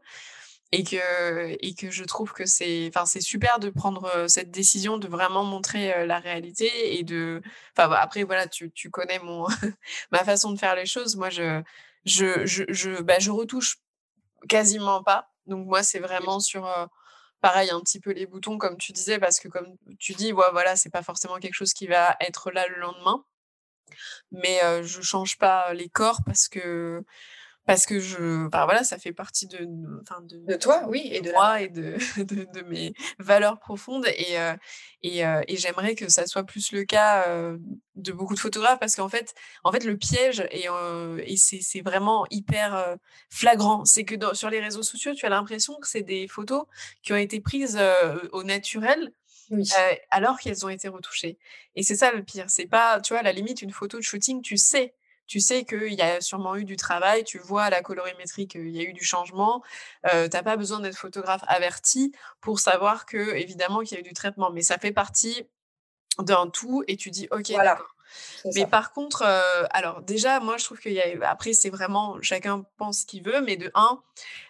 Et 0.72 0.84
que, 0.84 1.56
et 1.60 1.74
que 1.74 1.90
je 1.90 2.04
trouve 2.04 2.32
que 2.32 2.46
c'est, 2.46 2.88
enfin, 2.88 3.04
c'est 3.04 3.20
super 3.20 3.58
de 3.58 3.70
prendre 3.70 4.28
cette 4.28 4.52
décision 4.52 4.98
de 4.98 5.08
vraiment 5.08 5.42
montrer 5.44 6.06
la 6.06 6.20
réalité 6.20 6.96
et 6.98 7.02
de, 7.02 7.42
enfin, 7.76 7.88
bah, 7.88 8.00
après, 8.00 8.22
voilà, 8.22 8.46
tu, 8.46 8.70
tu 8.70 8.88
connais 8.88 9.18
mon, 9.18 9.46
ma 10.12 10.24
façon 10.24 10.52
de 10.52 10.58
faire 10.58 10.76
les 10.76 10.86
choses. 10.86 11.16
Moi, 11.16 11.28
je, 11.30 11.60
je, 12.04 12.46
je, 12.46 12.64
je, 12.68 13.02
bah, 13.02 13.18
je 13.18 13.32
retouche 13.32 13.78
quasiment 14.48 15.02
pas. 15.02 15.30
Donc, 15.46 15.66
moi, 15.66 15.82
c'est 15.82 15.98
vraiment 15.98 16.38
sur, 16.38 16.68
pareil 17.40 17.70
un 17.70 17.80
petit 17.80 18.00
peu 18.00 18.12
les 18.12 18.26
boutons 18.26 18.58
comme 18.58 18.76
tu 18.76 18.92
disais 18.92 19.18
parce 19.18 19.40
que 19.40 19.48
comme 19.48 19.76
tu 19.98 20.12
dis 20.12 20.32
ouais, 20.32 20.46
voilà 20.52 20.76
c'est 20.76 20.90
pas 20.90 21.02
forcément 21.02 21.38
quelque 21.38 21.54
chose 21.54 21.72
qui 21.72 21.86
va 21.86 22.16
être 22.20 22.50
là 22.50 22.66
le 22.68 22.76
lendemain 22.76 23.24
mais 24.30 24.60
je 24.82 25.00
change 25.00 25.38
pas 25.38 25.72
les 25.74 25.88
corps 25.88 26.20
parce 26.24 26.48
que 26.48 27.02
parce 27.66 27.86
que 27.86 28.00
je 28.00 28.46
enfin, 28.46 28.64
voilà 28.64 28.84
ça 28.84 28.98
fait 28.98 29.12
partie 29.12 29.46
de 29.46 29.58
de, 29.58 30.46
de 30.46 30.54
toi 30.56 30.84
oui 30.88 31.08
et 31.12 31.20
de 31.20 31.30
moi 31.32 31.60
et 31.62 31.68
de, 31.68 31.96
de, 32.18 32.62
mes 32.62 32.92
valeurs 33.18 33.58
profondes 33.58 34.06
et 34.06 34.36
et, 35.02 35.20
et 35.20 35.56
j'aimerais 35.56 35.94
que 35.94 36.08
ça 36.08 36.26
soit 36.26 36.44
plus 36.44 36.72
le 36.72 36.84
cas 36.84 37.26
de 37.96 38.12
beaucoup 38.12 38.34
de 38.34 38.40
photographes 38.40 38.80
parce 38.80 38.96
qu'en 38.96 39.08
fait 39.08 39.34
en 39.64 39.72
fait 39.72 39.84
le 39.84 39.96
piège 39.96 40.42
et, 40.50 40.66
et 41.26 41.36
c'est 41.36 41.82
vraiment 41.82 42.26
hyper 42.30 42.96
flagrant 43.28 43.84
c'est 43.84 44.04
que 44.04 44.14
sur 44.34 44.50
les 44.50 44.60
réseaux 44.60 44.82
sociaux 44.82 45.14
tu 45.14 45.26
as 45.26 45.30
l'impression 45.30 45.76
que 45.80 45.88
c'est 45.88 46.02
des 46.02 46.28
photos 46.28 46.64
qui 47.02 47.12
ont 47.12 47.16
été 47.16 47.40
prises 47.40 47.78
au 48.32 48.42
naturel 48.42 49.12
alors 50.10 50.38
qu'elles 50.38 50.64
ont 50.64 50.68
été 50.68 50.88
retouchées. 50.88 51.38
Et 51.74 51.82
c'est 51.82 51.96
ça 51.96 52.12
le 52.12 52.22
pire. 52.22 52.46
C'est 52.48 52.66
pas, 52.66 53.00
tu 53.00 53.12
vois, 53.12 53.20
à 53.20 53.22
la 53.22 53.32
limite, 53.32 53.62
une 53.62 53.72
photo 53.72 53.98
de 53.98 54.02
shooting, 54.02 54.42
tu 54.42 54.56
sais 54.56 54.94
tu 55.30 55.38
sais 55.38 55.64
qu'il 55.64 55.94
y 55.94 56.02
a 56.02 56.20
sûrement 56.20 56.56
eu 56.56 56.64
du 56.64 56.74
travail, 56.74 57.22
tu 57.22 57.38
vois 57.38 57.62
à 57.62 57.70
la 57.70 57.82
colorimétrie 57.82 58.48
qu'il 58.48 58.68
y 58.70 58.80
a 58.80 58.82
eu 58.82 58.92
du 58.92 59.04
changement. 59.04 59.62
Euh, 60.12 60.28
tu 60.28 60.36
n'as 60.36 60.42
pas 60.42 60.56
besoin 60.56 60.80
d'être 60.80 60.98
photographe 60.98 61.44
averti 61.46 62.12
pour 62.40 62.58
savoir 62.58 63.06
que, 63.06 63.36
évidemment, 63.36 63.78
qu'il 63.80 63.92
y 63.92 63.98
a 63.98 64.00
eu 64.00 64.02
du 64.02 64.12
traitement. 64.12 64.50
Mais 64.50 64.62
ça 64.62 64.76
fait 64.76 64.90
partie 64.90 65.44
d'un 66.18 66.48
tout 66.48 66.82
et 66.86 66.96
tu 66.96 67.10
dis, 67.10 67.28
OK, 67.30 67.50
voilà. 67.50 67.78
Mais 68.56 68.66
par 68.66 68.92
contre, 68.92 69.22
euh, 69.24 69.64
alors 69.70 70.02
déjà, 70.02 70.40
moi, 70.40 70.56
je 70.56 70.64
trouve 70.64 70.80
qu'il 70.80 70.92
y 70.92 71.00
a. 71.00 71.28
Après, 71.28 71.52
c'est 71.52 71.70
vraiment 71.70 72.20
chacun 72.22 72.64
pense 72.76 73.00
ce 73.00 73.06
qu'il 73.06 73.22
veut, 73.22 73.40
mais 73.40 73.56
de 73.56 73.70
un, 73.74 74.02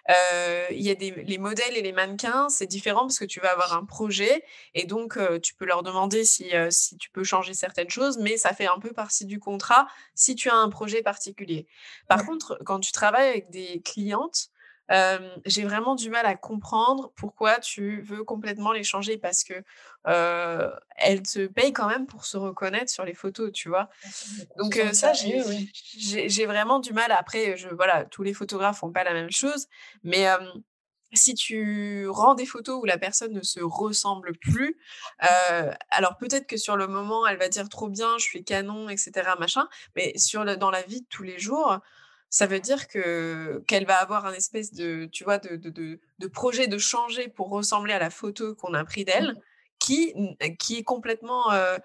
euh, 0.09 0.67
il 0.71 0.81
y 0.81 0.91
a 0.91 0.95
des 0.95 1.11
les 1.11 1.39
modèles 1.39 1.77
et 1.77 1.83
les 1.83 1.93
mannequins, 1.93 2.49
c'est 2.49 2.67
différent 2.67 3.03
parce 3.03 3.19
que 3.19 3.25
tu 3.25 3.41
vas 3.41 3.53
avoir 3.53 3.75
un 3.75 3.85
projet 3.85 4.45
et 4.75 4.87
donc 4.87 5.17
euh, 5.17 5.39
tu 5.39 5.55
peux 5.55 5.65
leur 5.65 5.83
demander 5.83 6.25
si, 6.25 6.51
si 6.71 6.97
tu 6.97 7.11
peux 7.11 7.25
changer 7.25 7.55
certaines 7.55 7.91
choses, 7.91 8.19
mais 8.19 8.37
ça 8.37 8.53
fait 8.53 8.67
un 8.67 8.79
peu 8.79 8.93
partie 8.93 9.27
du 9.27 9.39
contrat 9.39 9.87
si 10.15 10.35
tu 10.35 10.49
as 10.49 10.57
un 10.57 10.69
projet 10.69 11.03
particulier. 11.03 11.67
Par 12.09 12.25
contre, 12.25 12.59
quand 12.65 12.81
tu 12.81 12.93
travailles 12.93 13.29
avec 13.29 13.51
des 13.51 13.83
clientes, 13.83 14.51
j'ai 15.45 15.65
vraiment 15.65 15.95
du 15.95 16.11
mal 16.11 16.27
à 16.27 16.35
comprendre 16.35 17.13
pourquoi 17.15 17.61
tu 17.61 18.01
veux 18.03 18.25
complètement 18.25 18.73
les 18.73 18.83
changer 18.83 19.19
parce 19.19 19.45
que 19.45 19.63
elles 20.97 21.23
te 21.23 21.47
payent 21.47 21.73
quand 21.73 21.89
même 21.89 22.07
pour 22.07 22.25
se 22.25 22.37
reconnaître 22.37 22.91
sur 22.91 23.05
les 23.05 23.15
photos, 23.15 23.53
tu 23.53 23.69
vois? 23.69 23.89
Donc 24.59 24.81
ça, 24.93 25.13
j'ai 25.13 26.47
vraiment 26.47 26.81
du 26.81 26.93
mal. 26.93 27.13
Après, 27.13 27.57
je, 27.57 27.69
voilà, 27.69 28.05
tous 28.05 28.23
les 28.23 28.35
photographes 28.35 28.81
font 28.81 28.91
pas 28.91 29.05
la 29.05 29.13
même 29.13 29.31
chose, 29.31 29.69
mais 30.03 30.27
si 31.13 31.35
tu 31.35 32.09
rends 32.09 32.35
des 32.35 32.47
photos 32.47 32.81
où 32.81 32.85
la 32.85 32.97
personne 32.97 33.33
ne 33.33 33.43
se 33.43 33.61
ressemble 33.61 34.37
plus, 34.39 34.77
alors 35.91 36.17
peut-être 36.19 36.47
que 36.47 36.57
sur 36.57 36.77
le 36.77 36.87
moment, 36.89 37.27
elle 37.27 37.39
va 37.39 37.49
dire 37.49 37.69
trop 37.69 37.89
bien, 37.89 38.19
je 38.19 38.25
suis 38.25 38.45
canon, 38.45 38.89
etc., 38.89 39.13
machin, 39.39 39.69
mais 39.95 40.17
sur 40.17 40.45
dans 40.57 40.71
la 40.71 40.83
vie 40.83 41.03
de 41.03 41.07
tous 41.09 41.23
les 41.23 41.39
jours, 41.39 41.79
ça 42.31 42.47
veut 42.47 42.61
dire 42.61 42.87
que 42.87 43.63
qu'elle 43.67 43.85
va 43.85 43.97
avoir 43.97 44.25
un 44.25 44.33
espèce 44.33 44.73
de, 44.73 45.07
tu 45.13 45.25
vois, 45.25 45.39
de, 45.39 45.57
de, 45.57 46.01
de, 46.19 46.27
projet 46.29 46.69
de 46.69 46.79
changer 46.79 47.29
pour 47.29 47.51
ressembler 47.51 47.93
à 47.93 47.99
la 47.99 48.09
photo 48.09 48.55
qu'on 48.55 48.73
a 48.73 48.85
pris 48.85 49.05
d'elle, 49.05 49.33
mmh. 49.33 49.41
qui, 49.81 50.15
qui 50.59 50.79
est 50.79 50.85
complètement, 50.85 51.51
euh, 51.51 51.77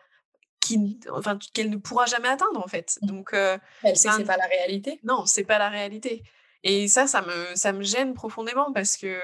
qui, 0.62 0.99
enfin, 1.12 1.39
qu'elle 1.53 1.71
ne 1.71 1.77
pourra 1.77 2.05
jamais 2.05 2.27
atteindre 2.27 2.63
en 2.63 2.67
fait. 2.67 2.99
Mmh. 3.01 3.08
Donc, 3.08 3.34
euh, 3.34 3.58
elle 3.84 3.97
sait 3.97 4.10
que 4.10 4.15
c'est 4.17 4.23
pas 4.23 4.38
la 4.38 4.45
réalité? 4.45 4.99
Non, 5.03 5.25
c'est 5.25 5.43
pas 5.43 5.58
la 5.58 5.69
réalité. 5.69 6.23
Et 6.63 6.88
ça, 6.88 7.08
ça 7.08 7.23
me, 7.23 7.55
ça 7.55 7.73
me 7.73 7.84
gêne 7.84 8.13
profondément 8.13 8.71
parce 8.71 8.97
que, 8.97 9.19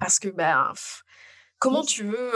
parce 0.00 0.18
que, 0.18 0.28
ben, 0.28 0.72
Comment 1.58 1.82
tu 1.84 2.04
veux 2.04 2.32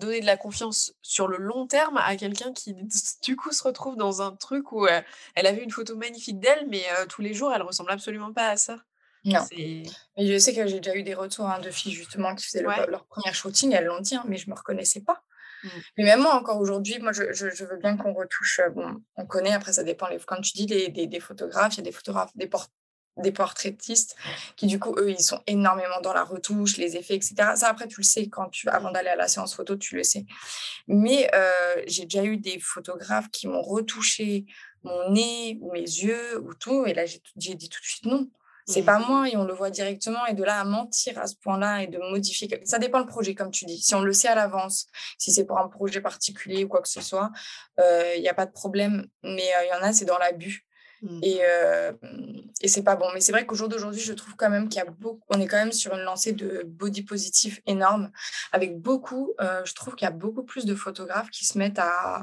donner 0.00 0.20
de 0.20 0.26
la 0.26 0.36
confiance 0.36 0.94
sur 1.00 1.28
le 1.28 1.36
long 1.36 1.66
terme 1.66 1.96
à 1.98 2.16
quelqu'un 2.16 2.52
qui, 2.52 2.74
du 3.22 3.36
coup, 3.36 3.52
se 3.52 3.62
retrouve 3.62 3.96
dans 3.96 4.20
un 4.20 4.34
truc 4.34 4.72
où 4.72 4.86
elle 4.86 5.46
a 5.46 5.52
vu 5.52 5.62
une 5.62 5.70
photo 5.70 5.96
magnifique 5.96 6.40
d'elle, 6.40 6.66
mais 6.68 6.82
tous 7.08 7.22
les 7.22 7.34
jours, 7.34 7.52
elle 7.54 7.62
ressemble 7.62 7.92
absolument 7.92 8.32
pas 8.32 8.48
à 8.48 8.56
ça? 8.56 8.78
Non. 9.24 9.40
Mais 9.50 9.84
je 10.18 10.38
sais 10.38 10.54
que 10.54 10.66
j'ai 10.66 10.80
déjà 10.80 10.96
eu 10.96 11.02
des 11.02 11.14
retours 11.14 11.46
hein, 11.46 11.58
de 11.58 11.70
filles, 11.70 11.92
justement, 11.92 12.34
qui 12.34 12.44
faisaient 12.44 12.62
leur 12.62 13.06
première 13.06 13.34
shooting, 13.34 13.72
elles 13.72 13.86
l'ont 13.86 14.00
dit, 14.00 14.16
hein, 14.16 14.24
mais 14.26 14.36
je 14.36 14.50
me 14.50 14.54
reconnaissais 14.54 15.00
pas. 15.00 15.22
Mmh. 15.62 15.68
Mais 15.96 16.04
même 16.04 16.20
moi, 16.20 16.34
encore 16.34 16.60
aujourd'hui, 16.60 16.98
moi, 16.98 17.12
je, 17.12 17.32
je, 17.32 17.64
veux 17.64 17.78
bien 17.78 17.96
qu'on 17.96 18.12
retouche. 18.12 18.60
Bon, 18.74 19.00
on 19.16 19.26
connaît, 19.26 19.52
après, 19.52 19.72
ça 19.72 19.82
dépend. 19.82 20.08
Les, 20.08 20.18
quand 20.18 20.40
tu 20.42 20.52
dis 20.52 20.66
des, 20.66 20.88
des, 20.88 21.06
des 21.06 21.20
photographes, 21.20 21.74
il 21.74 21.78
y 21.78 21.80
a 21.80 21.84
des 21.84 21.92
photographes, 21.92 22.32
des, 22.34 22.46
porte 22.46 22.70
des 23.16 23.32
portraitistes 23.32 24.16
qui 24.56 24.66
du 24.66 24.78
coup 24.80 24.94
eux 24.98 25.10
ils 25.10 25.22
sont 25.22 25.40
énormément 25.46 26.00
dans 26.02 26.12
la 26.12 26.24
retouche 26.24 26.78
les 26.78 26.96
effets 26.96 27.14
etc 27.14 27.34
ça 27.54 27.68
après 27.68 27.86
tu 27.86 28.00
le 28.00 28.04
sais 28.04 28.28
quand 28.28 28.48
tu 28.48 28.68
avant 28.68 28.90
d'aller 28.90 29.10
à 29.10 29.16
la 29.16 29.28
séance 29.28 29.54
photo 29.54 29.76
tu 29.76 29.94
le 29.94 30.02
sais 30.02 30.26
mais 30.88 31.30
euh, 31.34 31.82
j'ai 31.86 32.04
déjà 32.04 32.24
eu 32.24 32.36
des 32.36 32.58
photographes 32.58 33.30
qui 33.30 33.46
m'ont 33.46 33.62
retouché 33.62 34.46
mon 34.84 35.10
nez 35.10 35.58
ou 35.60 35.72
mes 35.72 35.80
yeux 35.80 36.38
ou 36.40 36.54
tout. 36.54 36.86
Et 36.86 36.94
là, 36.94 37.04
j'ai 37.06 37.54
dit 37.54 37.68
tout 37.68 37.80
de 37.80 37.86
suite 37.86 38.06
non. 38.06 38.28
C'est 38.66 38.82
pas 38.82 38.98
mmh. 38.98 39.06
moi 39.06 39.28
et 39.28 39.36
on 39.36 39.44
le 39.44 39.52
voit 39.52 39.68
directement. 39.68 40.24
Et 40.26 40.32
de 40.32 40.42
là 40.42 40.60
à 40.60 40.64
mentir 40.64 41.18
à 41.18 41.26
ce 41.26 41.36
point-là 41.36 41.82
et 41.82 41.86
de 41.86 41.98
modifier, 41.98 42.48
ça 42.64 42.78
dépend 42.78 42.98
le 42.98 43.06
projet, 43.06 43.34
comme 43.34 43.50
tu 43.50 43.66
dis. 43.66 43.78
Si 43.78 43.94
on 43.94 44.00
le 44.00 44.14
sait 44.14 44.28
à 44.28 44.34
l'avance, 44.34 44.86
si 45.18 45.32
c'est 45.32 45.44
pour 45.44 45.58
un 45.58 45.68
projet 45.68 46.00
particulier 46.00 46.64
ou 46.64 46.68
quoi 46.68 46.80
que 46.80 46.88
ce 46.88 47.02
soit, 47.02 47.30
il 47.78 48.20
n'y 48.20 48.28
a 48.28 48.34
pas 48.34 48.46
de 48.46 48.52
problème. 48.52 49.06
Mais 49.22 49.50
il 49.64 49.68
y 49.70 49.74
en 49.74 49.82
a, 49.82 49.92
c'est 49.92 50.06
dans 50.06 50.16
l'abus. 50.16 50.66
Mmh. 51.04 51.20
Et, 51.22 51.40
et 52.62 52.68
c'est 52.68 52.82
pas 52.82 52.96
bon. 52.96 53.06
Mais 53.12 53.20
c'est 53.20 53.32
vrai 53.32 53.44
qu'au 53.44 53.54
jour 53.54 53.68
d'aujourd'hui, 53.68 54.00
je 54.00 54.12
trouve 54.14 54.34
quand 54.36 54.48
même 54.48 54.68
qu'il 54.68 54.78
y 54.78 54.82
a 54.82 54.90
beaucoup, 54.90 55.22
on 55.28 55.40
est 55.40 55.46
quand 55.46 55.58
même 55.58 55.72
sur 55.72 55.94
une 55.94 56.00
lancée 56.00 56.32
de 56.32 56.62
body 56.66 57.02
positif 57.02 57.60
énorme, 57.66 58.10
avec 58.52 58.80
beaucoup, 58.80 59.34
je 59.38 59.74
trouve 59.74 59.94
qu'il 59.96 60.06
y 60.06 60.08
a 60.08 60.12
beaucoup 60.12 60.44
plus 60.44 60.64
de 60.64 60.74
photographes 60.74 61.28
qui 61.30 61.44
se 61.44 61.58
mettent 61.58 61.78
à, 61.78 62.22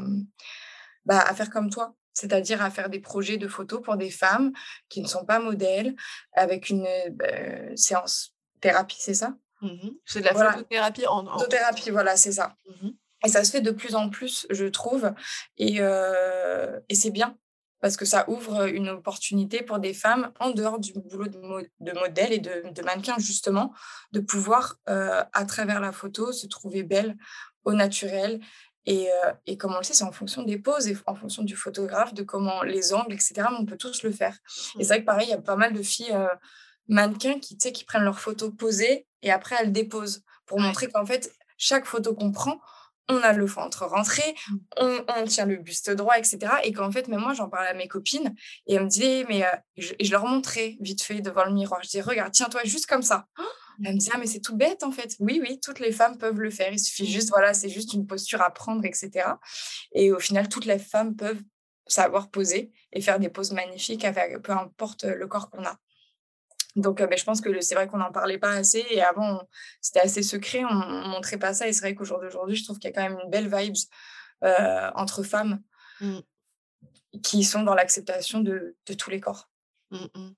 bah, 1.06 1.20
à 1.20 1.34
faire 1.36 1.52
comme 1.52 1.70
toi, 1.70 1.96
c'est-à-dire 2.14 2.64
à 2.64 2.72
faire 2.72 2.90
des 2.90 3.00
projets 3.00 3.38
de 3.38 3.48
photos 3.48 3.82
pour 3.84 3.98
des 3.98 4.10
femmes 4.10 4.52
qui 4.90 5.02
ne 5.02 5.08
sont 5.08 5.26
pas 5.26 5.40
modèles, 5.40 5.96
avec 6.34 6.70
une 6.70 6.88
bah, 7.12 7.28
séance 7.76 8.34
thérapie, 8.62 8.98
c'est 9.00 9.14
ça? 9.14 9.36
Mmh 9.62 9.90
C'est 10.06 10.22
de 10.22 10.26
la 10.26 10.34
photothérapie 10.34 11.06
en, 11.06 11.38
Photothérapie, 11.38 11.92
voilà, 11.92 12.18
c'est 12.18 12.32
ça. 12.32 12.56
Mmh 12.68 12.90
et 13.24 13.30
ça 13.30 13.44
se 13.44 13.52
fait 13.52 13.62
de 13.62 13.70
plus 13.70 13.94
en 13.94 14.10
plus, 14.10 14.48
je 14.50 14.66
trouve, 14.66 15.14
et, 15.60 15.76
et 15.76 16.96
c'est 16.96 17.12
bien 17.12 17.38
parce 17.82 17.98
que 17.98 18.06
ça 18.06 18.30
ouvre 18.30 18.68
une 18.68 18.90
opportunité 18.90 19.64
pour 19.64 19.80
des 19.80 19.94
femmes 19.94 20.32
en 20.40 20.52
dehors 20.52 20.80
du 20.80 20.94
boulot 20.94 21.28
de, 21.28 21.92
modèle 22.00 22.32
et 22.32 22.40
de, 22.40 22.70
de, 22.72 22.82
mannequin, 22.84 23.16
justement, 23.18 23.74
de 24.12 24.20
pouvoir, 24.20 24.78
à 24.86 25.46
travers 25.46 25.80
la 25.82 25.92
photo, 25.92 26.32
se 26.32 26.48
trouver 26.48 26.84
belle 26.84 27.18
au 27.64 27.74
naturel 27.74 28.40
et, 28.86 29.10
et, 29.46 29.58
comme 29.58 29.74
on 29.74 29.78
le 29.78 29.84
sait, 29.84 29.94
c'est 29.94 30.04
en 30.04 30.12
fonction 30.12 30.44
des 30.44 30.58
poses 30.58 30.88
et 30.88 30.98
en 31.06 31.16
fonction 31.16 31.44
du 31.44 31.56
photographe, 31.56 32.14
de 32.14 32.24
comment 32.24 32.64
les 32.64 32.94
angles, 32.94 33.14
etc. 33.14 33.44
on 33.60 33.66
peut 33.66 33.78
tous 33.78 34.04
le 34.04 34.12
faire. 34.12 34.36
Et 34.80 34.84
c'est 34.84 34.84
mmh. 34.84 34.88
vrai 34.88 35.00
que 35.02 35.06
pareil, 35.06 35.28
il 35.28 35.32
y 35.32 35.34
a 35.34 35.42
pas 35.42 35.56
mal 35.56 35.74
de 35.74 35.82
filles 35.84 36.16
mannequins 36.88 37.40
qui, 37.40 37.58
qui 37.58 37.84
prennent 37.84 38.04
leurs 38.04 38.20
photos 38.20 38.52
posées 38.56 39.08
et 39.22 39.32
après 39.32 39.56
elles 39.60 39.72
déposent 39.72 40.24
pour 40.46 40.60
montrer 40.60 40.90
qu'en 40.90 41.06
fait, 41.06 41.34
chaque 41.58 41.86
photo 41.86 42.14
qu'on 42.14 42.32
prend, 42.32 42.60
on 43.12 43.22
a 43.22 43.34
le 43.34 43.46
ventre 43.46 43.86
rentré, 43.86 44.24
mmh. 44.50 44.58
on, 45.18 45.26
tient 45.26 45.46
le 45.46 45.58
buste 45.58 45.92
droit, 45.92 46.18
etc. 46.18 46.40
Et 46.64 46.74
qu'en 46.74 46.92
fait, 46.92 47.08
même 47.08 47.22
moi, 47.22 47.34
j'en 47.34 47.50
parlais 47.50 47.70
à 47.70 47.74
mes 47.74 47.88
copines 47.88 48.34
et 48.68 48.76
elles 48.76 48.84
me 48.84 48.90
disaient, 48.90 49.26
mais 49.28 49.44
je, 49.78 49.94
je, 50.00 50.12
leur 50.12 50.26
montrais 50.26 50.78
vite 50.80 51.04
fait 51.04 51.22
devant 51.22 51.46
le 51.46 51.54
miroir. 51.54 51.82
Je 51.84 51.90
disais, 51.90 52.02
regarde, 52.02 52.32
tiens-toi 52.32 52.62
juste 52.66 52.88
comme 52.88 53.04
ça. 53.04 53.26
Elle 53.84 53.96
me 53.96 54.00
dit, 54.00 54.10
ah, 54.14 54.18
mais 54.18 54.28
c'est 54.28 54.42
tout 54.42 54.56
bête 54.56 54.84
en 54.84 54.92
fait. 54.92 55.16
Oui, 55.20 55.40
oui, 55.42 55.60
toutes 55.60 55.80
les 55.80 55.92
femmes 55.92 56.18
peuvent 56.18 56.40
le 56.40 56.52
faire. 56.52 56.72
Il 56.72 56.80
suffit 56.80 57.10
juste, 57.10 57.30
voilà, 57.30 57.54
c'est 57.54 57.70
juste 57.70 57.94
une 57.94 58.06
posture 58.06 58.42
à 58.42 58.52
prendre, 58.52 58.86
etc. 58.86 59.28
Et 59.94 60.12
au 60.12 60.20
final, 60.20 60.50
toutes 60.50 60.66
les 60.66 60.80
femmes 60.80 61.16
peuvent 61.16 61.42
savoir 61.88 62.30
poser 62.30 62.72
et 62.94 63.02
faire 63.02 63.20
des 63.20 63.30
poses 63.30 63.52
magnifiques 63.52 64.06
avec 64.06 64.40
peu 64.42 64.52
importe 64.52 65.04
le 65.04 65.28
corps 65.28 65.50
qu'on 65.50 65.64
a. 65.64 65.78
Donc, 66.76 67.00
ben, 67.00 67.18
je 67.18 67.24
pense 67.24 67.42
que 67.42 67.62
c'est 67.62 67.76
vrai 67.76 67.88
qu'on 67.88 67.98
n'en 67.98 68.12
parlait 68.12 68.38
pas 68.38 68.52
assez. 68.52 68.86
Et 68.90 69.02
avant, 69.02 69.42
c'était 69.82 70.00
assez 70.00 70.24
secret. 70.24 70.64
On 70.64 70.74
ne 70.74 71.08
montrait 71.10 71.38
pas 71.38 71.54
ça. 71.54 71.68
Et 71.68 71.74
c'est 71.74 71.82
vrai 71.82 71.96
qu'au 71.96 72.06
jour 72.06 72.20
d'aujourd'hui, 72.20 72.56
je 72.56 72.64
trouve 72.64 72.80
qu'il 72.80 72.90
y 72.90 72.94
a 72.94 72.96
quand 72.96 73.10
même 73.10 73.20
une 73.24 73.30
belle 73.30 73.54
vibe 73.54 73.76
euh, 74.44 74.92
entre 74.96 75.24
femmes 75.24 75.62
mmh. 76.00 76.20
qui 77.22 77.44
sont 77.44 77.64
dans 77.64 77.76
l'acceptation 77.76 78.40
de, 78.40 78.78
de, 78.86 78.94
tous 78.94 79.10
les 79.10 79.20
corps. 79.20 79.50
Mmh, 79.92 80.06
mmh 80.16 80.32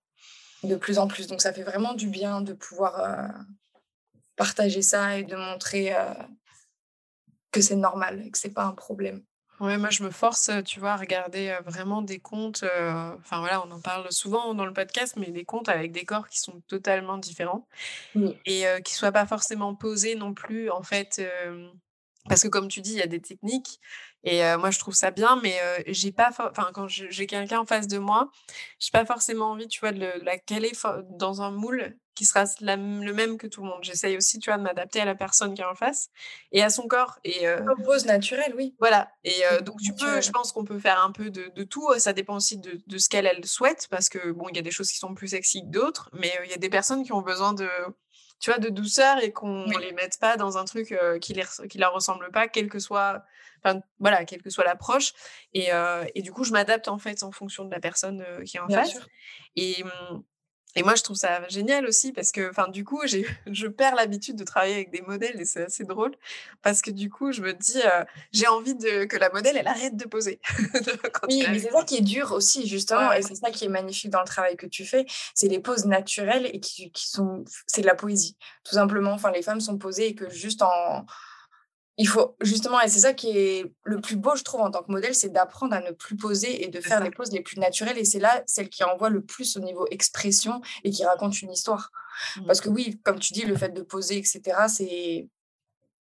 de 0.64 0.76
plus 0.76 0.98
en 0.98 1.08
plus. 1.08 1.28
Donc 1.28 1.42
ça 1.42 1.54
fait 1.54 1.64
vraiment 1.64 1.94
du 1.94 2.08
bien 2.08 2.42
de 2.42 2.54
pouvoir 2.54 3.00
euh, 3.00 3.28
partager 4.36 4.82
ça 4.82 5.18
et 5.18 5.24
de 5.24 5.36
montrer 5.36 5.96
euh, 5.96 6.14
que 7.52 7.62
c'est 7.62 7.76
normal 7.76 8.22
et 8.26 8.32
que 8.32 8.38
c'est 8.38 8.54
pas 8.54 8.66
un 8.66 8.74
problème. 8.74 9.24
Ouais, 9.60 9.78
moi 9.78 9.90
je 9.90 10.04
me 10.04 10.10
force, 10.10 10.52
tu 10.66 10.80
vois, 10.80 10.94
à 10.94 10.98
regarder 10.98 11.50
euh, 11.50 11.62
vraiment 11.62 12.02
des 12.02 12.20
comptes. 12.20 12.64
Enfin 12.64 13.40
voilà, 13.40 13.66
on 13.66 13.72
en 13.72 13.80
parle 13.80 14.12
souvent 14.12 14.54
dans 14.54 14.66
le 14.66 14.74
podcast, 14.74 15.16
mais 15.18 15.32
des 15.32 15.46
comptes 15.46 15.70
avec 15.70 15.92
des 15.92 16.06
corps 16.06 16.28
qui 16.28 16.40
sont 16.40 16.62
totalement 16.68 17.18
différents 17.18 17.68
et 18.46 18.66
qui 18.84 18.94
soient 18.94 19.12
pas 19.12 19.26
forcément 19.26 19.76
posés 19.76 20.16
non 20.16 20.34
plus. 20.34 20.70
En 20.70 20.84
fait, 20.84 21.22
parce 22.28 22.44
que 22.44 22.48
comme 22.48 22.68
tu 22.68 22.82
dis, 22.82 22.94
il 22.94 23.00
y 23.00 23.04
a 23.04 23.08
des 23.08 23.22
techniques 23.22 23.80
et 24.24 24.42
moi 24.58 24.72
je 24.72 24.80
trouve 24.80 24.94
ça 24.94 25.12
bien, 25.12 25.40
mais 25.42 25.58
j'ai 25.88 26.12
pas, 26.12 26.30
enfin 26.30 26.70
quand 26.74 26.88
j'ai 26.88 27.28
quelqu'un 27.28 27.60
en 27.60 27.66
face 27.66 27.88
de 27.88 27.98
moi, 27.98 28.30
j'ai 28.80 28.92
pas 28.92 29.06
forcément 29.06 29.52
envie, 29.52 29.68
tu 29.68 29.80
vois, 29.80 29.92
de, 29.92 30.12
la 30.24 30.38
caler 30.38 30.72
dans 31.10 31.42
un 31.42 31.52
moule 31.52 31.98
qui 32.16 32.26
sera 32.26 32.46
le 32.62 33.12
même 33.12 33.38
que 33.38 33.48
tout 33.48 33.64
le 33.64 33.70
monde. 33.70 33.80
J'essaye 33.82 34.16
aussi, 34.16 34.38
tu 34.40 34.50
vois, 34.50 34.58
de 34.58 34.64
m'adapter 34.64 35.02
à 35.02 35.06
la 35.06 35.16
personne 35.16 35.54
qui 35.56 35.62
est 35.62 35.66
en 35.66 35.76
face 35.76 36.10
et 36.52 36.62
à 36.62 36.70
son 36.70 36.88
corps. 36.88 37.20
Et 37.24 37.46
pose 37.86 38.06
naturelle, 38.06 38.54
oui. 38.56 38.76
Voilà. 38.80 39.12
Et 39.24 39.42
donc 39.64 39.82
tu 39.82 39.94
peux, 39.94 40.22
je 40.22 40.32
pense 40.32 40.52
qu'on 40.52 40.64
peut 40.64 40.80
faire 40.80 41.04
un 41.04 41.12
peu 41.12 41.30
de, 41.30 41.64
tout. 41.64 41.88
Ça 41.98 42.14
dépend 42.14 42.36
aussi 42.36 42.58
de, 42.58 42.82
de 42.86 42.98
ce 42.98 43.10
qu'elle 43.10 43.26
elle 43.26 43.46
souhaite, 43.46 43.88
parce 43.90 44.10
que 44.10 44.32
bon, 44.32 44.48
il 44.50 44.56
y 44.56 44.60
a 44.60 44.64
des 44.64 44.72
choses 44.72 44.92
qui 44.92 44.98
sont 44.98 45.14
plus 45.14 45.30
sexy 45.30 45.64
que 45.64 45.72
d'autres, 45.72 46.10
mais 46.14 46.32
il 46.46 46.52
y 46.52 46.54
a 46.54 46.58
des 46.58 46.70
personnes 46.70 47.04
qui 47.04 47.12
ont 47.12 47.22
besoin 47.22 47.54
de 47.54 47.68
tu 48.40 48.50
vois, 48.50 48.60
de 48.60 48.68
douceur 48.68 49.24
et 49.24 49.32
qu'on 49.32 49.66
ne 49.68 49.78
les 49.80 49.94
mette 49.94 50.20
pas 50.20 50.36
dans 50.36 50.58
un 50.58 50.66
truc 50.66 50.94
qui 51.22 51.34
ne 51.34 51.66
qui 51.68 51.78
leur 51.78 51.94
ressemble 51.94 52.30
pas, 52.32 52.50
quel 52.50 52.68
que 52.68 52.78
soit, 52.78 53.24
enfin, 53.64 53.82
voilà, 54.00 54.26
quelle 54.26 54.42
que 54.42 54.50
soit 54.50 54.64
l'approche. 54.64 55.14
Et, 55.54 55.70
et, 56.16 56.22
du 56.22 56.32
coup, 56.32 56.44
je 56.44 56.52
m'adapte 56.52 56.88
en 56.88 56.98
fait 56.98 57.24
en 57.24 57.32
fonction 57.32 57.66
de 57.66 57.72
la 57.72 57.80
personne 57.80 58.24
qui 58.46 58.58
est 58.58 58.60
en 58.60 58.68
face. 58.68 58.98
Et, 59.56 59.84
mmh, 59.84 60.24
et 60.76 60.82
moi, 60.82 60.96
je 60.96 61.04
trouve 61.04 61.16
ça 61.16 61.48
génial 61.50 61.86
aussi 61.86 62.12
parce 62.14 62.32
que, 62.32 62.50
enfin, 62.50 62.68
du 62.68 62.84
coup, 62.84 63.02
je 63.48 63.68
perds 63.68 63.96
l'habitude 63.96 64.36
de 64.36 64.44
travailler 64.44 64.76
avec 64.76 64.92
des 64.92 65.02
modèles 65.02 65.40
et 65.40 65.46
c'est 65.46 65.66
assez 65.66 65.84
drôle 65.84 66.16
parce 66.62 66.82
que 66.82 66.92
du 66.92 67.10
coup, 67.10 67.32
je 67.32 67.42
me 67.42 67.54
dis, 67.54 67.80
euh, 67.80 68.04
j'ai 68.32 68.48
envie 68.48 68.76
de, 68.76 69.06
que 69.06 69.18
la 69.18 69.30
modèle, 69.30 69.58
elle 69.58 69.68
arrête 69.68 69.96
de 69.96 70.06
poser. 70.06 70.40
oui, 71.30 71.46
mais 71.50 71.60
c'est 71.60 71.72
ça 71.72 71.84
qui 71.84 71.98
est 71.98 72.02
dur 72.02 72.32
aussi, 72.32 72.68
justement, 72.68 73.12
et 73.12 73.22
c'est 73.22 73.36
ça 73.36 73.52
qui 73.52 73.66
est 73.66 73.70
magnifique 73.70 74.10
dans 74.10 74.22
le 74.22 74.28
travail 74.28 74.58
que 74.58 74.66
tu 74.66 74.86
fais, 74.86 75.06
c'est 75.36 75.48
les 75.48 75.60
poses 75.60 75.86
naturelles 75.86 76.50
et 76.52 76.60
qui, 76.60 76.92
qui 76.92 77.08
sont, 77.08 77.44
c'est 77.68 77.82
de 77.82 77.88
la 77.88 77.96
poésie, 77.96 78.38
tout 78.64 78.76
simplement. 78.76 79.12
Enfin, 79.12 79.32
les 79.32 79.42
femmes 79.42 79.62
sont 79.62 79.78
posées 79.78 80.08
et 80.08 80.16
que 80.16 80.30
juste 80.30 80.62
en, 80.62 81.06
il 81.98 82.08
faut 82.08 82.36
justement, 82.42 82.82
et 82.82 82.88
c'est 82.88 83.02
ça 83.02 83.14
qui 83.14 83.38
est 83.38 83.72
le 83.84 84.02
plus 84.02 84.16
beau, 84.16 84.36
je 84.36 84.44
trouve, 84.44 84.62
en 84.62 84.72
tant 84.72 84.82
que 84.82 84.92
modèle, 84.92 85.14
c'est 85.14 85.30
d'apprendre 85.30 85.76
à 85.76 85.82
ne 85.82 85.92
plus 85.92 86.16
poser 86.16 86.64
et 86.64 86.68
de 86.68 86.82
faire 86.82 87.04
les 87.04 87.12
poses 87.12 87.32
les 87.32 87.42
plus 87.42 87.60
naturelles. 87.60 88.00
Et 88.00 88.06
c'est 88.06 88.20
là 88.20 88.44
celle 88.48 88.70
qui 88.70 88.84
envoie 88.84 89.10
le 89.10 89.22
plus 89.22 89.58
au 89.58 89.60
niveau 89.60 89.86
expression 89.92 90.62
et 90.84 90.90
qui 90.90 91.06
raconte 91.06 91.42
une 91.42 91.52
histoire. 91.52 91.92
Mmh. 92.38 92.46
Parce 92.46 92.62
que 92.62 92.70
oui, 92.70 93.00
comme 93.04 93.20
tu 93.20 93.34
dis, 93.34 93.46
le 93.46 93.56
fait 93.56 93.70
de 93.70 93.82
poser, 93.84 94.18
etc., 94.18 94.42
c'est 94.68 95.28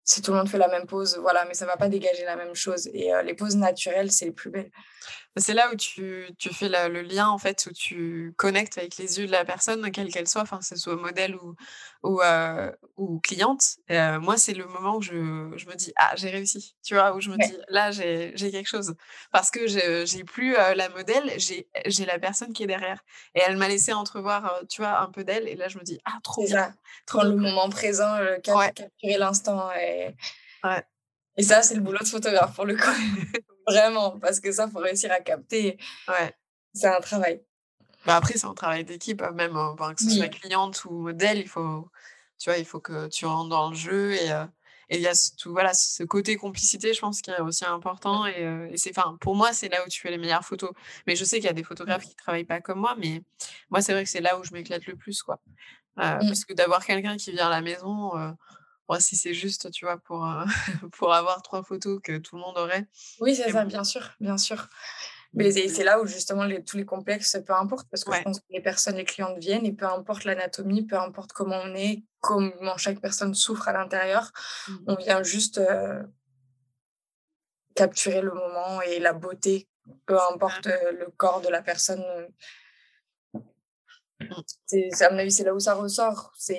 si 0.07 0.21
tout 0.21 0.31
le 0.31 0.37
monde 0.37 0.47
fait 0.47 0.59
la 0.59 0.67
même 0.67 0.85
pose, 0.85 1.17
voilà, 1.17 1.45
mais 1.45 1.55
ça 1.55 1.65
va 1.65 1.77
pas 1.77 1.89
dégager 1.89 2.23
la 2.23 2.35
même 2.35 2.53
chose. 2.53 2.87
Et 2.93 3.11
les 3.23 3.33
poses 3.33 3.55
naturelles, 3.55 4.11
c'est 4.11 4.25
les 4.25 4.31
plus 4.31 4.51
belles. 4.51 4.71
C'est 5.37 5.53
là 5.53 5.69
où 5.73 5.75
tu, 5.75 6.29
tu 6.39 6.53
fais 6.53 6.69
le 6.69 7.01
lien, 7.01 7.27
en 7.27 7.37
fait, 7.37 7.67
où 7.69 7.73
tu 7.73 8.33
connectes 8.37 8.77
avec 8.77 8.95
les 8.97 9.19
yeux 9.19 9.27
de 9.27 9.31
la 9.31 9.43
personne, 9.43 9.91
quelle 9.91 10.09
qu'elle 10.09 10.29
soit, 10.29 10.41
enfin, 10.41 10.59
que 10.59 10.65
ce 10.65 10.77
soit 10.77 10.95
modèle 10.95 11.35
ou, 11.35 11.55
ou, 12.03 12.21
ou 12.95 13.19
cliente. 13.19 13.77
moi, 13.89 14.37
c'est 14.37 14.53
le 14.53 14.65
moment 14.65 14.95
où 14.95 15.01
je, 15.01 15.11
je, 15.11 15.65
me 15.67 15.75
dis, 15.75 15.91
ah, 15.97 16.13
j'ai 16.15 16.29
réussi, 16.29 16.75
tu 16.83 16.93
vois, 16.93 17.13
où 17.15 17.19
je 17.19 17.29
me 17.29 17.37
dis, 17.37 17.57
là, 17.67 17.91
j'ai 17.91 18.33
quelque 18.33 18.69
chose. 18.69 18.95
Parce 19.31 19.51
que 19.51 19.67
j'ai 19.67 20.23
plus 20.23 20.53
la 20.53 20.87
modèle, 20.89 21.29
j'ai 21.37 22.05
la 22.05 22.17
personne 22.17 22.53
qui 22.53 22.63
est 22.63 22.67
derrière. 22.67 23.03
Et 23.35 23.41
elle 23.45 23.57
m'a 23.57 23.67
laissé 23.67 23.91
entrevoir, 23.91 24.61
tu 24.69 24.81
vois, 24.81 25.01
un 25.01 25.09
peu 25.11 25.25
d'elle. 25.25 25.49
Et 25.49 25.55
là, 25.55 25.67
je 25.67 25.77
me 25.77 25.83
dis, 25.83 25.99
ah, 26.05 26.17
trop 26.23 26.45
bien. 26.45 26.73
Trop 27.05 27.23
le 27.23 27.35
moment 27.35 27.69
présent, 27.69 28.17
capturer 28.41 29.17
l'instant. 29.17 29.69
Et... 29.73 30.15
Ouais. 30.63 30.83
Et 31.37 31.43
ça, 31.43 31.61
c'est 31.61 31.75
le 31.75 31.81
boulot 31.81 31.99
de 31.99 32.07
photographe 32.07 32.55
pour 32.55 32.65
le 32.65 32.77
coup. 32.77 33.41
Vraiment, 33.67 34.19
parce 34.19 34.39
que 34.39 34.51
ça, 34.51 34.67
faut 34.67 34.79
réussir 34.79 35.11
à 35.11 35.19
capter. 35.19 35.77
Ouais. 36.07 36.33
C'est 36.73 36.87
un 36.87 36.99
travail. 36.99 37.41
Bah 38.05 38.17
après, 38.17 38.37
c'est 38.37 38.45
un 38.45 38.53
travail 38.53 38.85
d'équipe, 38.85 39.21
hein, 39.21 39.31
même 39.31 39.53
que 39.95 40.03
ce 40.03 40.09
soit 40.09 40.27
cliente 40.27 40.85
ou 40.85 40.91
modèle, 40.91 41.39
il 41.39 41.47
faut, 41.47 41.89
tu 42.37 42.49
vois, 42.49 42.59
il 42.59 42.65
faut 42.65 42.79
que 42.79 43.07
tu 43.07 43.25
rentres 43.25 43.49
dans 43.49 43.69
le 43.69 43.75
jeu 43.75 44.13
et 44.13 44.31
euh, 44.31 44.45
et 44.89 44.97
il 44.97 45.01
y 45.01 45.07
a 45.07 45.13
tout, 45.37 45.51
voilà, 45.51 45.73
ce 45.73 46.03
côté 46.03 46.35
complicité, 46.35 46.93
je 46.93 46.99
pense, 46.99 47.21
qui 47.21 47.31
est 47.31 47.39
aussi 47.39 47.65
important. 47.65 48.25
Et, 48.27 48.45
euh, 48.45 48.69
et 48.71 48.77
c'est, 48.77 48.95
enfin, 48.95 49.17
pour 49.19 49.35
moi, 49.35 49.51
c'est 49.51 49.67
là 49.69 49.83
où 49.83 49.89
tu 49.89 49.99
fais 49.99 50.11
les 50.11 50.17
meilleures 50.17 50.45
photos. 50.45 50.71
Mais 51.07 51.15
je 51.15 51.23
sais 51.23 51.37
qu'il 51.37 51.45
y 51.45 51.49
a 51.49 51.53
des 51.53 51.63
photographes 51.63 52.05
qui 52.05 52.15
travaillent 52.15 52.45
pas 52.45 52.61
comme 52.61 52.79
moi, 52.79 52.95
mais 52.97 53.23
moi, 53.69 53.81
c'est 53.81 53.93
vrai 53.93 54.03
que 54.03 54.09
c'est 54.09 54.21
là 54.21 54.37
où 54.37 54.43
je 54.43 54.53
m'éclate 54.53 54.85
le 54.85 54.95
plus, 54.95 55.23
quoi. 55.23 55.41
Euh, 55.99 56.17
mmh. 56.17 56.27
Parce 56.27 56.45
que 56.45 56.53
d'avoir 56.53 56.85
quelqu'un 56.85 57.17
qui 57.17 57.31
vient 57.31 57.47
à 57.47 57.49
la 57.49 57.61
maison, 57.61 58.11
moi, 58.87 58.99
si 58.99 59.15
c'est 59.15 59.33
juste, 59.33 59.71
tu 59.71 59.85
vois, 59.85 59.97
pour, 59.97 60.25
euh, 60.25 60.45
pour 60.93 61.13
avoir 61.13 61.41
trois 61.41 61.63
photos 61.63 61.99
que 62.03 62.17
tout 62.17 62.35
le 62.35 62.41
monde 62.41 62.57
aurait. 62.57 62.87
Oui, 63.19 63.35
c'est 63.35 63.51
ça, 63.51 63.65
bien 63.65 63.83
sûr, 63.83 64.11
bien 64.19 64.37
sûr. 64.37 64.67
Mais 65.33 65.51
c'est 65.51 65.83
là 65.83 65.99
où 65.99 66.05
justement 66.05 66.45
les, 66.45 66.63
tous 66.63 66.77
les 66.77 66.85
complexes, 66.85 67.37
peu 67.45 67.53
importe, 67.53 67.87
parce 67.89 68.05
que 68.05 68.15
je 68.15 68.21
pense 68.21 68.39
que 68.39 68.45
les 68.51 68.61
personnes, 68.61 68.95
les 68.95 69.03
clientes 69.03 69.37
viennent 69.37 69.65
et 69.65 69.73
peu 69.73 69.85
importe 69.85 70.23
l'anatomie, 70.23 70.85
peu 70.85 70.97
importe 70.97 71.33
comment 71.33 71.59
on 71.61 71.75
est, 71.75 72.03
comment 72.21 72.77
chaque 72.77 73.01
personne 73.01 73.33
souffre 73.33 73.67
à 73.67 73.73
l'intérieur, 73.73 74.31
mmh. 74.67 74.73
on 74.87 74.95
vient 74.95 75.23
juste 75.23 75.57
euh, 75.57 76.01
capturer 77.75 78.21
le 78.21 78.33
moment 78.33 78.81
et 78.81 78.99
la 78.99 79.11
beauté, 79.11 79.67
peu 80.05 80.17
importe 80.31 80.67
euh, 80.67 80.93
le 80.93 81.07
corps 81.17 81.41
de 81.41 81.49
la 81.49 81.61
personne 81.61 82.03
à 84.21 85.09
mon 85.11 85.19
avis, 85.19 85.31
c'est 85.31 85.43
là 85.43 85.53
où 85.53 85.59
ça 85.59 85.73
ressort. 85.73 86.31
C'est... 86.37 86.55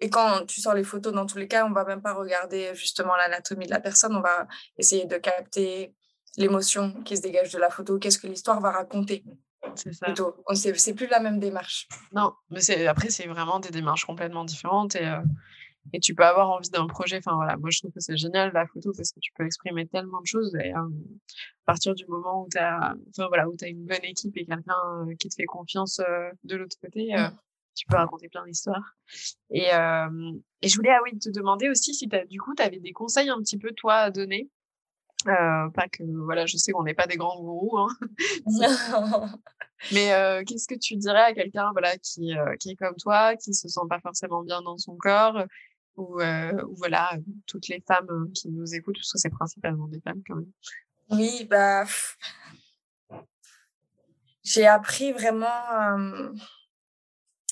Et, 0.00 0.10
quand 0.10 0.46
tu 0.46 0.60
sors 0.60 0.74
les 0.74 0.84
photos, 0.84 1.12
dans 1.12 1.26
tous 1.26 1.38
les 1.38 1.48
cas, 1.48 1.66
on 1.66 1.72
va 1.72 1.84
même 1.84 2.02
pas 2.02 2.14
regarder 2.14 2.72
justement 2.74 3.16
l'anatomie 3.16 3.66
de 3.66 3.70
la 3.70 3.80
personne, 3.80 4.14
on 4.16 4.20
va 4.20 4.46
essayer 4.78 5.06
de 5.06 5.16
capter 5.16 5.94
l'émotion 6.36 6.92
qui 7.02 7.16
se 7.16 7.22
dégage 7.22 7.52
de 7.52 7.58
la 7.58 7.70
photo, 7.70 7.98
qu'est-ce 7.98 8.18
que 8.18 8.26
l'histoire 8.26 8.60
va 8.60 8.70
raconter. 8.70 9.24
C'est 9.74 9.92
ça. 9.92 10.06
C'est 10.54 10.94
plus 10.94 11.08
la 11.08 11.18
même 11.20 11.40
démarche. 11.40 11.88
Non, 12.12 12.34
mais 12.50 12.86
après, 12.86 13.10
c'est 13.10 13.26
vraiment 13.26 13.58
des 13.58 13.70
démarches 13.70 14.04
complètement 14.04 14.44
différentes 14.44 14.94
et, 14.94 15.06
euh, 15.06 15.18
et 15.92 16.00
tu 16.00 16.14
peux 16.14 16.24
avoir 16.24 16.50
envie 16.50 16.70
d'un 16.70 16.86
projet. 16.86 17.18
Enfin 17.18 17.34
voilà, 17.34 17.56
moi 17.56 17.70
je 17.70 17.80
trouve 17.80 17.92
que 17.92 18.00
c'est 18.00 18.16
génial 18.16 18.52
la 18.52 18.66
photo 18.66 18.92
parce 18.96 19.12
que 19.12 19.20
tu 19.20 19.32
peux 19.34 19.44
exprimer 19.44 19.86
tellement 19.86 20.20
de 20.20 20.26
choses 20.26 20.54
et 20.56 20.72
euh, 20.72 20.78
à 20.78 21.66
partir 21.66 21.94
du 21.94 22.06
moment 22.06 22.44
où 22.44 22.48
tu 22.50 22.58
as, 22.58 22.94
enfin, 23.10 23.28
voilà, 23.28 23.48
où 23.48 23.56
as 23.62 23.68
une 23.68 23.84
bonne 23.84 24.04
équipe 24.04 24.36
et 24.36 24.44
quelqu'un 24.44 24.74
euh, 25.08 25.14
qui 25.18 25.28
te 25.28 25.34
fait 25.34 25.44
confiance 25.44 26.00
de 26.44 26.56
l'autre 26.56 26.76
côté, 26.82 27.14
mmh. 27.14 27.30
tu 27.74 27.86
peux 27.86 27.96
raconter 27.96 28.28
plein 28.28 28.44
d'histoires. 28.44 28.96
Et, 29.50 29.68
et 30.62 30.68
je 30.68 30.76
voulais 30.76 30.90
ah 30.90 31.00
oui, 31.04 31.18
te 31.18 31.30
demander 31.30 31.68
aussi 31.68 31.94
si 31.94 32.08
as, 32.12 32.24
du 32.26 32.40
coup 32.40 32.54
tu 32.54 32.62
avais 32.62 32.80
des 32.80 32.92
conseils 32.92 33.28
un 33.28 33.38
petit 33.38 33.58
peu 33.58 33.72
toi 33.72 33.94
à 33.94 34.10
donner 34.10 34.50
euh, 35.28 35.70
pas 35.70 35.88
que, 35.88 36.04
voilà, 36.24 36.46
je 36.46 36.56
sais 36.56 36.72
qu'on 36.72 36.84
n'est 36.84 36.94
pas 36.94 37.06
des 37.06 37.16
grands 37.16 37.40
gourous, 37.40 37.78
hein. 37.78 37.88
mais 39.92 40.12
euh, 40.12 40.44
qu'est-ce 40.46 40.68
que 40.68 40.78
tu 40.78 40.96
dirais 40.96 41.22
à 41.22 41.32
quelqu'un 41.32 41.70
voilà, 41.72 41.96
qui, 41.98 42.36
euh, 42.36 42.54
qui 42.60 42.70
est 42.70 42.76
comme 42.76 42.94
toi, 42.96 43.34
qui 43.36 43.54
se 43.54 43.68
sent 43.68 43.80
pas 43.88 43.98
forcément 44.00 44.42
bien 44.42 44.62
dans 44.62 44.78
son 44.78 44.96
corps, 44.96 45.42
ou, 45.96 46.20
ou 46.20 46.74
voilà, 46.76 47.16
toutes 47.46 47.68
les 47.68 47.82
femmes 47.86 48.30
qui 48.34 48.48
nous 48.50 48.74
écoutent, 48.74 48.96
parce 48.96 49.12
que 49.12 49.18
c'est 49.18 49.30
principalement 49.30 49.88
des 49.88 50.00
femmes 50.00 50.22
quand 50.26 50.36
même. 50.36 50.52
Oui, 51.10 51.46
bah, 51.48 51.84
j'ai 54.42 54.66
appris 54.66 55.12
vraiment. 55.12 56.16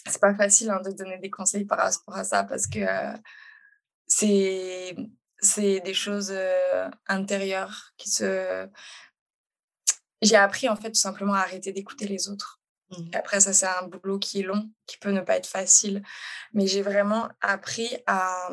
c'est 0.07 0.20
pas 0.20 0.34
facile 0.34 0.70
hein, 0.70 0.80
de 0.84 0.90
donner 0.92 1.18
des 1.18 1.30
conseils 1.30 1.64
par 1.64 1.78
rapport 1.78 2.16
à 2.16 2.24
ça 2.24 2.45
parce 2.45 2.66
que 2.66 2.80
c'est 4.07 4.97
c'est 5.40 5.80
des 5.80 5.95
choses 5.95 6.34
intérieures 7.07 7.92
qui 7.97 8.11
se. 8.11 8.68
J'ai 10.22 10.36
appris 10.36 10.68
en 10.68 10.76
fait 10.76 10.90
tout 10.90 11.01
simplement 11.01 11.34
à 11.34 11.40
arrêter 11.40 11.72
d'écouter 11.72 12.07
les 12.07 12.28
autres. 12.28 12.61
Mmh. 12.99 13.11
Après, 13.14 13.40
ça, 13.40 13.53
c'est 13.53 13.66
un 13.66 13.86
boulot 13.86 14.18
qui 14.18 14.40
est 14.40 14.42
long, 14.42 14.70
qui 14.86 14.99
peut 14.99 15.11
ne 15.11 15.20
pas 15.20 15.36
être 15.36 15.47
facile. 15.47 16.03
Mais 16.53 16.66
j'ai 16.66 16.82
vraiment 16.82 17.28
appris 17.40 17.88
à, 18.07 18.49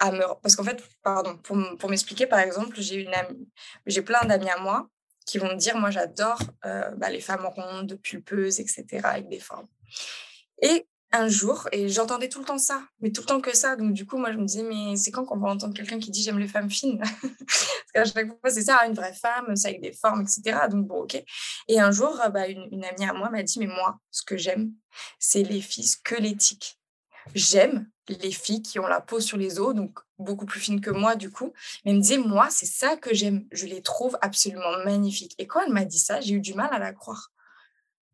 à 0.00 0.12
me. 0.12 0.40
Parce 0.42 0.56
qu'en 0.56 0.64
fait, 0.64 0.82
pardon, 1.02 1.36
pour, 1.38 1.56
pour 1.78 1.90
m'expliquer, 1.90 2.26
par 2.26 2.40
exemple, 2.40 2.80
j'ai 2.80 2.96
une 2.96 3.14
amie, 3.14 3.48
j'ai 3.86 4.02
plein 4.02 4.24
d'amis 4.24 4.50
à 4.50 4.58
moi 4.58 4.88
qui 5.26 5.38
vont 5.38 5.48
me 5.48 5.56
dire 5.56 5.76
Moi, 5.76 5.90
j'adore 5.90 6.40
bah, 6.62 7.10
les 7.10 7.20
femmes 7.20 7.46
rondes, 7.46 7.98
pulpeuses, 8.02 8.60
etc., 8.60 9.00
avec 9.04 9.28
des 9.28 9.40
formes. 9.40 9.68
Et 10.62 10.86
un 11.12 11.28
jour, 11.28 11.68
et 11.72 11.88
j'entendais 11.88 12.28
tout 12.28 12.38
le 12.38 12.44
temps 12.44 12.58
ça, 12.58 12.82
mais 13.00 13.10
tout 13.10 13.22
le 13.22 13.26
temps 13.26 13.40
que 13.40 13.56
ça. 13.56 13.74
Donc, 13.76 13.92
du 13.92 14.06
coup, 14.06 14.16
moi, 14.16 14.32
je 14.32 14.38
me 14.38 14.44
disais, 14.44 14.62
mais 14.62 14.96
c'est 14.96 15.10
quand 15.10 15.24
qu'on 15.24 15.38
va 15.38 15.48
entendre 15.48 15.74
quelqu'un 15.74 15.98
qui 15.98 16.10
dit 16.10 16.22
j'aime 16.22 16.38
les 16.38 16.46
femmes 16.46 16.70
fines? 16.70 17.00
Parce 17.92 17.92
qu'à 17.92 18.04
chaque 18.04 18.28
fois, 18.28 18.50
c'est 18.50 18.62
ça, 18.62 18.86
une 18.86 18.94
vraie 18.94 19.14
femme, 19.14 19.56
ça 19.56 19.68
avec 19.68 19.80
des 19.80 19.92
formes, 19.92 20.22
etc. 20.22 20.68
Donc, 20.70 20.86
bon, 20.86 21.02
ok. 21.02 21.22
Et 21.68 21.80
un 21.80 21.90
jour, 21.90 22.20
bah, 22.32 22.46
une, 22.46 22.84
amie 22.84 23.04
à 23.04 23.12
moi 23.12 23.28
m'a 23.30 23.42
dit, 23.42 23.58
mais 23.58 23.66
moi, 23.66 23.98
ce 24.10 24.22
que 24.22 24.36
j'aime, 24.36 24.72
c'est 25.18 25.42
les 25.42 25.60
filles 25.60 25.86
squelettiques. 25.86 26.78
J'aime 27.34 27.88
les 28.08 28.30
filles 28.30 28.62
qui 28.62 28.78
ont 28.78 28.86
la 28.86 29.00
peau 29.00 29.20
sur 29.20 29.36
les 29.36 29.60
os, 29.60 29.74
donc 29.74 29.98
beaucoup 30.18 30.46
plus 30.46 30.60
fines 30.60 30.80
que 30.80 30.90
moi, 30.90 31.16
du 31.16 31.30
coup. 31.30 31.52
Mais 31.84 31.90
elle 31.90 31.96
me 31.96 32.02
disait, 32.02 32.18
moi, 32.18 32.48
c'est 32.50 32.66
ça 32.66 32.96
que 32.96 33.14
j'aime. 33.14 33.46
Je 33.50 33.66
les 33.66 33.82
trouve 33.82 34.16
absolument 34.22 34.84
magnifiques. 34.84 35.34
Et 35.38 35.46
quand 35.46 35.60
elle 35.66 35.72
m'a 35.72 35.84
dit 35.84 35.98
ça, 35.98 36.20
j'ai 36.20 36.34
eu 36.34 36.40
du 36.40 36.54
mal 36.54 36.70
à 36.72 36.78
la 36.78 36.92
croire. 36.92 37.32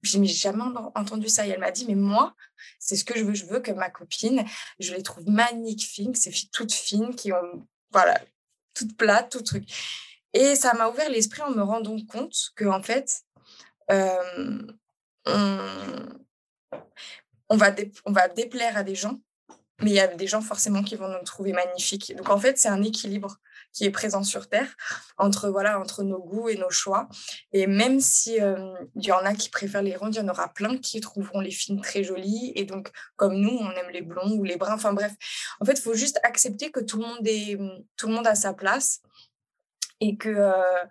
Je 0.06 0.18
n'ai 0.18 0.26
jamais 0.26 0.62
entendu 0.94 1.28
ça. 1.28 1.46
Et 1.46 1.50
elle 1.50 1.60
m'a 1.60 1.70
dit, 1.70 1.86
mais 1.86 1.94
moi, 1.94 2.34
c'est 2.78 2.96
ce 2.96 3.04
que 3.04 3.18
je 3.18 3.24
veux. 3.24 3.34
Je 3.34 3.46
veux 3.46 3.60
que 3.60 3.72
ma 3.72 3.90
copine, 3.90 4.44
je 4.78 4.94
les 4.94 5.02
trouve 5.02 5.28
magnifiques, 5.28 6.16
ces 6.16 6.30
filles 6.30 6.50
toutes 6.52 6.72
fines 6.72 7.14
qui 7.14 7.32
ont, 7.32 7.66
voilà, 7.90 8.20
toutes 8.74 8.96
plates, 8.96 9.30
tout 9.30 9.42
truc. 9.42 9.68
Et 10.32 10.54
ça 10.54 10.74
m'a 10.74 10.88
ouvert 10.88 11.10
l'esprit 11.10 11.42
en 11.42 11.50
me 11.50 11.62
rendant 11.62 11.98
compte 12.06 12.52
que, 12.54 12.66
en 12.66 12.82
fait, 12.82 13.22
euh, 13.90 14.62
on, 17.48 17.56
va 17.56 17.74
on 18.04 18.12
va 18.12 18.28
déplaire 18.28 18.76
à 18.76 18.82
des 18.82 18.94
gens, 18.94 19.20
mais 19.82 19.90
il 19.90 19.94
y 19.94 20.00
a 20.00 20.08
des 20.08 20.26
gens 20.26 20.40
forcément 20.40 20.82
qui 20.82 20.96
vont 20.96 21.08
nous 21.08 21.24
trouver 21.24 21.52
magnifiques. 21.52 22.14
Donc, 22.16 22.28
en 22.28 22.38
fait, 22.38 22.58
c'est 22.58 22.68
un 22.68 22.82
équilibre 22.82 23.38
qui 23.76 23.84
est 23.84 23.90
présent 23.90 24.22
sur 24.22 24.48
Terre, 24.48 24.74
entre, 25.18 25.50
voilà, 25.50 25.78
entre 25.78 26.02
nos 26.02 26.18
goûts 26.18 26.48
et 26.48 26.56
nos 26.56 26.70
choix. 26.70 27.08
Et 27.52 27.66
même 27.66 28.00
si 28.00 28.40
euh, 28.40 28.74
il 28.94 29.04
y 29.04 29.12
en 29.12 29.18
a 29.18 29.34
qui 29.34 29.50
préfèrent 29.50 29.82
les 29.82 29.94
rondes, 29.94 30.14
il 30.14 30.18
y 30.18 30.20
en 30.22 30.28
aura 30.28 30.48
plein 30.48 30.78
qui 30.78 30.98
trouveront 31.02 31.40
les 31.40 31.50
films 31.50 31.82
très 31.82 32.02
jolies. 32.02 32.52
Et 32.54 32.64
donc, 32.64 32.90
comme 33.16 33.34
nous, 33.34 33.50
on 33.50 33.70
aime 33.72 33.90
les 33.90 34.00
blonds 34.00 34.32
ou 34.32 34.44
les 34.44 34.56
bruns. 34.56 34.72
Enfin 34.72 34.94
bref, 34.94 35.12
en 35.60 35.66
fait, 35.66 35.74
il 35.74 35.82
faut 35.82 35.92
juste 35.92 36.18
accepter 36.22 36.70
que 36.70 36.80
tout 36.80 36.98
le 36.98 37.06
monde, 37.06 37.26
est, 37.26 37.58
tout 37.98 38.08
le 38.08 38.14
monde 38.14 38.26
a 38.26 38.34
sa 38.34 38.54
place 38.54 39.02
et 40.00 40.16
que... 40.16 40.30
Euh, 40.30 40.84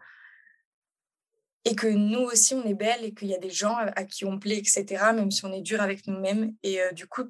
et 1.68 1.76
que 1.76 1.88
nous 1.88 2.20
aussi, 2.20 2.54
on 2.54 2.64
est 2.64 2.76
belles 2.76 3.04
et 3.04 3.16
qu'il 3.16 3.28
y 3.28 3.34
a 3.34 3.40
des 3.40 3.50
gens 3.50 3.76
à 3.76 4.04
qui 4.04 4.24
on 4.24 4.38
plaît, 4.38 4.60
etc., 4.60 4.86
même 5.16 5.32
si 5.32 5.46
on 5.46 5.52
est 5.52 5.64
dur 5.64 5.82
avec 5.82 6.06
nous-mêmes. 6.06 6.54
Et 6.62 6.80
euh, 6.80 6.92
du 6.92 7.08
coup, 7.08 7.24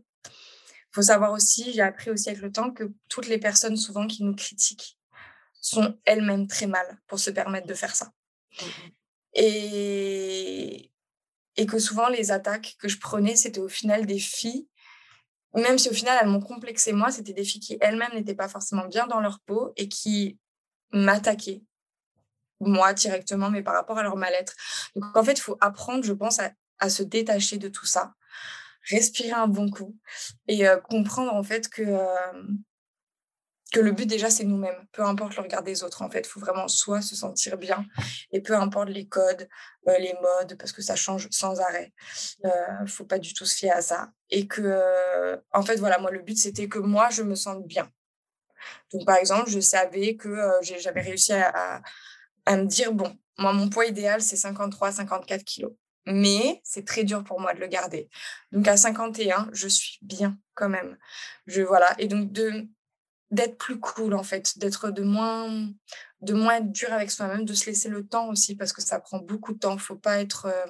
faut 0.91 1.01
savoir 1.01 1.31
aussi, 1.31 1.71
j'ai 1.71 1.81
appris 1.81 2.11
aussi 2.11 2.29
avec 2.29 2.41
le 2.41 2.51
temps 2.51 2.71
que 2.71 2.91
toutes 3.07 3.27
les 3.27 3.37
personnes 3.37 3.77
souvent 3.77 4.07
qui 4.07 4.25
nous 4.25 4.35
critiquent, 4.35 4.97
sont 5.65 5.97
elles-mêmes 6.05 6.47
très 6.47 6.67
mal 6.67 6.99
pour 7.07 7.19
se 7.19 7.31
permettre 7.31 7.67
de 7.67 7.73
faire 7.73 7.95
ça. 7.95 8.11
Mmh 8.61 8.65
et, 9.37 10.91
et 11.57 11.65
que 11.65 11.77
souvent, 11.77 12.07
les 12.07 12.31
attaques 12.31 12.77
que 12.79 12.87
je 12.87 12.97
prenais, 12.97 13.35
c'était 13.35 13.59
au 13.59 13.67
final 13.67 14.05
des 14.05 14.17
filles, 14.17 14.69
même 15.53 15.77
si 15.77 15.89
au 15.89 15.93
final, 15.93 16.17
elles 16.21 16.29
m'ont 16.29 16.41
complexé 16.41 16.93
moi, 16.93 17.11
c'était 17.11 17.33
des 17.33 17.43
filles 17.43 17.59
qui 17.59 17.77
elles-mêmes 17.81 18.13
n'étaient 18.13 18.35
pas 18.35 18.47
forcément 18.47 18.87
bien 18.87 19.07
dans 19.07 19.19
leur 19.19 19.41
peau 19.41 19.73
et 19.75 19.89
qui 19.89 20.39
m'attaquaient, 20.93 21.63
moi 22.61 22.93
directement, 22.93 23.49
mais 23.49 23.61
par 23.61 23.73
rapport 23.73 23.97
à 23.97 24.03
leur 24.03 24.15
mal-être. 24.15 24.53
Donc 24.95 25.15
en 25.15 25.23
fait, 25.23 25.33
il 25.33 25.41
faut 25.41 25.57
apprendre, 25.59 26.05
je 26.05 26.13
pense, 26.13 26.39
à, 26.39 26.89
se 26.89 27.03
détacher 27.03 27.57
de 27.57 27.67
tout 27.67 27.85
ça, 27.85 28.13
respirer 28.89 29.31
un 29.31 29.47
bon 29.47 29.69
coup 29.69 29.97
et 30.47 30.65
euh, 30.67 30.77
comprendre 30.77 31.33
en 31.33 31.43
fait 31.43 31.67
que... 31.67 31.81
Euh, 31.81 32.43
que 33.75 33.81
le 33.81 33.91
but 33.91 34.05
déjà 34.05 34.29
c'est 34.29 34.45
nous-mêmes, 34.45 34.87
peu 34.93 35.03
importe 35.03 35.35
le 35.35 35.41
regard 35.43 35.61
des 35.61 35.83
autres 35.83 36.01
en 36.01 36.09
fait, 36.09 36.21
il 36.21 36.27
faut 36.27 36.39
vraiment 36.39 36.69
soi 36.69 37.01
se 37.01 37.13
sentir 37.13 37.57
bien 37.57 37.85
et 38.31 38.39
peu 38.39 38.55
importe 38.55 38.87
les 38.87 39.05
codes, 39.05 39.49
euh, 39.89 39.97
les 39.97 40.13
modes 40.21 40.57
parce 40.57 40.71
que 40.71 40.81
ça 40.81 40.95
change 40.95 41.27
sans 41.29 41.59
arrêt. 41.59 41.91
euh, 42.45 42.87
faut 42.87 43.03
pas 43.03 43.19
du 43.19 43.33
tout 43.33 43.45
se 43.45 43.53
fier 43.53 43.71
à 43.71 43.81
ça 43.81 44.11
et 44.29 44.47
que 44.47 44.61
euh, 44.61 45.35
en 45.51 45.61
fait 45.61 45.75
voilà 45.75 45.97
moi 45.99 46.09
le 46.09 46.21
but 46.21 46.37
c'était 46.37 46.69
que 46.69 46.79
moi 46.79 47.09
je 47.09 47.21
me 47.23 47.35
sente 47.35 47.67
bien. 47.67 47.89
Donc 48.93 49.05
par 49.05 49.17
exemple 49.17 49.49
je 49.49 49.59
savais 49.59 50.15
que 50.15 50.33
j'avais 50.61 51.01
réussi 51.01 51.33
à, 51.33 51.81
à, 52.45 52.55
me 52.57 52.63
dire 52.65 52.93
bon 52.93 53.13
moi 53.37 53.51
mon 53.51 53.67
poids 53.69 53.87
idéal 53.87 54.21
c'est 54.21 54.37
53 54.37 54.93
54 54.93 55.43
kilos 55.43 55.73
mais 56.05 56.61
c'est 56.63 56.85
très 56.85 57.03
dur 57.03 57.23
pour 57.25 57.41
moi 57.41 57.53
de 57.53 57.59
le 57.59 57.67
garder. 57.67 58.09
Donc 58.51 58.67
à 58.67 58.77
51, 58.77 59.49
je 59.51 59.67
suis 59.67 59.97
bien 60.01 60.37
quand 60.53 60.69
même. 60.69 60.97
Je 61.47 61.61
voilà 61.61 61.93
et 61.97 62.07
donc 62.07 62.31
de 62.31 62.69
d'être 63.31 63.57
plus 63.57 63.79
cool 63.79 64.13
en 64.13 64.23
fait, 64.23 64.57
d'être 64.57 64.91
de 64.91 65.03
moins 65.03 65.69
de 66.21 66.33
moins 66.33 66.57
être 66.57 66.71
dur 66.71 66.91
avec 66.91 67.11
soi-même, 67.11 67.45
de 67.45 67.53
se 67.53 67.65
laisser 67.67 67.89
le 67.89 68.05
temps 68.05 68.29
aussi 68.29 68.55
parce 68.55 68.73
que 68.73 68.81
ça 68.81 68.99
prend 68.99 69.19
beaucoup 69.19 69.53
de 69.53 69.59
temps. 69.59 69.77
Faut 69.77 69.95
pas 69.95 70.19
être 70.19 70.45
euh, 70.47 70.65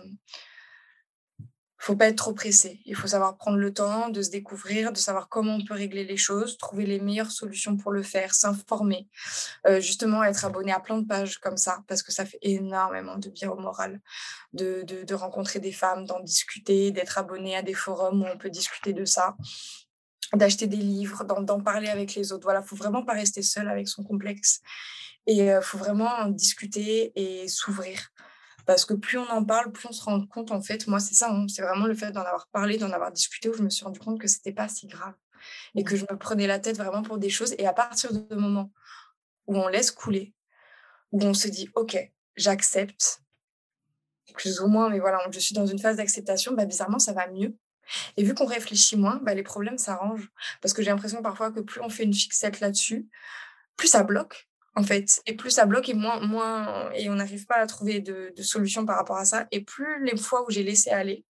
faut 1.85 1.95
pas 1.95 2.07
être 2.07 2.17
trop 2.17 2.33
pressé. 2.33 2.81
Il 2.85 2.95
faut 2.95 3.07
savoir 3.07 3.37
prendre 3.37 3.57
le 3.57 3.71
temps 3.71 4.09
de 4.09 4.21
se 4.23 4.31
découvrir, 4.31 4.91
de 4.91 4.97
savoir 4.97 5.29
comment 5.29 5.55
on 5.55 5.63
peut 5.63 5.75
régler 5.75 6.03
les 6.03 6.17
choses, 6.17 6.57
trouver 6.57 6.85
les 6.85 6.99
meilleures 6.99 7.29
solutions 7.29 7.77
pour 7.77 7.91
le 7.91 8.01
faire, 8.01 8.33
s'informer, 8.33 9.07
euh, 9.67 9.79
justement 9.79 10.23
être 10.23 10.45
abonné 10.45 10.71
à 10.71 10.79
plein 10.79 10.97
de 10.97 11.05
pages 11.05 11.37
comme 11.37 11.57
ça 11.57 11.83
parce 11.87 12.01
que 12.01 12.11
ça 12.11 12.25
fait 12.25 12.39
énormément 12.41 13.17
de 13.17 13.29
bien 13.29 13.51
au 13.51 13.59
moral 13.59 14.01
de, 14.53 14.81
de, 14.81 15.03
de 15.03 15.13
rencontrer 15.13 15.59
des 15.59 15.71
femmes, 15.71 16.05
d'en 16.05 16.21
discuter, 16.21 16.89
d'être 16.91 17.19
abonné 17.19 17.55
à 17.55 17.61
des 17.61 17.75
forums 17.75 18.23
où 18.23 18.25
on 18.25 18.37
peut 18.37 18.49
discuter 18.49 18.93
de 18.93 19.05
ça 19.05 19.35
d'acheter 20.35 20.67
des 20.67 20.77
livres, 20.77 21.23
d'en 21.23 21.61
parler 21.61 21.87
avec 21.87 22.15
les 22.15 22.31
autres. 22.31 22.43
Voilà, 22.43 22.61
faut 22.61 22.75
vraiment 22.75 23.03
pas 23.03 23.13
rester 23.13 23.41
seul 23.41 23.67
avec 23.67 23.87
son 23.87 24.03
complexe. 24.03 24.61
Et 25.27 25.37
il 25.37 25.59
faut 25.61 25.77
vraiment 25.77 26.27
discuter 26.27 27.11
et 27.15 27.47
s'ouvrir. 27.47 28.11
Parce 28.65 28.85
que 28.85 28.93
plus 28.93 29.17
on 29.17 29.29
en 29.29 29.43
parle, 29.43 29.71
plus 29.71 29.87
on 29.87 29.91
se 29.91 30.03
rend 30.03 30.25
compte, 30.25 30.51
en 30.51 30.61
fait, 30.61 30.87
moi, 30.87 30.99
c'est 30.99 31.13
ça, 31.13 31.31
hein, 31.31 31.45
c'est 31.47 31.61
vraiment 31.61 31.85
le 31.85 31.93
fait 31.93 32.11
d'en 32.11 32.21
avoir 32.21 32.47
parlé, 32.47 32.77
d'en 32.77 32.91
avoir 32.91 33.11
discuté, 33.11 33.49
où 33.49 33.53
je 33.53 33.61
me 33.61 33.69
suis 33.69 33.85
rendu 33.85 33.99
compte 33.99 34.19
que 34.19 34.27
c'était 34.27 34.51
pas 34.51 34.67
si 34.67 34.87
grave. 34.87 35.13
Et 35.75 35.83
que 35.83 35.95
je 35.95 36.05
me 36.09 36.17
prenais 36.17 36.47
la 36.47 36.59
tête 36.59 36.77
vraiment 36.77 37.03
pour 37.03 37.19
des 37.19 37.29
choses. 37.29 37.53
Et 37.59 37.67
à 37.67 37.73
partir 37.73 38.11
du 38.11 38.35
moment 38.35 38.71
où 39.45 39.55
on 39.57 39.67
laisse 39.67 39.91
couler, 39.91 40.33
où 41.11 41.21
on 41.21 41.35
se 41.35 41.47
dit, 41.47 41.69
OK, 41.75 41.97
j'accepte, 42.35 43.21
plus 44.33 44.59
ou 44.59 44.67
moins, 44.67 44.89
mais 44.89 44.99
voilà, 44.99 45.19
je 45.29 45.39
suis 45.39 45.53
dans 45.53 45.67
une 45.67 45.79
phase 45.79 45.97
d'acceptation, 45.97 46.53
bah, 46.53 46.65
bizarrement, 46.65 46.99
ça 46.99 47.13
va 47.13 47.27
mieux. 47.27 47.55
Et 48.17 48.23
vu 48.23 48.33
qu'on 48.33 48.45
réfléchit 48.45 48.97
moins, 48.97 49.19
bah, 49.23 49.33
les 49.33 49.43
problèmes 49.43 49.77
s'arrangent. 49.77 50.29
Parce 50.61 50.73
que 50.73 50.81
j'ai 50.81 50.89
l'impression 50.89 51.21
parfois 51.21 51.51
que 51.51 51.59
plus 51.59 51.81
on 51.81 51.89
fait 51.89 52.03
une 52.03 52.13
fixette 52.13 52.59
là-dessus, 52.59 53.07
plus 53.77 53.87
ça 53.87 54.03
bloque, 54.03 54.47
en 54.75 54.83
fait. 54.83 55.21
Et 55.25 55.35
plus 55.35 55.51
ça 55.51 55.65
bloque 55.65 55.89
et 55.89 55.93
moins, 55.93 56.19
moins 56.19 56.91
et 56.93 57.09
on 57.09 57.15
n'arrive 57.15 57.45
pas 57.45 57.57
à 57.57 57.67
trouver 57.67 57.99
de, 57.99 58.33
de 58.35 58.43
solution 58.43 58.85
par 58.85 58.97
rapport 58.97 59.17
à 59.17 59.25
ça. 59.25 59.47
Et 59.51 59.61
plus 59.61 60.03
les 60.03 60.17
fois 60.17 60.45
où 60.45 60.51
j'ai 60.51 60.63
laissé 60.63 60.89
aller, 60.89 61.25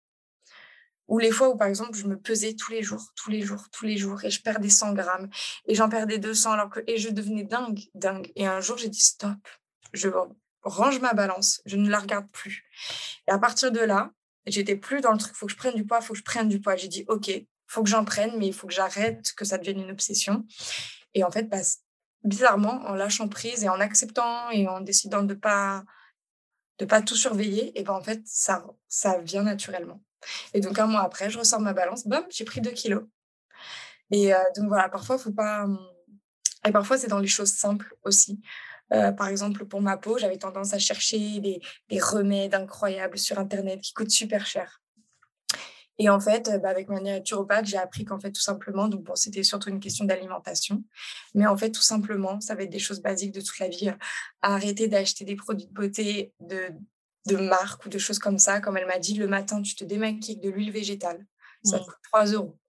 ou 1.08 1.20
les 1.20 1.32
fois 1.32 1.50
où, 1.50 1.58
par 1.58 1.68
exemple, 1.68 1.96
je 1.96 2.08
me 2.08 2.18
pesais 2.18 2.56
tous 2.56 2.72
les 2.72 2.82
jours, 2.82 3.14
tous 3.16 3.30
les 3.30 3.42
jours, 3.42 3.70
tous 3.72 3.86
les 3.86 3.98
jours, 3.98 4.24
et 4.24 4.32
je 4.32 4.42
perdais 4.42 4.70
100 4.70 4.94
grammes, 4.94 5.30
et 5.68 5.76
j'en 5.76 5.90
perdais 5.90 6.18
200, 6.18 6.52
alors 6.54 6.70
que, 6.70 6.80
et 6.88 6.98
je 6.98 7.10
devenais 7.10 7.44
dingue, 7.44 7.80
dingue. 7.94 8.32
Et 8.36 8.48
un 8.48 8.60
jour, 8.60 8.78
j'ai 8.78 8.90
dit 8.90 9.02
stop, 9.02 9.38
je, 9.94 10.10
range 10.64 11.00
ma 11.00 11.14
balance, 11.14 11.62
je 11.66 11.78
ne 11.78 11.90
la 11.90 12.00
regarde 12.00 12.28
plus. 12.32 12.66
Et 13.28 13.32
à 13.32 13.38
partir 13.38 13.72
de 13.72 13.80
là, 13.80 14.12
j'étais 14.52 14.76
plus 14.76 15.02
dans 15.02 15.12
le 15.12 15.18
truc, 15.18 15.36
faut 15.36 15.46
que 15.46 15.52
je 15.52 15.58
prenne 15.58 15.76
du 15.76 15.86
poids, 15.86 16.02
faut 16.02 16.14
que 16.14 16.20
je 16.20 16.24
prenne 16.24 16.50
du 16.50 16.60
poids. 16.62 16.76
J'ai 16.76 16.88
dit, 16.88 17.06
OK, 17.08 17.32
faut 17.68 17.84
que 17.84 17.90
j'en 17.90 18.06
prenne, 18.06 18.38
mais 18.38 18.48
il 18.48 18.54
faut 18.54 18.68
que 18.68 18.74
j'arrête 18.74 19.34
que 19.34 19.46
ça 19.46 19.58
devienne 19.58 19.82
une 19.82 19.92
obsession. 19.92 20.46
Et 21.14 21.24
en 21.24 21.32
fait, 21.32 21.50
bah, 21.50 21.62
bizarrement, 22.24 22.82
en 22.86 22.96
lâchant 22.96 23.28
prise 23.28 23.64
et 23.64 23.70
en 23.70 23.80
acceptant 23.80 24.50
et 24.52 24.68
en 24.68 24.82
décidant 24.82 25.24
de 25.24 25.34
pas 25.34 25.84
de 26.78 26.86
pas 26.86 27.02
tout 27.02 27.16
surveiller, 27.16 27.78
et 27.80 27.84
ben 27.84 27.94
en 27.94 28.02
fait, 28.02 28.22
ça, 28.26 28.66
ça 28.90 29.20
vient 29.20 29.44
naturellement. 29.44 30.04
Et 30.54 30.60
donc, 30.60 30.78
un 30.78 30.88
mois 30.88 31.04
après, 31.04 31.30
je 31.30 31.40
ressors 31.40 31.62
ma 31.62 31.74
balance, 31.74 32.06
bam, 32.06 32.26
j'ai 32.30 32.44
pris 32.44 32.60
2 32.62 32.72
kilos. 32.72 33.04
Et 34.12 34.34
euh, 34.34 34.40
donc, 34.58 34.68
voilà, 34.68 34.90
parfois, 34.90 35.18
faut 35.18 35.32
pas. 35.32 35.68
Et 36.68 36.72
parfois, 36.72 36.98
c'est 36.98 37.08
dans 37.08 37.20
les 37.20 37.28
choses 37.28 37.52
simples 37.52 37.96
aussi. 38.04 38.42
Euh, 38.94 39.12
par 39.12 39.28
exemple, 39.28 39.66
pour 39.66 39.82
ma 39.82 39.98
peau, 39.98 40.18
j'avais 40.18 40.38
tendance 40.38 40.74
à 40.74 40.80
chercher 40.80 41.40
des, 41.40 41.60
des, 41.90 42.00
remèdes 42.00 42.54
incroyables 42.54 43.18
sur 43.18 43.40
Internet 43.40 43.82
qui 43.82 43.94
coûtent 43.94 44.12
super 44.12 44.46
cher. 44.46 44.82
Et 45.98 46.10
en 46.10 46.20
fait, 46.20 46.52
bah, 46.62 46.70
avec 46.70 46.90
ma 46.90 47.00
naturopathe, 47.00 47.66
j'ai 47.66 47.78
appris 47.78 48.04
qu'en 48.04 48.20
fait, 48.20 48.32
tout 48.32 48.42
simplement, 48.42 48.88
donc 48.88 49.04
bon, 49.04 49.16
c'était 49.16 49.44
surtout 49.44 49.70
une 49.70 49.80
question 49.80 50.06
d'alimentation, 50.06 50.84
mais 51.34 51.48
en 51.48 51.56
fait, 51.56 51.72
tout 51.72 51.82
simplement, 51.82 52.42
ça 52.42 52.54
va 52.54 52.64
être 52.64 52.70
des 52.70 52.80
choses 52.80 53.02
basiques 53.02 53.32
de 53.32 53.42
toute 53.42 53.60
la 53.60 53.70
vie. 53.70 53.92
arrêter 54.42 54.88
d'acheter 54.88 55.24
des 55.26 55.36
produits 55.36 55.68
de 55.68 55.74
beauté 55.74 56.34
de, 56.42 56.70
de 57.28 57.38
marque 57.38 57.86
ou 57.86 57.90
de 57.90 57.98
choses 57.98 58.20
comme 58.20 58.38
ça. 58.38 58.60
Comme 58.60 58.78
elle 58.78 58.88
m'a 58.88 59.00
dit, 59.00 59.16
le 59.16 59.28
matin, 59.28 59.62
tu 59.62 59.76
te 59.76 59.84
démaquilles 59.84 60.36
avec 60.36 60.44
de 60.44 60.50
l'huile 60.50 60.72
végétale. 60.72 61.26
Ça 61.64 61.80
te 61.80 61.84
mmh. 61.84 61.86
coûte 61.86 61.98
3 62.04 62.26
euros. 62.34 62.60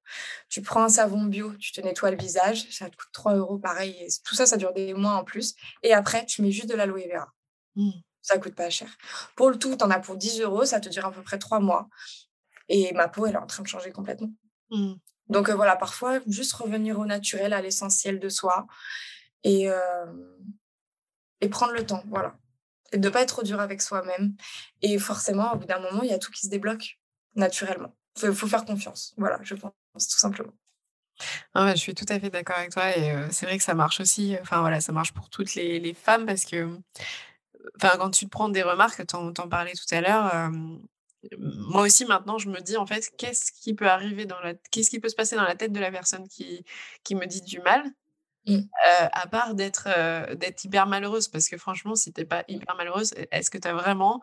Tu 0.49 0.63
prends 0.63 0.85
un 0.85 0.89
savon 0.89 1.25
bio, 1.25 1.55
tu 1.57 1.73
te 1.73 1.81
nettoies 1.81 2.11
le 2.11 2.17
visage, 2.17 2.67
ça 2.71 2.89
te 2.89 2.97
coûte 2.97 3.09
3 3.13 3.35
euros 3.35 3.59
pareil. 3.59 4.09
tout 4.25 4.35
ça, 4.35 4.47
ça 4.47 4.57
dure 4.57 4.73
des 4.73 4.95
mois 4.95 5.13
en 5.13 5.25
plus. 5.25 5.55
Et 5.83 5.93
après, 5.93 6.27
tu 6.27 6.43
mets 6.43 6.51
juste 6.51 6.69
de 6.69 6.75
l'aloe 6.75 7.07
vera. 7.09 7.33
Mmh. 7.77 7.91
Ça 8.23 8.39
coûte 8.39 8.55
pas 8.55 8.71
cher. 8.71 8.89
Pour 9.37 9.51
le 9.51 9.59
tout, 9.59 9.77
tu 9.77 9.85
en 9.85 9.91
as 9.91 10.01
pour 10.01 10.17
10 10.17 10.41
euros, 10.41 10.65
ça 10.65 10.81
te 10.81 10.89
dure 10.89 11.07
à 11.07 11.13
peu 11.13 11.23
près 11.23 11.39
3 11.39 11.61
mois. 11.61 11.89
Et 12.69 12.93
ma 12.93 13.09
peau, 13.09 13.27
elle 13.27 13.35
est 13.35 13.39
en 13.39 13.47
train 13.47 13.63
de 13.63 13.69
changer 13.69 13.93
complètement. 13.93 14.33
Mmh. 14.71 14.95
Donc 15.29 15.49
euh, 15.49 15.55
voilà, 15.55 15.77
parfois, 15.77 16.21
juste 16.27 16.53
revenir 16.53 16.99
au 16.99 17.07
naturel, 17.07 17.53
à 17.53 17.61
l'essentiel 17.61 18.21
de 18.21 18.29
soi 18.29 18.67
et, 19.45 19.69
euh, 19.69 20.07
et 21.41 21.49
prendre 21.49 21.73
le 21.73 21.85
temps, 21.85 22.03
voilà. 22.09 22.37
Et 22.93 22.99
de 22.99 23.09
ne 23.09 23.13
pas 23.13 23.23
être 23.23 23.31
trop 23.31 23.43
dur 23.43 23.61
avec 23.61 23.83
soi-même. 23.83 24.35
Et 24.83 24.99
forcément, 24.99 25.53
au 25.53 25.57
bout 25.57 25.67
d'un 25.67 25.81
moment, 25.81 26.03
il 26.03 26.11
y 26.11 26.13
a 26.13 26.19
tout 26.19 26.31
qui 26.31 26.47
se 26.47 26.51
débloque 26.51 26.99
naturellement. 27.35 27.95
Il 28.23 28.33
faut, 28.33 28.47
faire 28.47 28.65
confiance, 28.65 29.15
voilà, 29.17 29.39
je 29.43 29.55
pense, 29.55 29.73
tout 29.95 30.19
simplement. 30.19 30.53
Ah 31.55 31.75
je 31.75 31.81
suis 31.81 31.95
tout 31.95 32.05
à 32.09 32.21
fait 32.21 32.29
d'accord 32.29 32.59
avec 32.59 32.71
toi 32.71 32.95
et 32.95 33.11
euh, 33.11 33.29
c'est 33.31 33.47
vrai 33.47 33.57
que 33.57 33.65
ça 33.65 33.75
marche 33.75 34.01
aussi. 34.01 34.37
Enfin 34.43 34.61
voilà, 34.61 34.81
ça 34.81 34.93
marche 34.93 35.13
pour 35.13 35.31
toutes 35.31 35.55
les, 35.55 35.81
les 35.81 35.95
femmes 35.95 36.27
parce 36.27 36.45
que, 36.45 36.79
enfin 37.77 37.97
quand 37.97 38.11
tu 38.11 38.27
te 38.27 38.31
prends 38.31 38.51
des 38.51 38.63
remarques, 38.63 39.07
tu 39.07 39.17
en, 39.17 39.33
parlais 39.33 39.73
tout 39.73 39.95
à 39.95 40.01
l'heure, 40.03 40.51
moi 41.39 41.83
aussi 41.83 42.05
maintenant 42.05 42.39
je 42.39 42.49
me 42.51 42.61
dis 42.61 42.77
en 42.77 42.87
fait 42.87 43.11
qu'est-ce 43.17 43.51
qui 43.53 43.75
peut 43.75 43.89
arriver 43.89 44.27
dans 44.27 44.41
la 44.41 44.55
qu'est-ce 44.71 44.91
qui 44.91 45.01
peut 45.01 45.09
se 45.09 45.17
passer 45.17 45.37
dans 45.37 45.45
la 45.45 45.57
tête 45.57 45.73
de 45.73 45.81
la 45.81 45.91
personne 45.91 46.29
qui 46.29 46.65
qui 47.03 47.15
me 47.15 47.27
dit 47.27 47.41
du 47.41 47.61
mal 47.61 47.83
mmh. 48.47 48.59
à 49.13 49.27
part 49.27 49.55
d'être 49.55 49.89
d'être 50.35 50.65
hyper 50.65 50.87
malheureuse? 50.87 51.29
Parce 51.29 51.49
que 51.49 51.57
franchement 51.57 51.95
si 51.95 52.13
t'es 52.13 52.27
pas 52.27 52.45
hyper 52.49 52.77
malheureuse 52.77 53.15
est-ce 53.31 53.51
que 53.51 53.59
tu 53.59 53.69
as 53.69 53.75
vraiment 53.75 54.21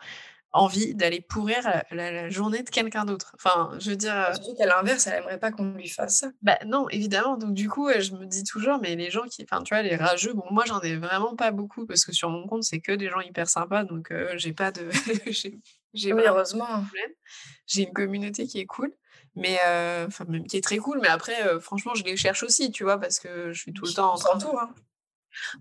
envie 0.54 0.94
d'aller 0.94 1.20
pourrir 1.20 1.84
la, 1.92 2.30
journée 2.30 2.64
de 2.64 2.70
quelqu'un 2.70 3.06
d'autre. 3.06 3.32
Enfin, 3.36 3.72
je 3.80 3.90
veux 3.90 3.96
dire. 3.96 4.14
Bah, 4.14 4.34
surtout 4.34 4.56
qu'à 4.56 4.68
l'inverse, 4.68 5.08
elle 5.08 5.16
aimerait 5.16 5.40
pas 5.40 5.52
qu'on 5.52 5.74
lui 5.74 5.90
fasse 5.90 6.20
ça. 6.20 6.32
Bah 6.42 6.58
non, 6.66 6.88
évidemment. 6.90 7.38
Donc 7.38 7.54
du 7.54 7.68
coup, 7.68 7.90
je 7.92 8.14
me 8.14 8.26
dis 8.26 8.44
toujours, 8.44 8.80
mais 8.82 8.96
les 8.96 9.10
gens 9.10 9.24
qui, 9.24 9.44
enfin, 9.44 9.64
tu 9.64 9.74
vois, 9.74 9.84
les 9.84 9.96
rageux. 9.96 10.34
Bon, 10.34 10.46
moi, 10.52 10.64
j'en 10.66 10.80
ai 10.82 10.96
vraiment 10.96 11.36
pas 11.36 11.52
beaucoup 11.52 11.86
parce 11.86 12.06
que 12.06 12.14
sur 12.14 12.30
mon 12.30 12.48
compte, 12.48 12.64
c'est 12.64 12.80
que 12.80 12.92
des 12.92 13.10
gens 13.10 13.20
hyper 13.20 13.50
sympas, 13.50 13.84
donc 13.84 14.14
j'ai 14.36 14.54
pas 14.54 14.72
de, 14.72 14.90
j'ai 15.94 16.14
oui, 16.14 16.24
heureusement. 16.26 16.84
J'ai 17.66 17.84
une 17.84 17.94
communauté 17.94 18.46
qui 18.46 18.60
est 18.60 18.66
cool. 18.66 18.94
Mais 19.36 19.58
enfin, 20.08 20.26
même 20.26 20.46
qui 20.46 20.58
est 20.58 20.64
très 20.64 20.78
cool, 20.78 21.00
mais 21.02 21.08
après, 21.08 21.60
franchement, 21.60 21.96
je 21.96 22.04
les 22.04 22.16
cherche 22.16 22.44
aussi, 22.44 22.72
tu 22.72 22.84
vois, 22.84 23.00
parce 23.00 23.20
que 23.20 23.52
je 23.52 23.60
suis 23.60 23.74
tout 23.74 23.86
le 23.86 23.94
temps 23.94 24.14
en 24.14 24.18
train 24.18 24.38
de. 24.38 24.46
Hein. 24.46 24.70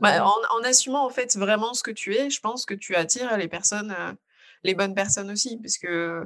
Bah, 0.00 0.22
en, 0.22 0.58
en, 0.58 0.62
assumant 0.64 1.06
en 1.06 1.08
fait 1.08 1.34
vraiment 1.34 1.72
ce 1.72 1.82
que 1.82 1.90
tu 1.90 2.14
es, 2.14 2.28
je 2.28 2.40
pense 2.40 2.66
que 2.66 2.74
tu 2.74 2.94
attires 2.94 3.38
les 3.38 3.48
personnes 3.48 3.96
les 4.64 4.74
bonnes 4.74 4.94
personnes 4.94 5.30
aussi, 5.30 5.58
parce 5.58 5.78
que 5.78 6.24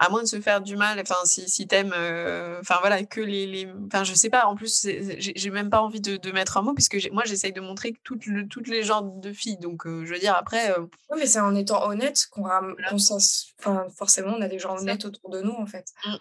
à 0.00 0.08
moins 0.08 0.22
de 0.22 0.26
se 0.26 0.40
faire 0.40 0.62
du 0.62 0.76
mal, 0.76 0.98
enfin 0.98 1.14
si, 1.24 1.46
si 1.48 1.66
t'aimes, 1.66 1.92
euh, 1.94 2.58
enfin 2.60 2.76
voilà, 2.80 3.04
que 3.04 3.20
les, 3.20 3.46
les, 3.46 3.68
enfin 3.86 4.02
je 4.02 4.14
sais 4.14 4.30
pas, 4.30 4.46
en 4.46 4.56
plus 4.56 4.86
j'ai 5.18 5.50
même 5.50 5.68
pas 5.68 5.82
envie 5.82 6.00
de, 6.00 6.16
de, 6.16 6.32
mettre 6.32 6.56
un 6.56 6.62
mot, 6.62 6.72
puisque 6.72 7.10
moi 7.12 7.22
j'essaye 7.26 7.52
de 7.52 7.60
montrer 7.60 7.94
toutes, 8.02 8.24
toutes 8.48 8.68
les 8.68 8.82
genres 8.82 9.02
de 9.02 9.30
filles, 9.30 9.58
donc 9.58 9.86
euh, 9.86 10.06
je 10.06 10.14
veux 10.14 10.18
dire 10.18 10.34
après. 10.34 10.70
Euh 10.70 10.86
oui, 11.10 11.18
mais 11.18 11.26
c'est 11.26 11.40
en 11.40 11.54
étant 11.54 11.86
honnête 11.86 12.28
qu'on, 12.30 12.46
enfin 12.46 13.86
forcément 13.94 14.32
on 14.38 14.40
a 14.40 14.48
des 14.48 14.58
gens 14.58 14.74
honnêtes 14.78 15.04
autour 15.04 15.28
de 15.28 15.42
nous 15.42 15.52
en 15.52 15.66
fait. 15.66 15.84
Mmh. 16.06 16.16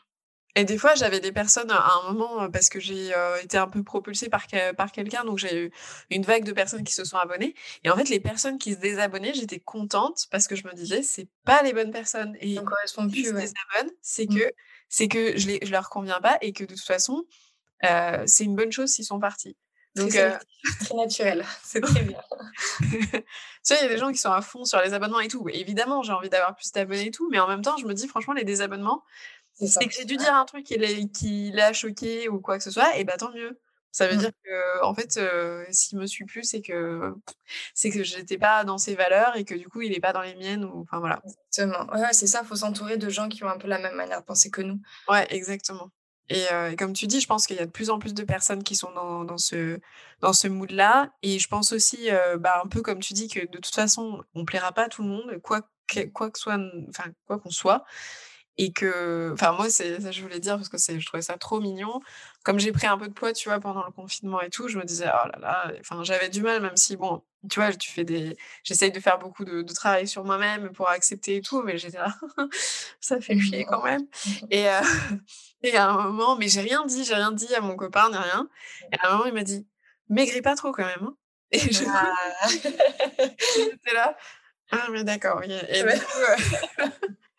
Et 0.56 0.66
des 0.66 0.78
fois, 0.78 0.96
j'avais 0.96 1.20
des 1.20 1.32
personnes 1.32 1.72
à 1.72 1.92
un 1.94 2.12
moment, 2.12 2.50
parce 2.50 2.70
que 2.70 2.80
j'ai 2.80 3.12
été 3.44 3.58
un 3.58 3.68
peu 3.68 3.84
propulsée 3.84 4.30
par, 4.30 4.46
par 4.76 4.92
quelqu'un, 4.92 5.24
donc 5.24 5.38
j'ai 5.38 5.66
eu 5.66 5.72
une 6.10 6.24
vague 6.24 6.44
de 6.44 6.52
personnes 6.52 6.84
qui 6.84 6.94
se 6.94 7.04
sont 7.04 7.18
abonnées. 7.18 7.54
Et 7.84 7.90
en 7.90 7.96
fait, 7.96 8.10
les 8.10 8.20
personnes 8.20 8.58
qui 8.58 8.74
se 8.74 8.80
désabonnaient, 8.80 9.34
j'étais 9.34 9.60
contente 9.60 10.28
parce 10.32 10.48
que 10.48 10.56
je 10.56 10.66
me 10.68 10.74
disais, 10.74 11.04
c'est 11.04 11.28
pas 11.46 11.62
les 11.62 11.74
bonnes 11.74 11.92
personnes. 11.92 12.36
Et 12.42 12.50
ils 12.50 12.64
correspondent 12.64 13.12
plus. 13.12 13.26
se 13.26 13.34
désabonnent, 13.34 13.94
c'est 14.02 14.30
mmh. 14.30 14.36
que, 14.36 14.52
c'est 14.90 15.08
que 15.08 15.38
je, 15.38 15.48
les, 15.48 15.60
je 15.62 15.72
leur 15.72 15.90
conviens 15.90 16.20
pas 16.20 16.38
et 16.42 16.52
que 16.52 16.64
de 16.64 16.74
toute 16.74 16.84
façon, 16.84 17.26
c'est 17.82 18.44
une 18.44 18.56
bonne 18.56 18.72
chose 18.72 18.90
s'ils 18.90 19.06
sont 19.06 19.20
partis. 19.20 19.56
Donc, 19.96 20.12
c'est 20.12 20.38
très 20.86 20.96
naturel, 20.96 21.44
c'est 21.64 21.82
très 21.82 22.02
bien. 22.02 22.20
tu 22.80 23.24
sais, 23.64 23.76
il 23.80 23.84
y 23.84 23.86
a 23.86 23.88
des 23.88 23.98
gens 23.98 24.12
qui 24.12 24.20
sont 24.20 24.32
à 24.32 24.42
fond 24.42 24.64
sur 24.64 24.80
les 24.82 24.94
abonnements 24.94 25.20
et 25.20 25.28
tout. 25.28 25.48
évidemment, 25.50 26.04
j'ai 26.04 26.14
envie 26.14 26.30
d'avoir 26.30 26.56
plus 26.56 26.72
d'abonnés 26.72 27.08
et 27.08 27.12
tout, 27.12 27.28
mais 27.30 27.40
en 27.40 27.48
même 27.48 27.62
temps, 27.62 27.76
je 27.78 27.86
me 27.86 27.94
dis, 27.94 28.08
franchement, 28.08 28.34
les 28.34 28.44
désabonnements, 28.44 29.04
c'est 29.60 29.86
que 29.86 29.94
j'ai 29.94 30.06
dû 30.06 30.18
dire 30.18 30.34
un 30.34 30.46
truc 30.46 30.66
qui 30.66 31.52
l'a 31.52 31.74
choqué 31.74 32.30
ou 32.30 32.40
quoi 32.40 32.58
que 32.58 32.64
ce 32.64 32.72
soit, 32.72 32.98
et 32.98 33.04
bah 33.04 33.18
tant 33.18 33.32
mieux. 33.34 33.60
Ça 33.92 34.08
veut 34.08 34.16
mmh. 34.16 34.20
dire 34.20 34.32
que, 34.44 34.84
en 34.84 34.94
fait, 34.94 35.20
s'il 35.72 35.98
me 35.98 36.06
suit 36.06 36.26
plus, 36.26 36.44
c'est 36.44 36.62
que 36.62 37.14
c'est 37.74 37.90
que 37.90 38.04
j'étais 38.04 38.38
pas 38.38 38.64
dans 38.64 38.78
ses 38.78 38.96
valeurs 38.96 39.36
et 39.36 39.46
que 39.46 39.56
du 39.56 39.68
coup, 39.68 39.82
il 39.82 39.94
est 39.94 40.00
pas 40.00 40.14
dans 40.14 40.22
les 40.22 40.36
miennes. 40.36 40.64
Ou, 40.64 40.82
enfin 40.82 41.00
voilà. 41.00 41.22
Exactement. 41.26 41.92
Ouais, 41.94 42.14
c'est 42.14 42.28
ça. 42.28 42.42
Il 42.44 42.48
faut 42.48 42.56
s'entourer 42.56 42.98
de 42.98 43.10
gens 43.10 43.30
qui 43.30 43.44
ont 43.44 43.50
un 43.50 43.58
peu 43.58 43.68
la 43.68 43.80
même 43.80 43.96
manière 43.96 44.22
de 44.22 44.26
penser 44.26 44.52
que 44.52 44.62
nous. 44.62 44.80
Ouais, 45.08 45.26
exactement. 45.34 45.90
Et, 46.32 46.46
comme 46.78 46.94
tu 46.94 47.08
dis, 47.08 47.20
je 47.20 47.26
pense 47.26 47.48
qu'il 47.48 47.56
y 47.56 47.60
a 47.60 47.66
de 47.66 47.72
plus 47.72 47.90
en 47.90 47.98
plus 47.98 48.14
de 48.14 48.24
personnes 48.24 48.64
qui 48.64 48.76
sont 48.76 48.92
dans, 48.92 49.24
dans 49.24 49.40
ce, 49.40 49.80
dans 50.22 50.34
ce 50.34 50.48
mood-là. 50.48 51.12
Et 51.24 51.40
je 51.40 51.48
pense 51.48 51.74
aussi, 51.74 52.10
bah, 52.38 52.62
un 52.64 52.68
peu 52.68 52.84
comme 52.84 53.00
tu 53.00 53.14
dis, 53.14 53.28
que 53.28 53.40
de 53.40 53.58
toute 53.58 53.74
façon, 53.74 54.24
on 54.36 54.46
plaira 54.46 54.72
pas 54.72 54.84
à 54.84 54.90
tout 54.90 55.02
le 55.02 55.10
monde, 55.10 55.40
quoi 55.42 55.62
quoi 56.14 56.30
que 56.30 56.38
soit, 56.38 56.60
enfin 56.90 57.06
quoi 57.26 57.40
qu'on 57.40 57.50
soit 57.50 57.84
et 58.60 58.74
que 58.74 59.32
enfin 59.34 59.54
moi 59.54 59.70
c'est 59.70 60.02
ça 60.02 60.12
je 60.12 60.22
voulais 60.22 60.42
dire 60.42 60.58
parce 60.58 60.68
que 60.68 60.78
c'est 60.78 61.00
je 61.00 61.06
trouvais 61.06 61.24
ça 61.24 61.38
trop 61.38 61.62
mignon. 61.62 62.02
Comme 62.44 62.60
j'ai 62.60 62.74
pris 62.74 62.88
un 62.88 62.98
peu 62.98 63.08
de 63.08 63.14
poids 63.14 63.32
tu 63.32 63.48
vois 63.48 63.60
pendant 63.62 63.86
le 63.86 63.92
confinement 63.92 64.42
et 64.42 64.50
tout 64.50 64.68
je 64.68 64.78
me 64.78 64.84
disais 64.84 65.08
oh 65.08 65.28
là 65.30 65.40
là 65.40 65.72
enfin 65.80 66.04
j'avais 66.04 66.28
du 66.28 66.42
mal 66.42 66.62
même 66.62 66.76
si 66.76 66.98
bon 66.98 67.24
tu 67.50 67.62
vois 67.62 67.72
tu 67.74 67.90
fais 67.90 68.04
des 68.04 68.36
j'essaye 68.64 68.92
de 68.92 69.00
faire 69.00 69.18
beaucoup 69.18 69.46
de, 69.46 69.62
travail 69.74 70.10
sur 70.10 70.26
moi-même 70.26 70.72
pour 70.74 70.90
accepter 70.90 71.38
et 71.38 71.42
tout 71.42 71.64
mais 71.64 71.78
j'étais 71.78 72.00
là 72.00 72.14
ça 73.00 73.22
fait 73.22 73.40
chier 73.40 73.64
quand 73.64 73.82
même. 73.82 74.06
Et 74.52 74.68
euh, 74.68 74.82
et 75.64 75.78
à 75.78 75.90
un 75.90 76.04
moment 76.04 76.36
mais 76.36 76.50
j'ai 76.50 76.62
rien 76.62 76.86
dit 76.86 77.06
j'ai 77.06 77.16
rien 77.16 77.32
dit 77.32 77.56
à 77.56 77.62
mon 77.62 77.78
copain 77.78 78.10
ni 78.10 78.18
rien. 78.18 78.50
Et 78.92 78.98
à 79.00 79.08
un 79.08 79.12
moment 79.14 79.26
il 79.26 79.34
m'a 79.34 79.44
dit 79.44 79.66
maigris 80.10 80.42
pas 80.42 80.56
trop 80.58 80.74
quand 80.74 80.86
même 80.86 81.04
hein. 81.04 81.16
et 81.52 81.60
je 81.60 81.84
ah. 81.88 82.48
j'étais 82.48 83.94
là 83.94 84.18
ah 84.72 84.88
mais 84.92 85.04
d'accord 85.04 85.42
et, 85.44 85.48
du 85.48 86.00
coup, 86.00 86.20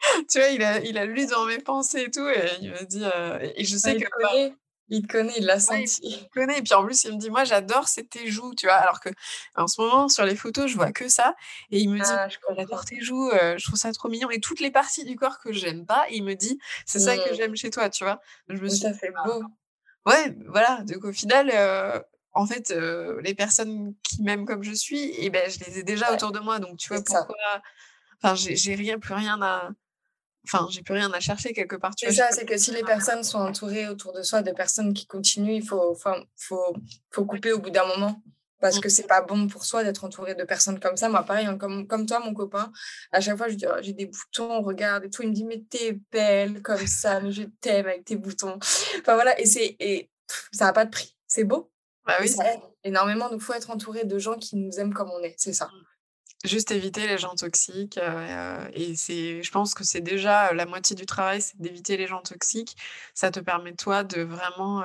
tu 0.30 0.38
vois, 0.38 0.48
il 0.48 0.62
a, 0.62 0.80
il 0.80 0.98
a 0.98 1.04
lu 1.04 1.26
dans 1.26 1.44
mes 1.44 1.58
pensées 1.58 2.02
et 2.02 2.10
tout, 2.10 2.26
et 2.28 2.50
il 2.60 2.70
m'a 2.70 2.82
dit, 2.82 3.02
euh, 3.02 3.38
et 3.54 3.64
je 3.64 3.76
sais 3.76 3.96
que. 3.96 4.00
Il 4.00 4.08
connaît, 4.08 4.54
il 4.88 5.06
connaît, 5.06 5.34
il 5.38 5.46
l'a 5.46 5.60
senti. 5.60 6.00
il 6.02 6.28
connaît, 6.34 6.58
et 6.58 6.62
puis 6.62 6.74
en 6.74 6.84
plus, 6.84 7.04
il 7.04 7.14
me 7.14 7.18
dit, 7.18 7.30
moi, 7.30 7.44
j'adore, 7.44 7.88
c'est 7.88 8.08
tes 8.08 8.28
joues, 8.30 8.54
tu 8.54 8.66
vois, 8.66 8.76
alors 8.76 9.00
que 9.00 9.10
en 9.56 9.66
ce 9.66 9.80
moment, 9.80 10.08
sur 10.08 10.24
les 10.24 10.36
photos, 10.36 10.70
je 10.70 10.76
vois 10.76 10.92
que 10.92 11.08
ça, 11.08 11.34
et 11.70 11.78
il 11.78 11.90
me 11.90 11.98
dit, 11.98 12.10
ah, 12.10 12.28
j'adore 12.56 12.84
tes 12.84 13.00
joues, 13.00 13.30
euh, 13.30 13.56
je 13.58 13.66
trouve 13.66 13.78
ça 13.78 13.92
trop 13.92 14.08
mignon, 14.08 14.30
et 14.30 14.40
toutes 14.40 14.60
les 14.60 14.70
parties 14.70 15.04
du 15.04 15.16
corps 15.16 15.38
que 15.38 15.52
j'aime 15.52 15.86
pas, 15.86 16.06
il 16.10 16.24
me 16.24 16.34
dit, 16.34 16.58
c'est 16.86 17.00
ça 17.00 17.16
que 17.16 17.32
mmh. 17.32 17.36
j'aime 17.36 17.56
chez 17.56 17.70
toi, 17.70 17.90
tu 17.90 18.04
vois. 18.04 18.20
Je 18.48 18.56
me 18.56 18.68
suis 18.68 18.80
ça 18.80 18.94
fait 18.94 19.12
«Ah, 19.16 19.26
beau. 19.26 19.42
Ouais, 20.06 20.34
voilà, 20.46 20.82
donc 20.84 21.04
au 21.04 21.12
final. 21.12 21.50
Euh, 21.52 22.00
en 22.32 22.46
fait, 22.46 22.72
les 23.24 23.34
personnes 23.34 23.92
qui 24.04 24.22
m'aiment 24.22 24.46
comme 24.46 24.62
je 24.62 24.70
suis, 24.70 25.02
et 25.02 25.24
eh 25.24 25.30
ben, 25.30 25.50
je 25.50 25.58
les 25.64 25.80
ai 25.80 25.82
déjà 25.82 26.12
autour 26.12 26.30
de 26.30 26.38
moi. 26.38 26.60
Donc, 26.60 26.76
tu 26.76 26.88
vois, 26.88 27.02
pourquoi. 27.02 27.34
Enfin, 28.22 28.34
j'ai 28.36 28.74
rien, 28.74 28.98
plus 28.98 29.14
rien 29.14 29.40
à, 29.42 29.70
Enfin, 30.44 30.66
j'ai 30.70 30.82
plus 30.82 30.94
rien 30.94 31.12
à 31.12 31.20
chercher 31.20 31.52
quelque 31.52 31.76
part. 31.76 31.92
C'est 31.96 32.12
ça, 32.12 32.30
c'est 32.30 32.46
que 32.46 32.56
si 32.56 32.72
les 32.72 32.82
personnes 32.82 33.22
sont 33.22 33.38
entourées 33.38 33.88
autour 33.88 34.12
de 34.12 34.22
soi 34.22 34.42
de 34.42 34.52
personnes 34.52 34.94
qui 34.94 35.06
continuent, 35.06 35.54
il 35.54 35.66
faut, 35.66 35.94
faut, 35.94 36.10
faut, 36.36 36.74
faut 37.10 37.24
couper 37.24 37.52
au 37.52 37.58
bout 37.58 37.70
d'un 37.70 37.86
moment. 37.86 38.22
Parce 38.60 38.76
mmh. 38.76 38.80
que 38.80 38.88
c'est 38.90 39.06
pas 39.06 39.22
bon 39.22 39.48
pour 39.48 39.64
soi 39.64 39.84
d'être 39.84 40.04
entouré 40.04 40.34
de 40.34 40.44
personnes 40.44 40.78
comme 40.78 40.96
ça. 40.96 41.08
Moi, 41.08 41.22
pareil, 41.22 41.46
hein, 41.46 41.56
comme, 41.56 41.86
comme 41.86 42.04
toi, 42.04 42.20
mon 42.20 42.34
copain, 42.34 42.70
à 43.10 43.20
chaque 43.20 43.38
fois, 43.38 43.48
je 43.48 43.54
dis, 43.54 43.64
oh, 43.66 43.78
j'ai 43.80 43.94
des 43.94 44.06
boutons, 44.06 44.60
regarde 44.60 45.04
et 45.04 45.10
tout. 45.10 45.22
Il 45.22 45.30
me 45.30 45.34
dit, 45.34 45.44
mais 45.44 45.64
t'es 45.68 45.98
belle 46.12 46.60
comme 46.60 46.86
ça, 46.86 47.20
mais 47.20 47.32
je 47.32 47.44
t'aime 47.60 47.86
avec 47.86 48.04
tes 48.04 48.16
boutons. 48.16 48.58
Enfin 49.00 49.14
voilà, 49.14 49.38
et, 49.40 49.46
c'est, 49.46 49.76
et 49.80 50.10
ça 50.52 50.66
n'a 50.66 50.72
pas 50.74 50.84
de 50.84 50.90
prix. 50.90 51.16
C'est 51.26 51.44
beau. 51.44 51.72
Bah 52.06 52.16
oui. 52.20 52.28
Ça 52.28 52.52
aide 52.52 52.60
énormément. 52.84 53.30
Donc, 53.30 53.40
il 53.40 53.44
faut 53.44 53.54
être 53.54 53.70
entouré 53.70 54.04
de 54.04 54.18
gens 54.18 54.34
qui 54.34 54.56
nous 54.56 54.72
aiment 54.78 54.92
comme 54.92 55.10
on 55.10 55.22
est. 55.22 55.34
C'est 55.38 55.54
ça. 55.54 55.70
Mmh. 56.44 56.48
Juste 56.48 56.70
éviter 56.70 57.06
les 57.06 57.18
gens 57.18 57.34
toxiques. 57.34 57.98
et 58.72 58.96
c'est, 58.96 59.42
je 59.42 59.50
pense 59.50 59.74
que 59.74 59.84
c'est 59.84 60.00
déjà 60.00 60.52
la 60.52 60.66
moitié 60.66 60.96
du 60.96 61.06
travail, 61.06 61.42
c'est 61.42 61.60
d'éviter 61.60 61.96
les 61.96 62.06
gens 62.06 62.22
toxiques. 62.22 62.76
Ça 63.14 63.30
te 63.30 63.40
permet, 63.40 63.74
toi, 63.74 64.04
de 64.04 64.22
vraiment 64.22 64.82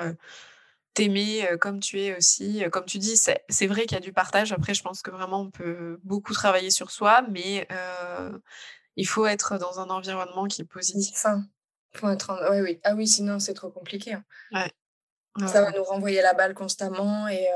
t'aimer 0.93 1.47
comme 1.61 1.79
tu 1.79 2.01
es 2.01 2.17
aussi. 2.17 2.63
Comme 2.71 2.85
tu 2.85 2.97
dis, 2.97 3.17
c'est 3.17 3.67
vrai 3.67 3.83
qu'il 3.83 3.93
y 3.93 3.97
a 3.97 4.01
du 4.01 4.11
partage. 4.11 4.51
Après, 4.51 4.73
je 4.73 4.83
pense 4.83 5.01
que 5.01 5.11
vraiment, 5.11 5.41
on 5.41 5.49
peut 5.49 5.99
beaucoup 6.03 6.33
travailler 6.33 6.71
sur 6.71 6.91
soi, 6.91 7.21
mais 7.31 7.67
il 8.97 9.07
faut 9.07 9.25
être 9.25 9.57
dans 9.57 9.79
un 9.79 9.89
environnement 9.89 10.47
qui 10.47 10.61
est 10.61 10.65
positif. 10.65 11.25
Faut 11.95 12.09
être 12.09 12.61
oui. 12.61 12.81
Ah 12.83 12.95
oui, 12.95 13.07
sinon, 13.07 13.39
c'est 13.39 13.53
trop 13.53 13.69
compliqué. 13.69 14.13
Hein. 14.13 14.25
Ouais. 14.51 15.47
Ça 15.47 15.61
va 15.61 15.71
nous 15.71 15.83
renvoyer 15.83 16.21
la 16.21 16.33
balle 16.33 16.53
constamment 16.53 17.29
et. 17.29 17.47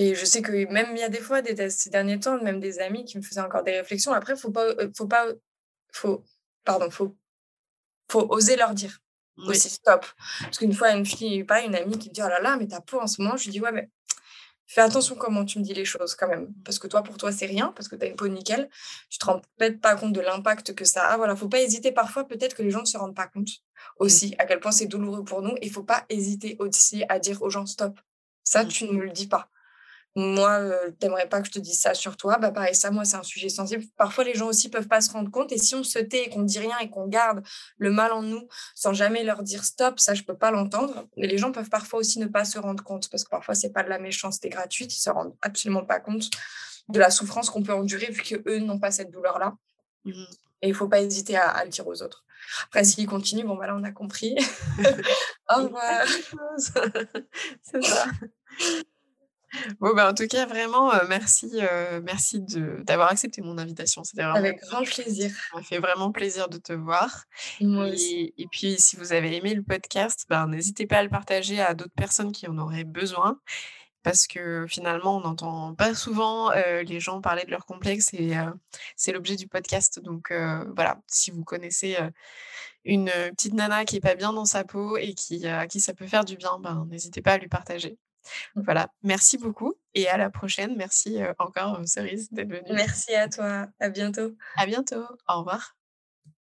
Mmh. 0.00 0.02
Et 0.02 0.14
je 0.14 0.24
sais 0.24 0.42
que 0.42 0.52
même 0.72 0.88
il 0.92 0.98
y 0.98 1.02
a 1.02 1.08
des 1.08 1.20
fois, 1.20 1.42
des, 1.42 1.70
ces 1.70 1.90
derniers 1.90 2.18
temps, 2.18 2.42
même 2.42 2.60
des 2.60 2.80
amis 2.80 3.04
qui 3.04 3.18
me 3.18 3.22
faisaient 3.22 3.40
encore 3.40 3.62
des 3.62 3.72
réflexions. 3.78 4.12
Après, 4.12 4.36
faut 4.36 4.50
pas, 4.50 4.66
faut 4.96 5.06
pas, 5.06 5.26
faut, 5.92 6.24
pardon, 6.64 6.90
faut, 6.90 7.16
faut 8.10 8.26
oser 8.30 8.56
leur 8.56 8.74
dire 8.74 8.98
aussi 9.46 9.70
stop. 9.70 10.04
Parce 10.40 10.58
qu'une 10.58 10.74
fois, 10.74 10.90
une 10.92 11.06
fille, 11.06 11.44
pas 11.44 11.62
une 11.62 11.74
amie 11.74 11.98
qui 11.98 12.08
me 12.08 12.14
dit 12.14 12.22
oh 12.24 12.28
là 12.28 12.40
là, 12.40 12.56
mais 12.56 12.66
ta 12.66 12.80
peau 12.80 13.00
en 13.00 13.06
ce 13.06 13.22
moment, 13.22 13.36
je 13.36 13.44
lui 13.44 13.52
dis 13.52 13.60
ouais, 13.60 13.72
mais 13.72 13.90
fais 14.66 14.82
attention 14.82 15.16
comment 15.16 15.44
tu 15.44 15.58
me 15.58 15.64
dis 15.64 15.74
les 15.74 15.84
choses 15.84 16.14
quand 16.14 16.28
même. 16.28 16.52
Parce 16.64 16.78
que 16.78 16.86
toi, 16.86 17.02
pour 17.02 17.16
toi, 17.16 17.32
c'est 17.32 17.46
rien, 17.46 17.72
parce 17.74 17.88
que 17.88 17.96
tu 17.96 18.04
as 18.04 18.08
une 18.08 18.16
peau 18.16 18.28
nickel. 18.28 18.68
Tu 19.08 19.18
te 19.18 19.26
rends 19.26 19.40
peut-être 19.56 19.80
pas 19.80 19.96
compte 19.96 20.12
de 20.12 20.20
l'impact 20.20 20.74
que 20.74 20.84
ça 20.84 21.06
a. 21.08 21.16
Voilà, 21.16 21.36
faut 21.36 21.48
pas 21.48 21.60
hésiter. 21.60 21.92
Parfois, 21.92 22.26
peut-être 22.26 22.54
que 22.54 22.62
les 22.62 22.70
gens 22.70 22.80
ne 22.80 22.86
se 22.86 22.98
rendent 22.98 23.16
pas 23.16 23.26
compte 23.28 23.48
aussi 23.98 24.34
à 24.38 24.46
quel 24.46 24.60
point 24.60 24.72
c'est 24.72 24.86
douloureux 24.86 25.24
pour 25.24 25.42
nous. 25.42 25.54
Il 25.62 25.70
faut 25.70 25.84
pas 25.84 26.04
hésiter 26.08 26.56
aussi 26.58 27.04
à 27.08 27.18
dire 27.18 27.42
aux 27.42 27.50
gens 27.50 27.66
stop. 27.66 27.98
Ça, 28.44 28.64
tu 28.64 28.84
ne 28.84 29.00
le 29.00 29.10
dis 29.10 29.26
pas 29.26 29.50
moi, 30.16 30.58
euh, 30.58 30.90
t'aimerais 30.98 31.28
pas 31.28 31.40
que 31.40 31.46
je 31.46 31.52
te 31.52 31.58
dise 31.60 31.80
ça 31.80 31.94
sur 31.94 32.16
toi, 32.16 32.38
bah 32.38 32.50
pareil, 32.50 32.74
ça, 32.74 32.90
moi, 32.90 33.04
c'est 33.04 33.16
un 33.16 33.22
sujet 33.22 33.48
sensible. 33.48 33.84
Parfois, 33.96 34.24
les 34.24 34.34
gens 34.34 34.48
aussi 34.48 34.68
peuvent 34.68 34.88
pas 34.88 35.00
se 35.00 35.10
rendre 35.12 35.30
compte. 35.30 35.52
Et 35.52 35.58
si 35.58 35.74
on 35.74 35.84
se 35.84 35.98
tait 36.00 36.24
et 36.24 36.30
qu'on 36.30 36.42
dit 36.42 36.58
rien 36.58 36.76
et 36.78 36.90
qu'on 36.90 37.06
garde 37.06 37.42
le 37.78 37.92
mal 37.92 38.12
en 38.12 38.22
nous 38.22 38.48
sans 38.74 38.92
jamais 38.92 39.22
leur 39.22 39.42
dire 39.42 39.64
stop, 39.64 40.00
ça, 40.00 40.14
je 40.14 40.22
peux 40.22 40.36
pas 40.36 40.50
l'entendre. 40.50 41.06
Mais 41.16 41.28
les 41.28 41.38
gens 41.38 41.52
peuvent 41.52 41.70
parfois 41.70 42.00
aussi 42.00 42.18
ne 42.18 42.26
pas 42.26 42.44
se 42.44 42.58
rendre 42.58 42.82
compte 42.82 43.08
parce 43.08 43.22
que 43.22 43.30
parfois, 43.30 43.54
c'est 43.54 43.70
pas 43.72 43.84
de 43.84 43.88
la 43.88 43.98
méchanceté 44.00 44.48
gratuite. 44.48 44.94
Ils 44.94 45.00
se 45.00 45.10
rendent 45.10 45.36
absolument 45.42 45.84
pas 45.84 46.00
compte 46.00 46.28
de 46.88 46.98
la 46.98 47.10
souffrance 47.10 47.48
qu'on 47.48 47.62
peut 47.62 47.72
endurer 47.72 48.10
vu 48.10 48.22
qu'eux 48.22 48.58
n'ont 48.58 48.80
pas 48.80 48.90
cette 48.90 49.12
douleur-là. 49.12 49.56
Mmh. 50.04 50.24
Et 50.62 50.68
il 50.68 50.74
faut 50.74 50.88
pas 50.88 51.00
hésiter 51.00 51.36
à, 51.36 51.64
le 51.64 51.70
dire 51.70 51.86
aux 51.86 52.02
autres. 52.02 52.24
Après, 52.64 52.82
s'ils 52.84 53.06
continuent, 53.06 53.46
bon, 53.46 53.54
voilà, 53.54 53.76
on 53.76 53.84
a 53.84 53.92
compris. 53.92 54.34
Au 55.54 55.62
revoir. 55.62 56.04
c'est 57.62 57.82
ça. 57.84 58.06
Bon, 59.80 59.94
bah, 59.94 60.10
en 60.10 60.14
tout 60.14 60.26
cas, 60.26 60.46
vraiment, 60.46 60.92
euh, 60.92 61.04
merci, 61.08 61.50
euh, 61.54 62.00
merci 62.04 62.40
d'avoir 62.40 63.10
accepté 63.10 63.42
mon 63.42 63.58
invitation. 63.58 64.04
C'était 64.04 64.22
Avec 64.22 64.60
grand 64.60 64.84
plaisir. 64.84 65.30
Ça 65.30 65.56
m'a 65.56 65.62
fait 65.62 65.78
vraiment 65.78 66.12
plaisir 66.12 66.48
de 66.48 66.58
te 66.58 66.72
voir. 66.72 67.24
Moi 67.60 67.88
et, 67.88 67.92
aussi. 67.92 68.34
et 68.38 68.46
puis, 68.46 68.76
si 68.78 68.96
vous 68.96 69.12
avez 69.12 69.36
aimé 69.36 69.54
le 69.54 69.62
podcast, 69.62 70.26
ben, 70.28 70.46
n'hésitez 70.46 70.86
pas 70.86 70.98
à 70.98 71.02
le 71.02 71.08
partager 71.08 71.60
à 71.60 71.74
d'autres 71.74 71.94
personnes 71.96 72.32
qui 72.32 72.46
en 72.46 72.58
auraient 72.58 72.84
besoin. 72.84 73.40
Parce 74.02 74.26
que 74.26 74.66
finalement, 74.66 75.18
on 75.18 75.20
n'entend 75.20 75.74
pas 75.74 75.94
souvent 75.94 76.50
euh, 76.52 76.82
les 76.82 77.00
gens 77.00 77.20
parler 77.20 77.44
de 77.44 77.50
leurs 77.50 77.66
complexes 77.66 78.14
et 78.14 78.32
c'est 78.96 79.12
l'objet 79.12 79.36
du 79.36 79.46
podcast. 79.46 80.00
Donc 80.00 80.32
voilà, 80.74 81.02
si 81.06 81.30
vous 81.30 81.44
connaissez 81.44 81.98
une 82.84 83.10
petite 83.36 83.52
nana 83.52 83.84
qui 83.84 83.96
est 83.96 84.00
pas 84.00 84.14
bien 84.14 84.32
dans 84.32 84.46
sa 84.46 84.64
peau 84.64 84.96
et 84.96 85.12
qui, 85.12 85.46
à 85.46 85.66
qui 85.66 85.80
ça 85.82 85.92
peut 85.92 86.06
faire 86.06 86.24
du 86.24 86.36
bien, 86.36 86.58
ben, 86.60 86.86
n'hésitez 86.88 87.20
pas 87.20 87.32
à 87.32 87.38
lui 87.38 87.48
partager. 87.48 87.98
Voilà, 88.54 88.88
merci 89.02 89.38
beaucoup 89.38 89.74
et 89.94 90.08
à 90.08 90.16
la 90.16 90.30
prochaine. 90.30 90.76
Merci 90.76 91.18
encore, 91.38 91.80
Cerise, 91.86 92.30
d'être 92.30 92.50
venue. 92.50 92.72
Merci 92.72 93.14
à 93.14 93.28
toi. 93.28 93.66
À 93.80 93.88
bientôt. 93.88 94.32
À 94.56 94.66
bientôt. 94.66 95.04
Au 95.28 95.38
revoir. 95.38 95.79